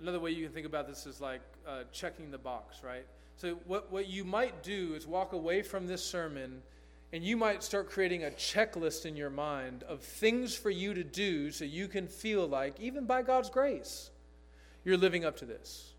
Another 0.00 0.18
way 0.18 0.30
you 0.30 0.44
can 0.44 0.52
think 0.52 0.66
about 0.66 0.88
this 0.88 1.06
is 1.06 1.20
like 1.20 1.42
uh, 1.68 1.82
checking 1.92 2.30
the 2.30 2.38
box, 2.38 2.82
right? 2.82 3.04
So, 3.36 3.58
what, 3.66 3.92
what 3.92 4.08
you 4.08 4.24
might 4.24 4.62
do 4.62 4.94
is 4.94 5.06
walk 5.06 5.32
away 5.32 5.62
from 5.62 5.86
this 5.86 6.04
sermon 6.04 6.62
and 7.12 7.24
you 7.24 7.36
might 7.36 7.62
start 7.62 7.90
creating 7.90 8.24
a 8.24 8.30
checklist 8.30 9.04
in 9.04 9.16
your 9.16 9.30
mind 9.30 9.82
of 9.82 10.00
things 10.00 10.54
for 10.56 10.70
you 10.70 10.94
to 10.94 11.02
do 11.02 11.50
so 11.50 11.64
you 11.64 11.88
can 11.88 12.06
feel 12.06 12.46
like, 12.46 12.78
even 12.78 13.04
by 13.04 13.22
God's 13.22 13.50
grace, 13.50 14.10
you're 14.84 14.96
living 14.96 15.24
up 15.24 15.36
to 15.38 15.44
this. 15.44 15.92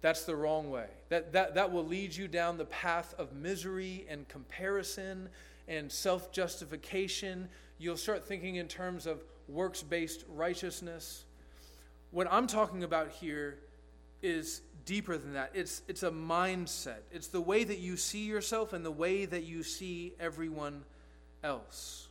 That's 0.00 0.24
the 0.24 0.36
wrong 0.36 0.70
way. 0.70 0.88
That, 1.08 1.32
that, 1.32 1.54
that 1.54 1.72
will 1.72 1.86
lead 1.86 2.14
you 2.14 2.28
down 2.28 2.58
the 2.58 2.66
path 2.66 3.14
of 3.16 3.32
misery 3.32 4.04
and 4.08 4.28
comparison 4.28 5.28
and 5.68 5.90
self 5.90 6.32
justification. 6.32 7.48
You'll 7.78 7.96
start 7.96 8.26
thinking 8.26 8.56
in 8.56 8.68
terms 8.68 9.06
of 9.06 9.22
works 9.48 9.82
based 9.82 10.24
righteousness. 10.28 11.24
What 12.14 12.28
I'm 12.30 12.46
talking 12.46 12.84
about 12.84 13.10
here 13.10 13.58
is 14.22 14.60
deeper 14.84 15.18
than 15.18 15.32
that. 15.32 15.50
It's, 15.52 15.82
it's 15.88 16.04
a 16.04 16.12
mindset, 16.12 17.00
it's 17.10 17.26
the 17.26 17.40
way 17.40 17.64
that 17.64 17.78
you 17.78 17.96
see 17.96 18.26
yourself 18.26 18.72
and 18.72 18.86
the 18.86 18.90
way 18.92 19.24
that 19.24 19.42
you 19.42 19.64
see 19.64 20.12
everyone 20.20 20.84
else. 21.42 22.06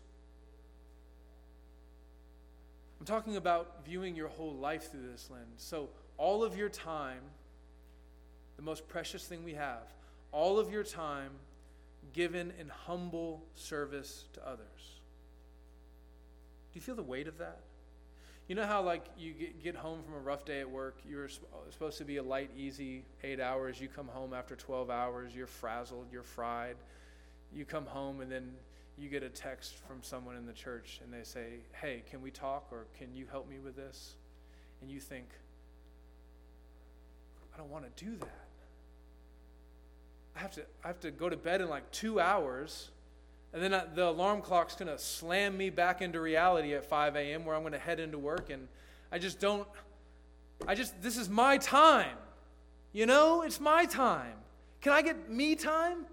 I'm 2.99 3.05
talking 3.05 3.37
about 3.37 3.85
viewing 3.85 4.13
your 4.13 4.27
whole 4.27 4.53
life 4.53 4.91
through 4.91 5.09
this 5.09 5.29
lens. 5.31 5.45
So, 5.55 5.87
all 6.17 6.43
of 6.43 6.57
your 6.57 6.67
time, 6.67 7.21
the 8.57 8.61
most 8.61 8.89
precious 8.89 9.25
thing 9.25 9.45
we 9.45 9.53
have, 9.53 9.83
all 10.33 10.59
of 10.59 10.69
your 10.69 10.83
time 10.83 11.31
given 12.11 12.51
in 12.59 12.67
humble 12.67 13.41
service 13.55 14.25
to 14.33 14.45
others. 14.45 14.99
Do 16.73 16.79
you 16.79 16.81
feel 16.81 16.95
the 16.95 17.03
weight 17.03 17.29
of 17.29 17.37
that? 17.37 17.61
You 18.47 18.55
know 18.55 18.65
how, 18.65 18.81
like, 18.81 19.05
you 19.17 19.33
get, 19.63 19.75
home 19.75 20.03
from 20.03 20.15
a 20.15 20.19
rough 20.19 20.43
day 20.43 20.59
at 20.59 20.69
work, 20.69 20.97
you're 21.09 21.25
uh, 21.25 21.71
supposed 21.71 21.97
to 21.99 22.03
be 22.03 22.17
a 22.17 22.23
light, 22.23 22.51
easy 22.57 23.05
eight 23.23 23.39
hours. 23.39 23.79
You 23.79 23.87
come 23.87 24.07
home 24.07 24.33
after 24.33 24.55
12 24.55 24.89
hours, 24.89 25.33
you're 25.33 25.47
frazzled, 25.47 26.07
you're 26.11 26.23
fried. 26.23 26.75
You 27.55 27.63
come 27.63 27.85
home, 27.85 28.19
and 28.19 28.29
then 28.29 28.51
you 28.97 29.07
get 29.07 29.23
a 29.23 29.29
text 29.29 29.75
from 29.87 30.03
someone 30.03 30.35
in 30.35 30.45
the 30.45 30.53
church, 30.53 30.99
and 31.03 31.13
they 31.13 31.23
say, 31.23 31.59
Hey, 31.71 32.03
can 32.09 32.21
we 32.21 32.31
talk, 32.31 32.67
or 32.71 32.85
can 32.97 33.15
you 33.15 33.25
help 33.31 33.49
me 33.49 33.59
with 33.59 33.77
this? 33.77 34.15
And 34.81 34.91
you 34.91 34.99
think, 34.99 35.29
I 37.53 37.57
don't 37.57 37.69
want 37.69 37.85
to 37.95 38.05
do 38.05 38.17
that. 38.17 38.39
I 40.35 40.39
have 40.39 40.51
to, 40.51 40.61
I 40.83 40.87
have 40.87 40.99
to 41.01 41.11
go 41.11 41.29
to 41.29 41.37
bed 41.37 41.61
in 41.61 41.69
like 41.69 41.89
two 41.91 42.19
hours 42.19 42.89
and 43.53 43.61
then 43.61 43.83
the 43.93 44.09
alarm 44.09 44.41
clock's 44.41 44.75
going 44.75 44.89
to 44.89 44.97
slam 44.97 45.55
me 45.55 45.69
back 45.69 46.01
into 46.01 46.19
reality 46.19 46.73
at 46.73 46.85
5 46.85 47.15
a.m. 47.15 47.45
where 47.45 47.55
I'm 47.55 47.61
going 47.61 47.73
to 47.73 47.79
head 47.79 47.99
into 47.99 48.17
work. 48.17 48.49
And 48.49 48.67
I 49.11 49.19
just 49.19 49.39
don't, 49.39 49.67
I 50.67 50.73
just, 50.73 50.99
this 51.03 51.17
is 51.17 51.29
my 51.29 51.59
time. 51.59 52.17
You 52.93 53.05
know, 53.05 53.43
it's 53.43 53.59
my 53.59 53.85
time. 53.85 54.33
Can 54.81 54.91
I 54.91 55.03
get 55.03 55.29
me 55.29 55.55
time? 55.55 56.05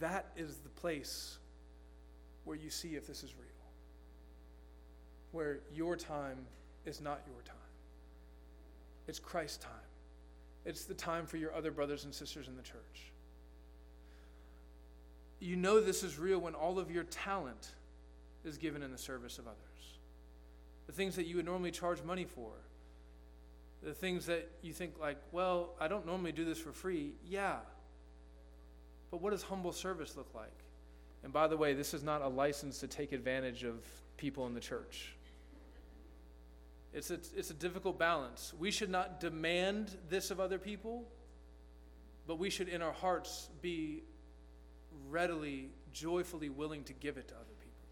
That 0.00 0.26
is 0.36 0.56
the 0.58 0.68
place 0.68 1.38
where 2.44 2.56
you 2.56 2.68
see 2.68 2.94
if 2.94 3.06
this 3.06 3.22
is 3.22 3.34
real. 3.38 3.46
Where 5.32 5.60
your 5.72 5.96
time 5.96 6.38
is 6.84 7.00
not 7.00 7.22
your 7.26 7.42
time. 7.42 7.56
It's 9.08 9.18
Christ 9.18 9.62
time. 9.62 9.72
It's 10.66 10.84
the 10.84 10.94
time 10.94 11.26
for 11.26 11.38
your 11.38 11.54
other 11.54 11.70
brothers 11.70 12.04
and 12.04 12.14
sisters 12.14 12.48
in 12.48 12.56
the 12.56 12.62
church. 12.62 13.12
You 15.40 15.56
know 15.56 15.80
this 15.80 16.02
is 16.02 16.18
real 16.18 16.38
when 16.38 16.54
all 16.54 16.78
of 16.78 16.90
your 16.90 17.04
talent 17.04 17.72
is 18.44 18.58
given 18.58 18.82
in 18.82 18.92
the 18.92 18.98
service 18.98 19.38
of 19.38 19.46
others. 19.46 19.58
The 20.86 20.92
things 20.92 21.16
that 21.16 21.26
you 21.26 21.36
would 21.36 21.46
normally 21.46 21.70
charge 21.70 22.02
money 22.02 22.24
for, 22.24 22.50
the 23.82 23.94
things 23.94 24.26
that 24.26 24.48
you 24.62 24.72
think, 24.72 24.94
like, 25.00 25.16
well, 25.32 25.70
I 25.80 25.88
don't 25.88 26.04
normally 26.04 26.32
do 26.32 26.44
this 26.44 26.58
for 26.58 26.72
free. 26.72 27.12
Yeah. 27.26 27.56
But 29.10 29.22
what 29.22 29.30
does 29.30 29.42
humble 29.42 29.72
service 29.72 30.16
look 30.16 30.28
like? 30.34 30.52
And 31.24 31.32
by 31.32 31.48
the 31.48 31.56
way, 31.56 31.74
this 31.74 31.94
is 31.94 32.02
not 32.02 32.22
a 32.22 32.28
license 32.28 32.78
to 32.80 32.86
take 32.86 33.12
advantage 33.12 33.64
of 33.64 33.76
people 34.16 34.46
in 34.46 34.54
the 34.54 34.60
church. 34.60 35.14
It's 36.92 37.10
a, 37.10 37.14
it's 37.36 37.50
a 37.50 37.54
difficult 37.54 37.98
balance. 37.98 38.52
We 38.58 38.70
should 38.70 38.90
not 38.90 39.20
demand 39.20 39.96
this 40.08 40.30
of 40.30 40.40
other 40.40 40.58
people, 40.58 41.04
but 42.26 42.38
we 42.38 42.50
should, 42.50 42.68
in 42.68 42.82
our 42.82 42.92
hearts, 42.92 43.48
be 43.62 44.02
readily, 45.08 45.68
joyfully 45.92 46.48
willing 46.48 46.84
to 46.84 46.92
give 46.92 47.16
it 47.16 47.28
to 47.28 47.34
other 47.34 47.44
people. 47.60 47.88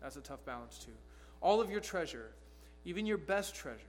That's 0.00 0.16
a 0.16 0.20
tough 0.20 0.44
balance, 0.44 0.78
too. 0.78 0.92
All 1.40 1.60
of 1.60 1.70
your 1.70 1.80
treasure, 1.80 2.30
even 2.84 3.06
your 3.06 3.18
best 3.18 3.54
treasure, 3.54 3.84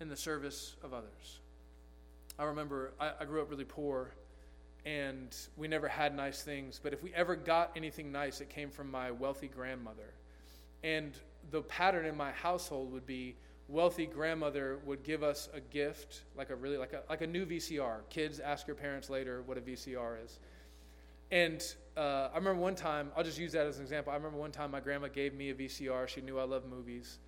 in 0.00 0.08
the 0.08 0.16
service 0.16 0.76
of 0.82 0.92
others. 0.92 1.40
I 2.38 2.44
remember 2.44 2.92
I, 3.00 3.12
I 3.20 3.24
grew 3.24 3.40
up 3.40 3.50
really 3.50 3.64
poor 3.64 4.12
and 4.84 5.34
we 5.56 5.66
never 5.66 5.88
had 5.88 6.14
nice 6.14 6.42
things, 6.42 6.78
but 6.80 6.92
if 6.92 7.02
we 7.02 7.12
ever 7.14 7.34
got 7.34 7.72
anything 7.74 8.12
nice, 8.12 8.40
it 8.40 8.48
came 8.48 8.70
from 8.70 8.90
my 8.90 9.10
wealthy 9.10 9.48
grandmother. 9.48 10.14
And 10.84 11.12
the 11.50 11.62
pattern 11.62 12.06
in 12.06 12.16
my 12.16 12.30
household 12.30 12.92
would 12.92 13.06
be 13.06 13.34
wealthy 13.68 14.06
grandmother 14.06 14.78
would 14.84 15.02
give 15.02 15.24
us 15.24 15.48
a 15.52 15.60
gift, 15.60 16.22
like 16.36 16.50
a 16.50 16.54
really 16.54 16.76
like 16.76 16.92
a 16.92 17.02
like 17.08 17.22
a 17.22 17.26
new 17.26 17.44
VCR. 17.46 18.00
Kids, 18.10 18.38
ask 18.38 18.66
your 18.66 18.76
parents 18.76 19.10
later 19.10 19.42
what 19.42 19.58
a 19.58 19.60
VCR 19.60 20.24
is. 20.24 20.38
And 21.30 21.62
uh, 21.96 22.28
I 22.32 22.36
remember 22.36 22.60
one 22.60 22.74
time, 22.74 23.10
I'll 23.16 23.24
just 23.24 23.38
use 23.38 23.52
that 23.52 23.66
as 23.66 23.78
an 23.78 23.82
example. 23.82 24.12
I 24.12 24.16
remember 24.16 24.38
one 24.38 24.52
time 24.52 24.70
my 24.70 24.80
grandma 24.80 25.08
gave 25.08 25.34
me 25.34 25.50
a 25.50 25.54
VCR. 25.54 26.06
She 26.08 26.20
knew 26.20 26.38
I 26.38 26.44
loved 26.44 26.68
movies 26.68 27.18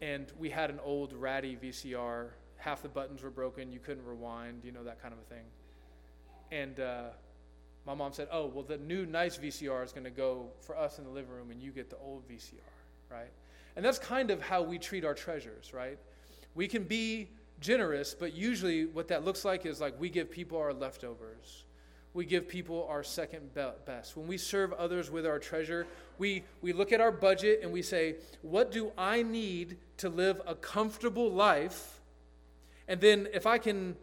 and 0.00 0.30
we 0.38 0.50
had 0.50 0.70
an 0.70 0.80
old 0.84 1.12
ratty 1.12 1.56
VCR. 1.56 2.28
Half 2.56 2.82
the 2.82 2.88
buttons 2.88 3.22
were 3.22 3.30
broken. 3.30 3.72
You 3.72 3.78
couldn't 3.78 4.04
rewind, 4.04 4.64
you 4.64 4.72
know, 4.72 4.84
that 4.84 5.00
kind 5.00 5.14
of 5.14 5.20
a 5.20 5.34
thing. 5.34 5.44
And 6.52 6.80
uh, 6.80 7.04
my 7.86 7.94
mom 7.94 8.12
said, 8.12 8.28
Oh, 8.30 8.46
well, 8.46 8.64
the 8.64 8.78
new 8.78 9.06
nice 9.06 9.38
VCR 9.38 9.84
is 9.84 9.92
going 9.92 10.04
to 10.04 10.10
go 10.10 10.48
for 10.60 10.76
us 10.76 10.98
in 10.98 11.04
the 11.04 11.10
living 11.10 11.30
room, 11.30 11.50
and 11.50 11.60
you 11.60 11.70
get 11.70 11.90
the 11.90 11.96
old 11.98 12.28
VCR, 12.28 12.54
right? 13.10 13.30
And 13.74 13.84
that's 13.84 13.98
kind 13.98 14.30
of 14.30 14.40
how 14.42 14.62
we 14.62 14.78
treat 14.78 15.04
our 15.04 15.14
treasures, 15.14 15.72
right? 15.72 15.98
We 16.54 16.66
can 16.68 16.84
be 16.84 17.28
generous, 17.60 18.14
but 18.14 18.34
usually 18.34 18.86
what 18.86 19.08
that 19.08 19.24
looks 19.24 19.44
like 19.44 19.66
is 19.66 19.80
like 19.80 19.98
we 20.00 20.08
give 20.08 20.30
people 20.30 20.58
our 20.58 20.72
leftovers 20.72 21.64
we 22.16 22.24
give 22.24 22.48
people 22.48 22.86
our 22.90 23.04
second 23.04 23.54
best. 23.54 24.16
When 24.16 24.26
we 24.26 24.38
serve 24.38 24.72
others 24.72 25.10
with 25.10 25.26
our 25.26 25.38
treasure, 25.38 25.86
we, 26.18 26.44
we 26.62 26.72
look 26.72 26.90
at 26.90 27.00
our 27.00 27.12
budget 27.12 27.60
and 27.62 27.70
we 27.70 27.82
say, 27.82 28.16
What 28.40 28.72
do 28.72 28.90
I 28.96 29.22
need 29.22 29.76
to 29.98 30.08
live 30.08 30.40
a 30.46 30.54
comfortable 30.54 31.30
life? 31.30 32.00
And 32.88 33.00
then 33.00 33.28
if 33.32 33.46
I 33.46 33.58
can. 33.58 33.96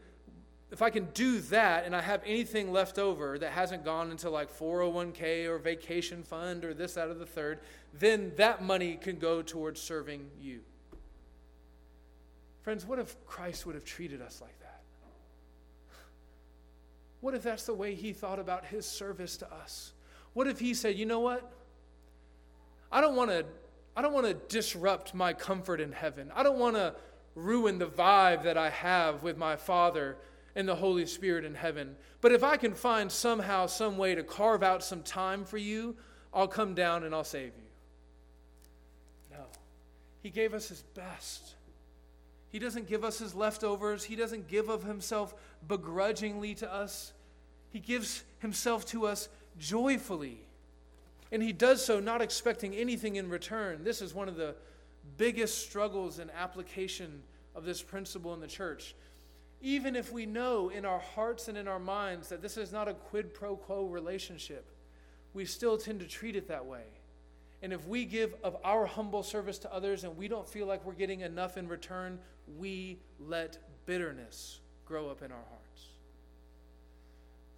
If 0.71 0.81
I 0.81 0.89
can 0.89 1.05
do 1.13 1.39
that 1.39 1.85
and 1.85 1.95
I 1.95 2.01
have 2.01 2.23
anything 2.25 2.71
left 2.71 2.97
over 2.97 3.37
that 3.37 3.51
hasn't 3.51 3.85
gone 3.85 4.09
into 4.09 4.31
like 4.31 4.51
401k 4.51 5.45
or 5.45 5.59
vacation 5.59 6.23
fund 6.23 6.65
or 6.65 6.73
this, 6.73 6.97
out 6.97 7.11
of 7.11 7.19
the 7.19 7.27
third, 7.27 7.59
then 7.93 8.31
that 8.37 8.63
money 8.63 8.97
can 8.99 9.19
go 9.19 9.43
towards 9.43 9.79
serving 9.79 10.31
you. 10.41 10.61
Friends, 12.63 12.87
what 12.87 12.97
if 12.97 13.23
Christ 13.27 13.67
would 13.67 13.75
have 13.75 13.85
treated 13.85 14.19
us 14.19 14.41
like 14.41 14.59
that? 14.61 14.62
What 17.23 17.33
if 17.33 17.43
that's 17.43 17.65
the 17.65 17.73
way 17.73 17.95
he 17.95 18.11
thought 18.11 18.37
about 18.37 18.65
his 18.65 18.85
service 18.85 19.37
to 19.37 19.49
us? 19.49 19.93
What 20.33 20.45
if 20.45 20.59
he 20.59 20.73
said, 20.73 20.97
you 20.97 21.05
know 21.05 21.21
what? 21.21 21.49
I 22.91 22.99
don't 22.99 23.15
want 23.15 23.29
to 23.31 23.45
I 23.95 24.01
don't 24.01 24.11
want 24.11 24.25
to 24.25 24.33
disrupt 24.53 25.13
my 25.13 25.31
comfort 25.31 25.79
in 25.79 25.93
heaven. 25.93 26.33
I 26.35 26.43
don't 26.43 26.59
want 26.59 26.75
to 26.75 26.95
ruin 27.33 27.79
the 27.79 27.85
vibe 27.85 28.43
that 28.43 28.57
I 28.57 28.71
have 28.71 29.23
with 29.23 29.37
my 29.37 29.55
Father 29.55 30.17
and 30.53 30.67
the 30.67 30.75
Holy 30.75 31.05
Spirit 31.05 31.45
in 31.45 31.55
heaven. 31.55 31.95
But 32.19 32.33
if 32.33 32.43
I 32.43 32.57
can 32.57 32.73
find 32.73 33.09
somehow, 33.09 33.67
some 33.67 33.97
way 33.97 34.15
to 34.15 34.23
carve 34.23 34.61
out 34.61 34.83
some 34.83 35.01
time 35.01 35.45
for 35.45 35.57
you, 35.57 35.95
I'll 36.33 36.49
come 36.49 36.73
down 36.73 37.05
and 37.05 37.15
I'll 37.15 37.23
save 37.23 37.53
you. 37.55 39.37
No. 39.37 39.45
He 40.21 40.29
gave 40.29 40.53
us 40.53 40.67
his 40.67 40.81
best. 40.93 41.55
He 42.53 42.59
doesn't 42.59 42.87
give 42.87 43.03
us 43.03 43.17
his 43.17 43.33
leftovers. 43.33 44.03
He 44.03 44.15
doesn't 44.15 44.47
give 44.47 44.69
of 44.69 44.83
himself 44.83 45.33
begrudgingly 45.67 46.53
to 46.55 46.71
us. 46.71 47.11
He 47.71 47.79
gives 47.79 48.23
himself 48.37 48.85
to 48.89 49.07
us 49.07 49.27
joyfully. 49.57 50.37
And 51.31 51.41
he 51.41 51.51
does 51.51 51.83
so 51.83 51.99
not 51.99 52.21
expecting 52.21 52.75
anything 52.75 53.15
in 53.15 53.27
return. 53.27 53.83
This 53.83 54.03
is 54.03 54.13
one 54.13 54.29
of 54.29 54.35
the 54.35 54.53
biggest 55.17 55.67
struggles 55.67 56.19
and 56.19 56.29
application 56.29 57.23
of 57.55 57.65
this 57.65 57.81
principle 57.81 58.35
in 58.35 58.39
the 58.39 58.45
church. 58.45 58.93
Even 59.59 59.95
if 59.95 60.13
we 60.13 60.27
know 60.27 60.69
in 60.69 60.85
our 60.85 60.99
hearts 60.99 61.47
and 61.47 61.57
in 61.57 61.67
our 61.67 61.79
minds 61.79 62.29
that 62.29 62.43
this 62.43 62.55
is 62.55 62.71
not 62.71 62.87
a 62.87 62.93
quid 62.93 63.33
pro 63.33 63.55
quo 63.55 63.87
relationship, 63.87 64.69
we 65.33 65.43
still 65.43 65.75
tend 65.75 66.01
to 66.01 66.07
treat 66.07 66.35
it 66.35 66.49
that 66.49 66.67
way. 66.67 66.83
And 67.63 67.71
if 67.71 67.87
we 67.87 68.03
give 68.03 68.35
of 68.43 68.57
our 68.65 68.85
humble 68.85 69.23
service 69.23 69.57
to 69.59 69.73
others 69.73 70.03
and 70.03 70.17
we 70.17 70.27
don't 70.27 70.47
feel 70.47 70.67
like 70.67 70.85
we're 70.85 70.91
getting 70.91 71.21
enough 71.21 71.55
in 71.55 71.69
return, 71.69 72.19
we 72.57 72.99
let 73.21 73.57
bitterness 73.85 74.59
grow 74.85 75.09
up 75.09 75.21
in 75.23 75.31
our 75.31 75.45
hearts. 75.49 75.85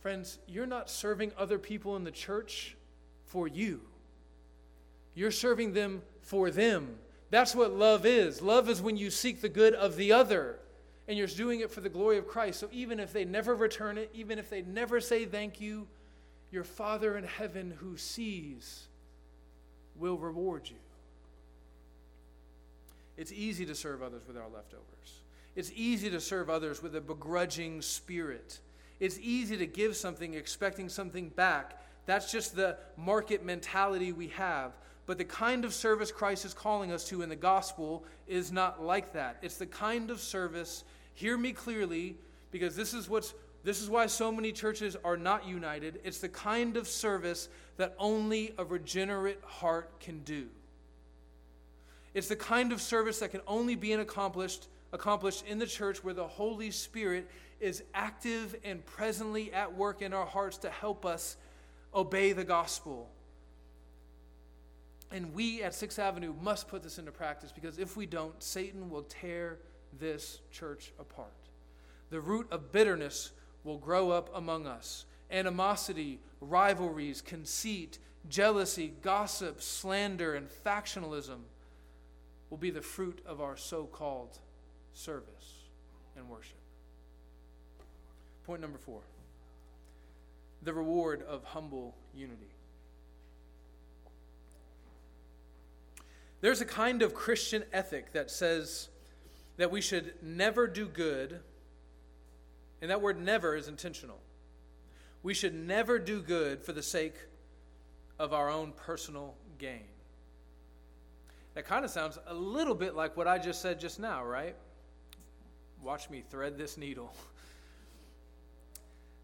Friends, 0.02 0.38
you're 0.48 0.68
not 0.68 0.92
serving 0.92 1.32
other 1.36 1.58
people 1.58 1.96
in 1.96 2.04
the 2.04 2.12
church 2.12 2.78
for 3.26 3.48
you, 3.48 3.82
you're 5.16 5.32
serving 5.32 5.74
them 5.74 6.04
for 6.22 6.52
them. 6.52 6.98
That's 7.32 7.56
what 7.56 7.74
love 7.74 8.06
is. 8.06 8.44
Love 8.44 8.70
is 8.70 8.84
when 8.84 8.98
you 8.98 9.10
seek 9.10 9.42
the 9.42 9.50
good 9.50 9.74
of 9.74 9.96
the 9.96 10.12
other 10.12 10.60
and 11.08 11.18
you're 11.18 11.26
doing 11.26 11.62
it 11.62 11.72
for 11.72 11.82
the 11.82 11.90
glory 11.90 12.20
of 12.20 12.28
Christ. 12.28 12.60
So 12.60 12.70
even 12.72 13.00
if 13.00 13.12
they 13.12 13.26
never 13.26 13.56
return 13.56 13.98
it, 13.98 14.12
even 14.14 14.38
if 14.38 14.52
they 14.52 14.62
never 14.62 15.02
say 15.02 15.26
thank 15.26 15.60
you, 15.60 15.88
your 16.52 16.64
Father 16.64 17.18
in 17.18 17.24
heaven 17.24 17.74
who 17.80 17.98
sees 17.98 18.88
will 19.98 20.18
reward 20.18 20.70
you. 20.70 20.78
It's 23.18 23.32
easy 23.32 23.66
to 23.66 23.76
serve 23.76 24.02
others 24.02 24.24
with 24.28 24.38
our 24.38 24.50
leftovers. 24.54 25.22
It's 25.56 25.72
easy 25.74 26.10
to 26.10 26.20
serve 26.20 26.50
others 26.50 26.84
with 26.84 26.96
a 26.96 27.02
begrudging 27.02 27.82
spirit. 27.82 28.60
It's 29.00 29.18
easy 29.20 29.58
to 29.58 29.66
give 29.66 29.96
something 29.96 30.34
expecting 30.34 30.90
something 30.90 31.30
back. 31.30 31.82
That's 32.06 32.32
just 32.32 32.56
the 32.56 32.78
market 32.98 33.44
mentality 33.44 34.12
we 34.12 34.28
have. 34.30 34.74
But 35.06 35.18
the 35.18 35.26
kind 35.26 35.66
of 35.66 35.74
service 35.74 36.12
Christ 36.12 36.46
is 36.46 36.54
calling 36.54 36.92
us 36.92 37.08
to 37.10 37.22
in 37.22 37.30
the 37.30 37.36
gospel 37.36 38.04
is 38.28 38.52
not 38.52 38.84
like 38.84 39.14
that. 39.14 39.38
It's 39.42 39.58
the 39.58 39.66
kind 39.66 40.10
of 40.10 40.20
service, 40.20 40.84
hear 41.14 41.38
me 41.38 41.54
clearly, 41.54 42.18
because 42.52 42.76
this 42.76 42.94
is 42.94 43.08
what's 43.08 43.34
this 43.66 43.82
is 43.82 43.90
why 43.90 44.06
so 44.06 44.32
many 44.32 44.52
churches 44.52 44.96
are 45.04 45.18
not 45.18 45.48
united. 45.48 46.00
It's 46.04 46.20
the 46.20 46.30
kind 46.30 46.78
of 46.78 46.88
service 46.88 47.50
that 47.78 47.96
only 47.98 48.54
a 48.60 48.64
regenerate 48.64 49.42
heart 49.44 50.00
can 50.00 50.20
do. 50.20 50.46
It's 52.14 52.28
the 52.28 52.36
kind 52.36 52.72
of 52.72 52.80
service 52.80 53.20
that 53.20 53.32
can 53.32 53.42
only 53.48 53.76
be 53.76 53.92
accomplished, 53.94 54.68
accomplished 54.94 55.46
in 55.48 55.58
the 55.58 55.66
church 55.66 56.04
where 56.04 56.14
the 56.14 56.28
Holy 56.28 56.70
Spirit 56.70 57.28
is 57.60 57.82
active 57.96 58.56
and 58.64 58.86
presently 58.86 59.52
at 59.52 59.76
work 59.76 60.04
in 60.04 60.14
our 60.14 60.28
hearts 60.28 60.60
to 60.60 60.70
help 60.70 61.04
us 61.04 61.36
obey 61.94 62.34
the 62.34 62.44
gospel. 62.44 63.10
And 65.12 65.34
we 65.34 65.64
at 65.64 65.74
Sixth 65.74 65.98
Avenue 65.98 66.36
must 66.40 66.68
put 66.68 66.84
this 66.84 67.00
into 67.00 67.12
practice 67.12 67.52
because 67.52 67.80
if 67.80 67.98
we 67.98 68.06
don't, 68.06 68.42
Satan 68.44 68.92
will 68.92 69.04
tear 69.04 69.58
this 70.00 70.42
church 70.52 70.94
apart. 71.00 71.34
The 72.12 72.22
root 72.22 72.48
of 72.52 72.72
bitterness 72.72 73.32
will 73.66 73.78
grow 73.78 74.12
up 74.12 74.30
among 74.34 74.68
us. 74.68 75.06
Animosity, 75.30 76.22
rivalries, 76.40 77.22
conceit, 77.22 77.98
jealousy, 78.30 78.94
gossip, 79.02 79.62
slander, 79.62 80.36
and 80.36 80.48
factionalism 80.48 81.40
will 82.50 82.58
be 82.58 82.70
the 82.70 82.82
fruit 82.82 83.20
of 83.26 83.42
our 83.42 83.58
so 83.58 83.86
called 83.86 84.40
service 84.94 85.66
and 86.16 86.30
worship. 86.30 86.56
Point 88.46 88.62
number 88.62 88.78
four 88.78 89.02
the 90.62 90.74
reward 90.74 91.22
of 91.30 91.44
humble 91.44 91.96
unity. 92.16 92.50
There's 96.42 96.60
a 96.60 96.66
kind 96.66 97.04
of 97.04 97.14
Christian 97.14 97.64
ethic 97.72 98.14
that 98.14 98.32
says 98.32 98.90
that 99.58 99.70
we 99.70 99.80
should 99.80 100.14
never 100.24 100.66
do 100.66 100.88
good 100.88 101.40
and 102.86 102.92
that 102.92 103.02
word 103.02 103.20
never 103.20 103.56
is 103.56 103.68
intentional. 103.68 104.20
We 105.24 105.34
should 105.34 105.56
never 105.56 105.98
do 105.98 106.22
good 106.22 106.62
for 106.62 106.72
the 106.72 106.84
sake 106.84 107.16
of 108.20 108.32
our 108.32 108.48
own 108.48 108.74
personal 108.74 109.34
gain. 109.58 109.88
That 111.56 111.66
kind 111.66 111.84
of 111.84 111.90
sounds 111.90 112.20
a 112.28 112.34
little 112.36 112.76
bit 112.76 112.94
like 112.94 113.18
what 113.18 113.28
I 113.28 113.40
just 113.40 113.60
said 113.60 113.80
just 113.80 114.00
now, 114.00 114.24
right? 114.24 114.56
Watch 115.82 116.12
me 116.12 116.24
thread 116.30 116.60
this 116.60 116.78
needle. 116.78 117.12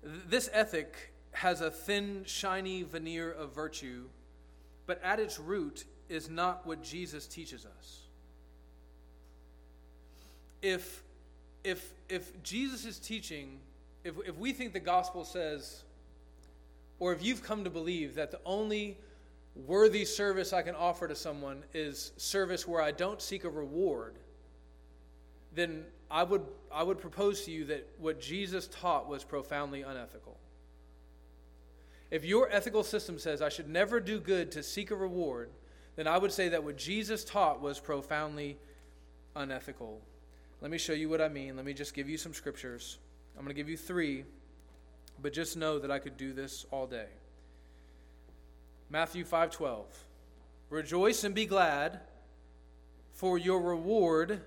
This 0.02 0.50
ethic 0.52 1.14
has 1.34 1.62
a 1.62 1.70
thin, 1.70 2.24
shiny 2.26 2.82
veneer 2.82 3.32
of 3.32 3.54
virtue, 3.54 4.06
but 4.88 5.00
at 5.04 5.20
its 5.20 5.38
root 5.40 5.86
is 6.10 6.32
not 6.32 6.66
what 6.66 6.82
Jesus 6.82 7.28
teaches 7.28 7.64
us. 7.64 8.00
If, 10.64 11.04
if, 11.64 11.94
if 12.10 12.42
Jesus 12.44 12.86
is 12.86 13.00
teaching, 13.00 13.60
if, 14.04 14.16
if 14.28 14.38
we 14.38 14.54
think 14.54 14.74
the 14.74 14.80
gospel 14.80 15.24
says, 15.24 15.84
or 17.00 17.14
if 17.14 17.24
you've 17.24 17.44
come 17.44 17.64
to 17.64 17.70
believe 17.70 18.16
that 18.16 18.32
the 18.32 18.40
only 18.46 18.98
worthy 19.56 20.06
service 20.06 20.54
I 20.54 20.62
can 20.62 20.76
offer 20.76 21.08
to 21.08 21.16
someone 21.16 21.64
is 21.74 22.12
service 22.18 22.68
where 22.68 22.82
I 22.82 22.92
don't 22.92 23.22
seek 23.22 23.44
a 23.44 23.50
reward, 23.50 24.16
then 25.54 25.84
I 26.10 26.24
would, 26.24 26.46
I 26.72 26.84
would 26.84 27.00
propose 27.00 27.46
to 27.46 27.52
you 27.52 27.66
that 27.66 27.88
what 28.00 28.22
Jesus 28.22 28.68
taught 28.68 29.08
was 29.08 29.24
profoundly 29.24 29.82
unethical. 29.82 30.38
If 32.10 32.26
your 32.26 32.50
ethical 32.52 32.84
system 32.84 33.18
says 33.18 33.42
I 33.42 33.50
should 33.50 33.70
never 33.70 34.00
do 34.00 34.20
good 34.20 34.52
to 34.52 34.64
seek 34.64 34.92
a 34.92 34.96
reward, 34.96 35.50
then 35.96 36.08
I 36.08 36.18
would 36.18 36.32
say 36.32 36.50
that 36.50 36.64
what 36.64 36.78
Jesus 36.78 37.24
taught 37.24 37.62
was 37.62 37.80
profoundly 37.80 38.58
unethical. 39.36 40.02
Let 40.62 40.70
me 40.70 40.78
show 40.78 40.94
you 40.94 41.10
what 41.10 41.22
I 41.22 41.28
mean. 41.28 41.56
Let 41.56 41.66
me 41.66 41.74
just 41.74 41.96
give 41.96 42.08
you 42.08 42.18
some 42.18 42.36
scriptures. 42.36 43.00
I'm 43.36 43.44
going 43.44 43.56
to 43.56 43.60
give 43.60 43.68
you 43.68 43.78
three, 43.78 44.26
but 45.20 45.34
just 45.34 45.58
know 45.58 45.80
that 45.80 45.90
I 45.90 45.98
could 45.98 46.18
do 46.18 46.34
this 46.34 46.68
all 46.70 46.86
day. 46.86 47.08
Matthew 48.90 49.26
5:12. 49.26 49.86
Rejoice 50.70 51.24
and 51.24 51.34
be 51.34 51.46
glad, 51.46 52.00
for 53.14 53.38
your 53.38 53.60
reward 53.60 54.42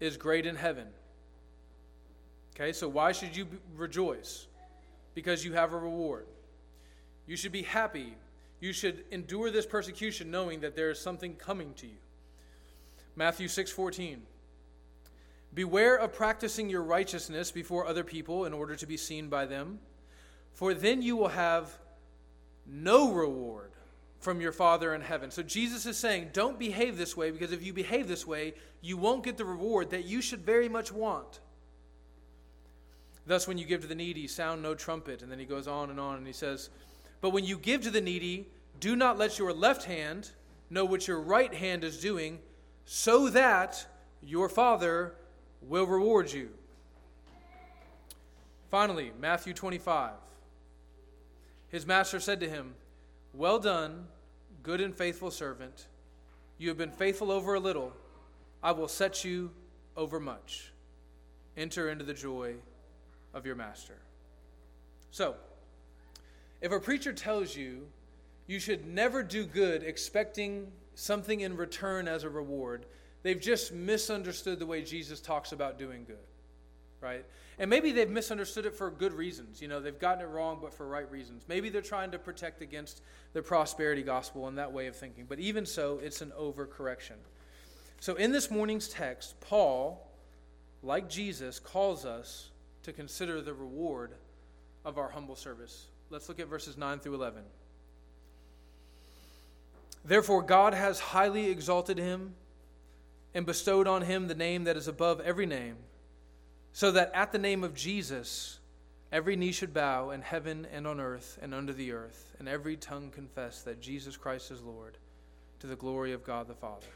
is 0.00 0.16
great 0.16 0.46
in 0.46 0.56
heaven. 0.56 0.88
Okay, 2.54 2.72
so 2.72 2.88
why 2.88 3.12
should 3.12 3.36
you 3.36 3.46
rejoice? 3.74 4.46
Because 5.14 5.44
you 5.44 5.52
have 5.52 5.72
a 5.72 5.78
reward. 5.78 6.26
You 7.26 7.36
should 7.36 7.52
be 7.52 7.62
happy. 7.62 8.14
You 8.60 8.72
should 8.72 9.04
endure 9.10 9.50
this 9.50 9.66
persecution 9.66 10.30
knowing 10.30 10.60
that 10.60 10.74
there 10.74 10.90
is 10.90 10.98
something 10.98 11.36
coming 11.36 11.72
to 11.74 11.86
you. 11.86 11.98
Matthew 13.14 13.46
6:14. 13.46 14.22
Beware 15.56 15.96
of 15.96 16.12
practicing 16.12 16.68
your 16.68 16.82
righteousness 16.82 17.50
before 17.50 17.86
other 17.86 18.04
people 18.04 18.44
in 18.44 18.52
order 18.52 18.76
to 18.76 18.86
be 18.86 18.98
seen 18.98 19.30
by 19.30 19.46
them, 19.46 19.78
for 20.52 20.74
then 20.74 21.00
you 21.00 21.16
will 21.16 21.28
have 21.28 21.78
no 22.66 23.10
reward 23.10 23.72
from 24.18 24.42
your 24.42 24.52
Father 24.52 24.94
in 24.94 25.00
heaven. 25.00 25.30
So 25.30 25.42
Jesus 25.42 25.86
is 25.86 25.96
saying, 25.96 26.28
don't 26.34 26.58
behave 26.58 26.98
this 26.98 27.16
way 27.16 27.30
because 27.30 27.52
if 27.52 27.64
you 27.64 27.72
behave 27.72 28.06
this 28.06 28.26
way, 28.26 28.52
you 28.82 28.98
won't 28.98 29.24
get 29.24 29.38
the 29.38 29.46
reward 29.46 29.88
that 29.90 30.04
you 30.04 30.20
should 30.20 30.44
very 30.44 30.68
much 30.68 30.92
want. 30.92 31.40
Thus, 33.26 33.48
when 33.48 33.56
you 33.56 33.64
give 33.64 33.80
to 33.80 33.86
the 33.86 33.94
needy, 33.94 34.26
sound 34.26 34.62
no 34.62 34.74
trumpet. 34.74 35.22
And 35.22 35.32
then 35.32 35.38
he 35.38 35.46
goes 35.46 35.66
on 35.66 35.88
and 35.88 35.98
on 35.98 36.18
and 36.18 36.26
he 36.26 36.34
says, 36.34 36.68
But 37.22 37.30
when 37.30 37.44
you 37.44 37.56
give 37.56 37.80
to 37.82 37.90
the 37.90 38.02
needy, 38.02 38.46
do 38.78 38.94
not 38.94 39.16
let 39.16 39.38
your 39.38 39.54
left 39.54 39.84
hand 39.84 40.32
know 40.68 40.84
what 40.84 41.08
your 41.08 41.18
right 41.18 41.54
hand 41.54 41.82
is 41.82 41.98
doing, 41.98 42.40
so 42.84 43.30
that 43.30 43.86
your 44.20 44.50
Father 44.50 45.14
will 45.68 45.86
reward 45.86 46.32
you. 46.32 46.50
Finally, 48.70 49.12
Matthew 49.20 49.52
25. 49.52 50.12
His 51.68 51.86
master 51.86 52.20
said 52.20 52.40
to 52.40 52.48
him, 52.48 52.74
Well 53.32 53.58
done, 53.58 54.06
good 54.62 54.80
and 54.80 54.94
faithful 54.94 55.30
servant. 55.30 55.86
You 56.58 56.68
have 56.68 56.78
been 56.78 56.90
faithful 56.90 57.30
over 57.30 57.54
a 57.54 57.60
little. 57.60 57.92
I 58.62 58.72
will 58.72 58.88
set 58.88 59.24
you 59.24 59.50
over 59.96 60.18
much. 60.18 60.72
Enter 61.56 61.90
into 61.90 62.04
the 62.04 62.14
joy 62.14 62.54
of 63.34 63.46
your 63.46 63.54
master. 63.54 63.96
So, 65.10 65.34
if 66.60 66.72
a 66.72 66.80
preacher 66.80 67.12
tells 67.12 67.56
you 67.56 67.86
you 68.46 68.58
should 68.58 68.86
never 68.86 69.22
do 69.22 69.44
good 69.44 69.82
expecting 69.82 70.70
something 70.94 71.40
in 71.40 71.56
return 71.56 72.08
as 72.08 72.24
a 72.24 72.30
reward, 72.30 72.86
they've 73.26 73.40
just 73.40 73.72
misunderstood 73.72 74.60
the 74.60 74.66
way 74.66 74.82
Jesus 74.82 75.20
talks 75.20 75.50
about 75.50 75.80
doing 75.80 76.04
good, 76.04 76.16
right? 77.00 77.24
And 77.58 77.68
maybe 77.68 77.90
they've 77.90 78.08
misunderstood 78.08 78.66
it 78.66 78.74
for 78.74 78.88
good 78.88 79.12
reasons. 79.12 79.60
You 79.60 79.66
know, 79.66 79.80
they've 79.80 79.98
gotten 79.98 80.22
it 80.22 80.28
wrong, 80.28 80.58
but 80.62 80.72
for 80.72 80.86
right 80.86 81.10
reasons. 81.10 81.42
Maybe 81.48 81.68
they're 81.68 81.82
trying 81.82 82.12
to 82.12 82.20
protect 82.20 82.62
against 82.62 83.02
the 83.32 83.42
prosperity 83.42 84.04
gospel 84.04 84.46
and 84.46 84.58
that 84.58 84.72
way 84.72 84.86
of 84.86 84.94
thinking. 84.94 85.24
But 85.28 85.40
even 85.40 85.66
so, 85.66 85.98
it's 86.00 86.20
an 86.20 86.32
overcorrection. 86.38 87.16
So 87.98 88.14
in 88.14 88.30
this 88.30 88.48
morning's 88.48 88.88
text, 88.88 89.40
Paul, 89.40 90.08
like 90.84 91.08
Jesus, 91.08 91.58
calls 91.58 92.04
us 92.04 92.50
to 92.84 92.92
consider 92.92 93.40
the 93.40 93.54
reward 93.54 94.12
of 94.84 94.98
our 94.98 95.08
humble 95.08 95.34
service. 95.34 95.86
Let's 96.10 96.28
look 96.28 96.38
at 96.38 96.46
verses 96.46 96.76
9 96.76 97.00
through 97.00 97.14
11. 97.14 97.42
Therefore, 100.04 100.42
God 100.42 100.74
has 100.74 101.00
highly 101.00 101.50
exalted 101.50 101.98
him 101.98 102.34
and 103.36 103.44
bestowed 103.44 103.86
on 103.86 104.00
him 104.00 104.26
the 104.26 104.34
name 104.34 104.64
that 104.64 104.78
is 104.78 104.88
above 104.88 105.20
every 105.20 105.44
name 105.44 105.76
so 106.72 106.90
that 106.90 107.10
at 107.14 107.32
the 107.32 107.38
name 107.38 107.62
of 107.64 107.74
Jesus, 107.74 108.58
every 109.12 109.36
knee 109.36 109.52
should 109.52 109.72
bow 109.72 110.10
in 110.10 110.22
heaven 110.22 110.66
and 110.72 110.86
on 110.86 111.00
earth 111.00 111.38
and 111.40 111.54
under 111.54 111.72
the 111.72 111.92
earth, 111.92 112.34
and 112.38 112.46
every 112.48 112.76
tongue 112.76 113.10
confess 113.10 113.62
that 113.62 113.80
Jesus 113.80 114.16
Christ 114.16 114.50
is 114.50 114.60
Lord, 114.60 114.98
to 115.60 115.66
the 115.66 115.76
glory 115.76 116.12
of 116.12 116.22
God 116.22 116.48
the 116.48 116.54
Father. 116.54 116.86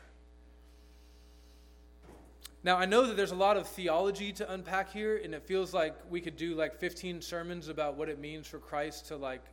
Now, 2.62 2.76
I 2.76 2.84
know 2.84 3.06
that 3.06 3.16
there's 3.16 3.32
a 3.32 3.36
lot 3.36 3.56
of 3.56 3.66
theology 3.66 4.32
to 4.34 4.52
unpack 4.52 4.92
here, 4.92 5.18
and 5.24 5.34
it 5.34 5.44
feels 5.44 5.72
like 5.72 5.94
we 6.10 6.20
could 6.20 6.36
do 6.36 6.54
like 6.54 6.78
15 6.78 7.22
sermons 7.22 7.68
about 7.68 7.96
what 7.96 8.10
it 8.10 8.18
means 8.18 8.46
for 8.46 8.58
Christ 8.58 9.08
to 9.08 9.16
like 9.16 9.44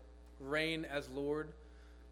reign 0.42 0.86
as 0.92 1.08
Lord. 1.08 1.54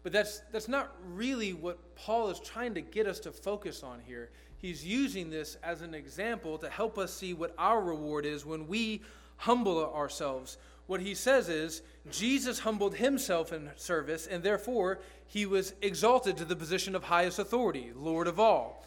But 0.02 0.12
that's, 0.12 0.40
that's 0.52 0.68
not 0.68 0.96
really 1.04 1.52
what 1.52 1.96
Paul 1.96 2.30
is 2.30 2.40
trying 2.40 2.72
to 2.74 2.80
get 2.80 3.06
us 3.06 3.20
to 3.20 3.30
focus 3.30 3.82
on 3.82 4.00
here 4.06 4.30
he's 4.66 4.84
using 4.84 5.30
this 5.30 5.56
as 5.62 5.80
an 5.80 5.94
example 5.94 6.58
to 6.58 6.68
help 6.68 6.98
us 6.98 7.14
see 7.14 7.32
what 7.32 7.54
our 7.56 7.80
reward 7.80 8.26
is 8.26 8.44
when 8.44 8.66
we 8.66 9.00
humble 9.36 9.92
ourselves. 9.94 10.58
What 10.88 11.00
he 11.00 11.14
says 11.14 11.48
is 11.48 11.82
Jesus 12.10 12.58
humbled 12.58 12.96
himself 12.96 13.52
in 13.52 13.70
service, 13.76 14.26
and 14.26 14.42
therefore 14.42 14.98
he 15.28 15.46
was 15.46 15.74
exalted 15.82 16.36
to 16.38 16.44
the 16.44 16.56
position 16.56 16.96
of 16.96 17.04
highest 17.04 17.38
authority, 17.38 17.92
Lord 17.94 18.26
of 18.26 18.40
all. 18.40 18.84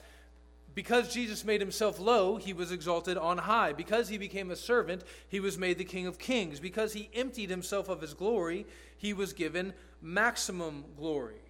Because 0.75 1.13
Jesus 1.13 1.45
made 1.45 1.61
himself 1.61 1.97
low, 1.97 2.35
he 2.35 2.53
was 2.53 2.71
exalted 2.71 3.17
on 3.17 3.37
high. 3.37 3.71
Because 3.71 4.09
he 4.09 4.17
became 4.17 4.51
a 4.51 4.55
servant, 4.55 5.03
he 5.29 5.39
was 5.39 5.57
made 5.57 5.77
the 5.77 5.85
King 5.85 6.07
of 6.07 6.19
kings. 6.19 6.59
Because 6.59 6.93
he 6.93 7.09
emptied 7.13 7.49
himself 7.49 7.89
of 7.89 8.01
his 8.01 8.13
glory, 8.13 8.65
he 8.97 9.13
was 9.13 9.33
given 9.33 9.73
maximum 10.01 10.83
glory. 10.97 11.41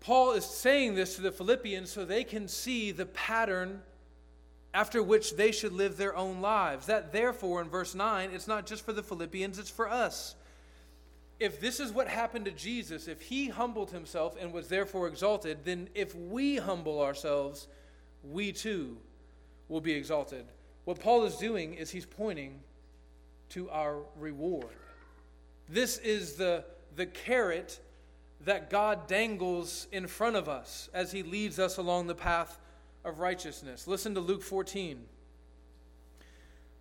Paul 0.00 0.32
is 0.32 0.44
saying 0.44 0.94
this 0.94 1.16
to 1.16 1.22
the 1.22 1.32
Philippians 1.32 1.90
so 1.90 2.04
they 2.04 2.24
can 2.24 2.48
see 2.48 2.92
the 2.92 3.06
pattern 3.06 3.82
after 4.72 5.02
which 5.02 5.36
they 5.36 5.50
should 5.50 5.72
live 5.72 5.96
their 5.96 6.14
own 6.16 6.40
lives. 6.40 6.86
That, 6.86 7.12
therefore, 7.12 7.60
in 7.60 7.68
verse 7.68 7.94
9, 7.94 8.30
it's 8.32 8.46
not 8.46 8.66
just 8.66 8.84
for 8.84 8.92
the 8.92 9.02
Philippians, 9.02 9.58
it's 9.58 9.70
for 9.70 9.88
us. 9.88 10.36
If 11.40 11.60
this 11.60 11.80
is 11.80 11.92
what 11.92 12.08
happened 12.08 12.44
to 12.46 12.50
Jesus, 12.50 13.08
if 13.08 13.22
he 13.22 13.48
humbled 13.48 13.90
himself 13.90 14.36
and 14.40 14.52
was 14.52 14.68
therefore 14.68 15.08
exalted, 15.08 15.58
then 15.64 15.88
if 15.94 16.14
we 16.14 16.56
humble 16.56 17.00
ourselves, 17.00 17.68
we 18.22 18.52
too 18.52 18.96
will 19.68 19.80
be 19.80 19.92
exalted. 19.92 20.44
What 20.84 21.00
Paul 21.00 21.24
is 21.24 21.36
doing 21.36 21.74
is 21.74 21.90
he's 21.90 22.06
pointing 22.06 22.60
to 23.50 23.70
our 23.70 24.02
reward. 24.16 24.66
This 25.68 25.98
is 25.98 26.34
the, 26.34 26.64
the 26.96 27.06
carrot 27.06 27.78
that 28.44 28.70
God 28.70 29.06
dangles 29.06 29.86
in 29.90 30.06
front 30.06 30.36
of 30.36 30.48
us 30.48 30.88
as 30.94 31.12
he 31.12 31.22
leads 31.22 31.58
us 31.58 31.76
along 31.76 32.06
the 32.06 32.14
path 32.14 32.58
of 33.04 33.20
righteousness. 33.20 33.86
Listen 33.86 34.14
to 34.14 34.20
Luke 34.20 34.42
14. 34.42 35.04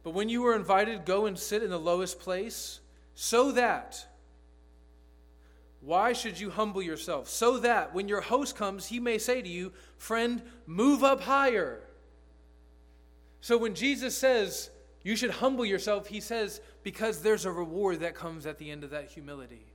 But 0.03 0.11
when 0.11 0.29
you 0.29 0.45
are 0.47 0.55
invited, 0.55 1.05
go 1.05 1.25
and 1.25 1.37
sit 1.37 1.63
in 1.63 1.69
the 1.69 1.79
lowest 1.79 2.19
place, 2.19 2.79
so 3.15 3.51
that. 3.53 4.05
Why 5.81 6.13
should 6.13 6.39
you 6.39 6.49
humble 6.49 6.81
yourself? 6.81 7.29
So 7.29 7.57
that 7.59 7.93
when 7.93 8.07
your 8.07 8.21
host 8.21 8.55
comes, 8.55 8.87
he 8.87 8.99
may 8.99 9.17
say 9.17 9.41
to 9.41 9.49
you, 9.49 9.73
Friend, 9.97 10.41
move 10.65 11.03
up 11.03 11.21
higher. 11.21 11.81
So 13.41 13.57
when 13.57 13.75
Jesus 13.75 14.17
says 14.17 14.69
you 15.03 15.15
should 15.15 15.31
humble 15.31 15.65
yourself, 15.65 16.07
he 16.07 16.19
says, 16.19 16.61
Because 16.83 17.21
there's 17.21 17.45
a 17.45 17.51
reward 17.51 18.01
that 18.01 18.15
comes 18.15 18.45
at 18.45 18.57
the 18.57 18.69
end 18.71 18.83
of 18.83 18.89
that 18.91 19.09
humility. 19.09 19.65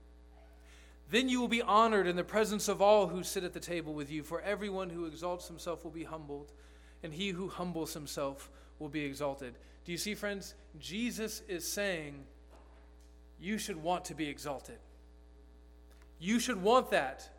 Then 1.13 1.29
you 1.29 1.39
will 1.39 1.47
be 1.47 1.61
honored 1.61 2.07
in 2.07 2.15
the 2.15 2.23
presence 2.23 2.67
of 2.67 2.81
all 2.81 3.05
who 3.05 3.21
sit 3.21 3.43
at 3.43 3.53
the 3.53 3.59
table 3.59 3.93
with 3.93 4.09
you, 4.09 4.23
for 4.23 4.41
everyone 4.41 4.89
who 4.89 5.05
exalts 5.05 5.47
himself 5.47 5.83
will 5.83 5.91
be 5.91 6.05
humbled, 6.05 6.51
and 7.03 7.13
he 7.13 7.29
who 7.29 7.49
humbles 7.49 7.93
himself 7.93 8.49
will 8.79 8.89
be 8.89 9.05
exalted. 9.05 9.53
Do 9.85 9.91
you 9.91 9.99
see, 9.99 10.15
friends? 10.15 10.55
Jesus 10.79 11.43
is 11.47 11.71
saying 11.71 12.23
you 13.39 13.59
should 13.59 13.75
want 13.75 14.05
to 14.05 14.15
be 14.15 14.27
exalted. 14.27 14.79
You 16.17 16.39
should 16.39 16.63
want 16.63 16.89
that. 16.89 17.29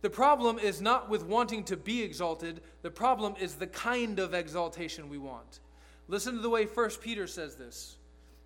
The 0.00 0.10
problem 0.10 0.58
is 0.58 0.82
not 0.82 1.08
with 1.08 1.22
wanting 1.22 1.62
to 1.62 1.76
be 1.76 2.02
exalted, 2.02 2.60
the 2.82 2.90
problem 2.90 3.36
is 3.38 3.54
the 3.54 3.68
kind 3.68 4.18
of 4.18 4.34
exaltation 4.34 5.08
we 5.08 5.18
want. 5.18 5.60
Listen 6.08 6.34
to 6.34 6.40
the 6.40 6.50
way 6.50 6.64
1 6.64 6.90
Peter 7.02 7.28
says 7.28 7.54
this. 7.54 7.98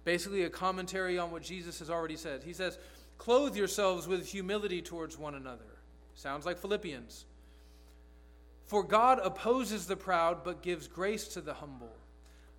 Basically, 0.05 0.43
a 0.43 0.51
commentary 0.51 1.19
on 1.19 1.31
what 1.31 1.43
Jesus 1.43 1.79
has 1.79 1.89
already 1.89 2.17
said. 2.17 2.43
He 2.43 2.53
says, 2.53 2.77
Clothe 3.23 3.55
yourselves 3.57 4.09
with 4.09 4.27
humility 4.27 4.83
towards 4.83 5.17
one 5.17 5.37
another. 5.37 5.79
Sounds 6.17 6.45
like 6.45 6.59
Philippians. 6.59 7.25
For 8.65 8.83
God 8.83 9.21
opposes 9.23 9.87
the 9.87 9.95
proud, 9.95 10.43
but 10.43 10.61
gives 10.61 10.89
grace 10.89 11.29
to 11.29 11.41
the 11.41 11.55
humble. 11.55 11.95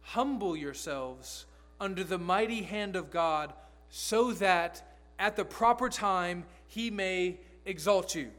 Humble 0.04 0.56
yourselves 0.56 1.48
under 1.82 2.02
the 2.02 2.18
mighty 2.18 2.62
hand 2.62 2.96
of 2.96 3.12
God, 3.12 3.52
so 3.90 4.32
that 4.32 4.82
at 5.20 5.36
the 5.36 5.44
proper 5.44 5.90
time 5.90 6.46
he 6.66 6.90
may 6.90 7.42
exalt 7.66 8.16
you. 8.16 8.32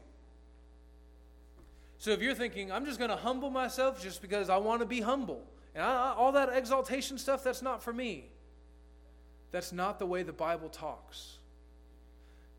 So 1.99 2.09
if 2.09 2.23
you're 2.23 2.33
thinking, 2.33 2.71
I'm 2.71 2.87
just 2.87 2.97
going 2.97 3.11
to 3.11 3.17
humble 3.17 3.51
myself 3.51 4.01
just 4.01 4.19
because 4.23 4.49
I 4.49 4.57
want 4.57 4.79
to 4.79 4.87
be 4.87 5.01
humble, 5.01 5.43
and 5.75 5.83
I, 5.83 6.15
all 6.17 6.31
that 6.31 6.49
exaltation 6.51 7.19
stuff, 7.19 7.43
that's 7.43 7.61
not 7.61 7.83
for 7.83 7.93
me. 7.93 8.31
That's 9.51 9.71
not 9.71 9.99
the 9.99 10.07
way 10.07 10.23
the 10.23 10.33
Bible 10.33 10.69
talks. 10.69 11.37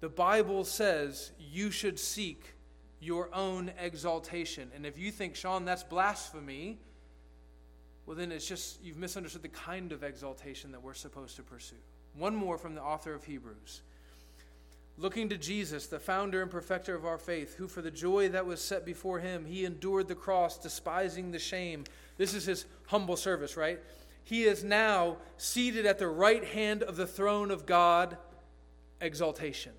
The 0.00 0.08
Bible 0.08 0.64
says 0.64 1.32
you 1.38 1.70
should 1.70 1.98
seek 1.98 2.54
your 3.00 3.34
own 3.34 3.70
exaltation. 3.80 4.70
And 4.74 4.84
if 4.84 4.98
you 4.98 5.10
think, 5.10 5.36
Sean, 5.36 5.64
that's 5.64 5.82
blasphemy, 5.82 6.78
well, 8.06 8.16
then 8.16 8.30
it's 8.30 8.46
just 8.46 8.82
you've 8.82 8.96
misunderstood 8.96 9.42
the 9.42 9.48
kind 9.48 9.92
of 9.92 10.04
exaltation 10.04 10.72
that 10.72 10.82
we're 10.82 10.94
supposed 10.94 11.36
to 11.36 11.42
pursue. 11.42 11.76
One 12.14 12.34
more 12.34 12.56
from 12.56 12.74
the 12.74 12.82
author 12.82 13.12
of 13.12 13.24
Hebrews. 13.24 13.82
Looking 14.98 15.28
to 15.28 15.36
Jesus, 15.36 15.86
the 15.86 15.98
founder 15.98 16.40
and 16.40 16.50
perfecter 16.50 16.94
of 16.94 17.04
our 17.04 17.18
faith, 17.18 17.56
who 17.56 17.68
for 17.68 17.82
the 17.82 17.90
joy 17.90 18.30
that 18.30 18.46
was 18.46 18.62
set 18.62 18.86
before 18.86 19.18
him, 19.18 19.44
he 19.44 19.66
endured 19.66 20.08
the 20.08 20.14
cross, 20.14 20.56
despising 20.56 21.32
the 21.32 21.38
shame. 21.38 21.84
This 22.16 22.32
is 22.32 22.46
his 22.46 22.64
humble 22.86 23.16
service, 23.16 23.58
right? 23.58 23.78
He 24.24 24.44
is 24.44 24.64
now 24.64 25.18
seated 25.36 25.84
at 25.84 25.98
the 25.98 26.08
right 26.08 26.44
hand 26.44 26.82
of 26.82 26.96
the 26.96 27.06
throne 27.06 27.50
of 27.50 27.66
God, 27.66 28.16
exaltation. 29.00 29.72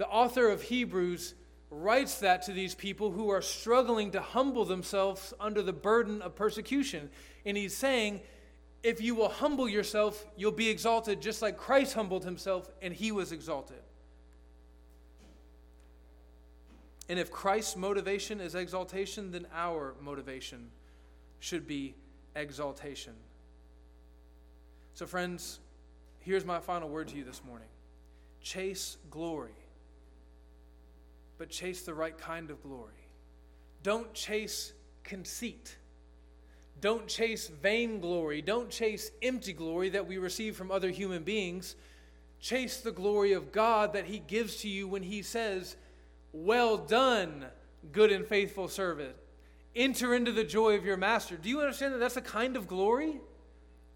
The 0.00 0.08
author 0.08 0.48
of 0.48 0.62
Hebrews 0.62 1.34
writes 1.68 2.20
that 2.20 2.40
to 2.44 2.54
these 2.54 2.74
people 2.74 3.10
who 3.10 3.28
are 3.28 3.42
struggling 3.42 4.12
to 4.12 4.22
humble 4.22 4.64
themselves 4.64 5.34
under 5.38 5.60
the 5.60 5.74
burden 5.74 6.22
of 6.22 6.34
persecution. 6.34 7.10
And 7.44 7.54
he's 7.54 7.76
saying, 7.76 8.22
if 8.82 9.02
you 9.02 9.14
will 9.14 9.28
humble 9.28 9.68
yourself, 9.68 10.24
you'll 10.38 10.52
be 10.52 10.70
exalted 10.70 11.20
just 11.20 11.42
like 11.42 11.58
Christ 11.58 11.92
humbled 11.92 12.24
himself 12.24 12.70
and 12.80 12.94
he 12.94 13.12
was 13.12 13.30
exalted. 13.30 13.82
And 17.10 17.18
if 17.18 17.30
Christ's 17.30 17.76
motivation 17.76 18.40
is 18.40 18.54
exaltation, 18.54 19.32
then 19.32 19.46
our 19.54 19.96
motivation 20.00 20.70
should 21.40 21.66
be 21.66 21.94
exaltation. 22.34 23.12
So, 24.94 25.04
friends, 25.04 25.60
here's 26.20 26.46
my 26.46 26.58
final 26.58 26.88
word 26.88 27.08
to 27.08 27.16
you 27.18 27.24
this 27.24 27.42
morning 27.44 27.68
chase 28.40 28.96
glory, 29.10 29.59
but 31.40 31.48
chase 31.48 31.80
the 31.80 31.94
right 31.94 32.18
kind 32.18 32.50
of 32.50 32.62
glory. 32.62 33.08
Don't 33.82 34.12
chase 34.12 34.74
conceit. 35.02 35.74
Don't 36.82 37.08
chase 37.08 37.48
vainglory. 37.48 38.42
Don't 38.42 38.68
chase 38.68 39.10
empty 39.22 39.54
glory 39.54 39.88
that 39.88 40.06
we 40.06 40.18
receive 40.18 40.54
from 40.54 40.70
other 40.70 40.90
human 40.90 41.22
beings. 41.22 41.76
Chase 42.40 42.82
the 42.82 42.92
glory 42.92 43.32
of 43.32 43.52
God 43.52 43.94
that 43.94 44.04
He 44.04 44.18
gives 44.18 44.56
to 44.56 44.68
you 44.68 44.86
when 44.86 45.02
He 45.02 45.22
says, 45.22 45.76
well 46.34 46.76
done, 46.76 47.46
good 47.90 48.12
and 48.12 48.26
faithful 48.26 48.68
servant. 48.68 49.16
Enter 49.74 50.14
into 50.14 50.32
the 50.32 50.44
joy 50.44 50.76
of 50.76 50.84
your 50.84 50.98
master. 50.98 51.38
Do 51.38 51.48
you 51.48 51.62
understand 51.62 51.94
that 51.94 52.00
that's 52.00 52.18
a 52.18 52.20
kind 52.20 52.54
of 52.54 52.68
glory? 52.68 53.18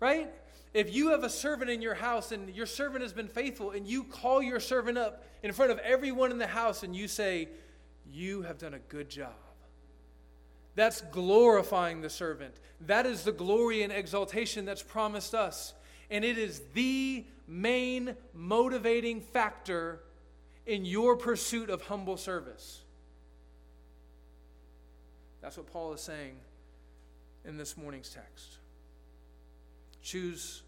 Right? 0.00 0.32
If 0.74 0.92
you 0.92 1.10
have 1.10 1.22
a 1.22 1.30
servant 1.30 1.70
in 1.70 1.80
your 1.80 1.94
house 1.94 2.32
and 2.32 2.52
your 2.52 2.66
servant 2.66 3.02
has 3.02 3.12
been 3.12 3.28
faithful, 3.28 3.70
and 3.70 3.86
you 3.86 4.02
call 4.02 4.42
your 4.42 4.58
servant 4.58 4.98
up 4.98 5.24
in 5.44 5.52
front 5.52 5.70
of 5.70 5.78
everyone 5.78 6.32
in 6.32 6.38
the 6.38 6.48
house 6.48 6.82
and 6.82 6.94
you 6.94 7.06
say, 7.06 7.48
You 8.10 8.42
have 8.42 8.58
done 8.58 8.74
a 8.74 8.80
good 8.80 9.08
job. 9.08 9.32
That's 10.74 11.00
glorifying 11.00 12.00
the 12.00 12.10
servant. 12.10 12.56
That 12.80 13.06
is 13.06 13.22
the 13.22 13.30
glory 13.30 13.84
and 13.84 13.92
exaltation 13.92 14.64
that's 14.64 14.82
promised 14.82 15.32
us. 15.32 15.74
And 16.10 16.24
it 16.24 16.36
is 16.36 16.60
the 16.74 17.24
main 17.46 18.16
motivating 18.34 19.20
factor 19.20 20.00
in 20.66 20.84
your 20.84 21.16
pursuit 21.16 21.70
of 21.70 21.82
humble 21.82 22.16
service. 22.16 22.80
That's 25.40 25.56
what 25.56 25.68
Paul 25.68 25.92
is 25.92 26.00
saying 26.00 26.34
in 27.44 27.56
this 27.56 27.76
morning's 27.76 28.10
text. 28.10 28.58
Choose 30.02 30.63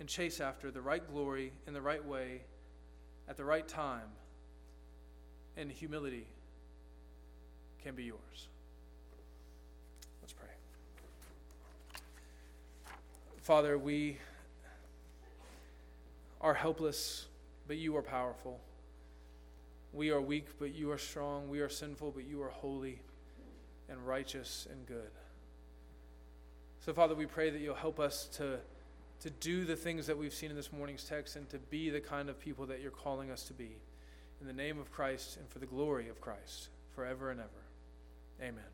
and 0.00 0.08
chase 0.08 0.40
after 0.40 0.70
the 0.70 0.80
right 0.80 1.02
glory 1.12 1.52
in 1.66 1.74
the 1.74 1.80
right 1.80 2.04
way 2.04 2.42
at 3.28 3.36
the 3.36 3.44
right 3.44 3.66
time, 3.66 4.08
and 5.56 5.70
humility 5.70 6.26
can 7.82 7.94
be 7.94 8.04
yours. 8.04 8.48
Let's 10.22 10.32
pray. 10.32 10.48
Father, 13.38 13.78
we 13.78 14.18
are 16.40 16.54
helpless, 16.54 17.26
but 17.66 17.76
you 17.76 17.96
are 17.96 18.02
powerful. 18.02 18.60
We 19.92 20.10
are 20.10 20.20
weak, 20.20 20.48
but 20.58 20.74
you 20.74 20.90
are 20.90 20.98
strong. 20.98 21.48
We 21.48 21.60
are 21.60 21.68
sinful, 21.68 22.10
but 22.10 22.24
you 22.24 22.42
are 22.42 22.48
holy 22.48 23.00
and 23.88 24.06
righteous 24.06 24.66
and 24.70 24.84
good. 24.86 25.10
So, 26.84 26.92
Father, 26.92 27.14
we 27.14 27.26
pray 27.26 27.48
that 27.50 27.60
you'll 27.60 27.74
help 27.74 27.98
us 28.00 28.26
to, 28.36 28.58
to 29.20 29.30
do 29.30 29.64
the 29.64 29.76
things 29.76 30.06
that 30.06 30.18
we've 30.18 30.34
seen 30.34 30.50
in 30.50 30.56
this 30.56 30.72
morning's 30.72 31.04
text 31.04 31.36
and 31.36 31.48
to 31.50 31.58
be 31.58 31.90
the 31.90 32.00
kind 32.00 32.28
of 32.28 32.38
people 32.38 32.66
that 32.66 32.80
you're 32.80 32.90
calling 32.90 33.30
us 33.30 33.44
to 33.44 33.52
be. 33.52 33.76
In 34.40 34.46
the 34.46 34.52
name 34.52 34.78
of 34.78 34.92
Christ 34.92 35.36
and 35.38 35.48
for 35.48 35.58
the 35.58 35.66
glory 35.66 36.08
of 36.08 36.20
Christ, 36.20 36.68
forever 36.94 37.30
and 37.30 37.40
ever. 37.40 37.48
Amen. 38.42 38.64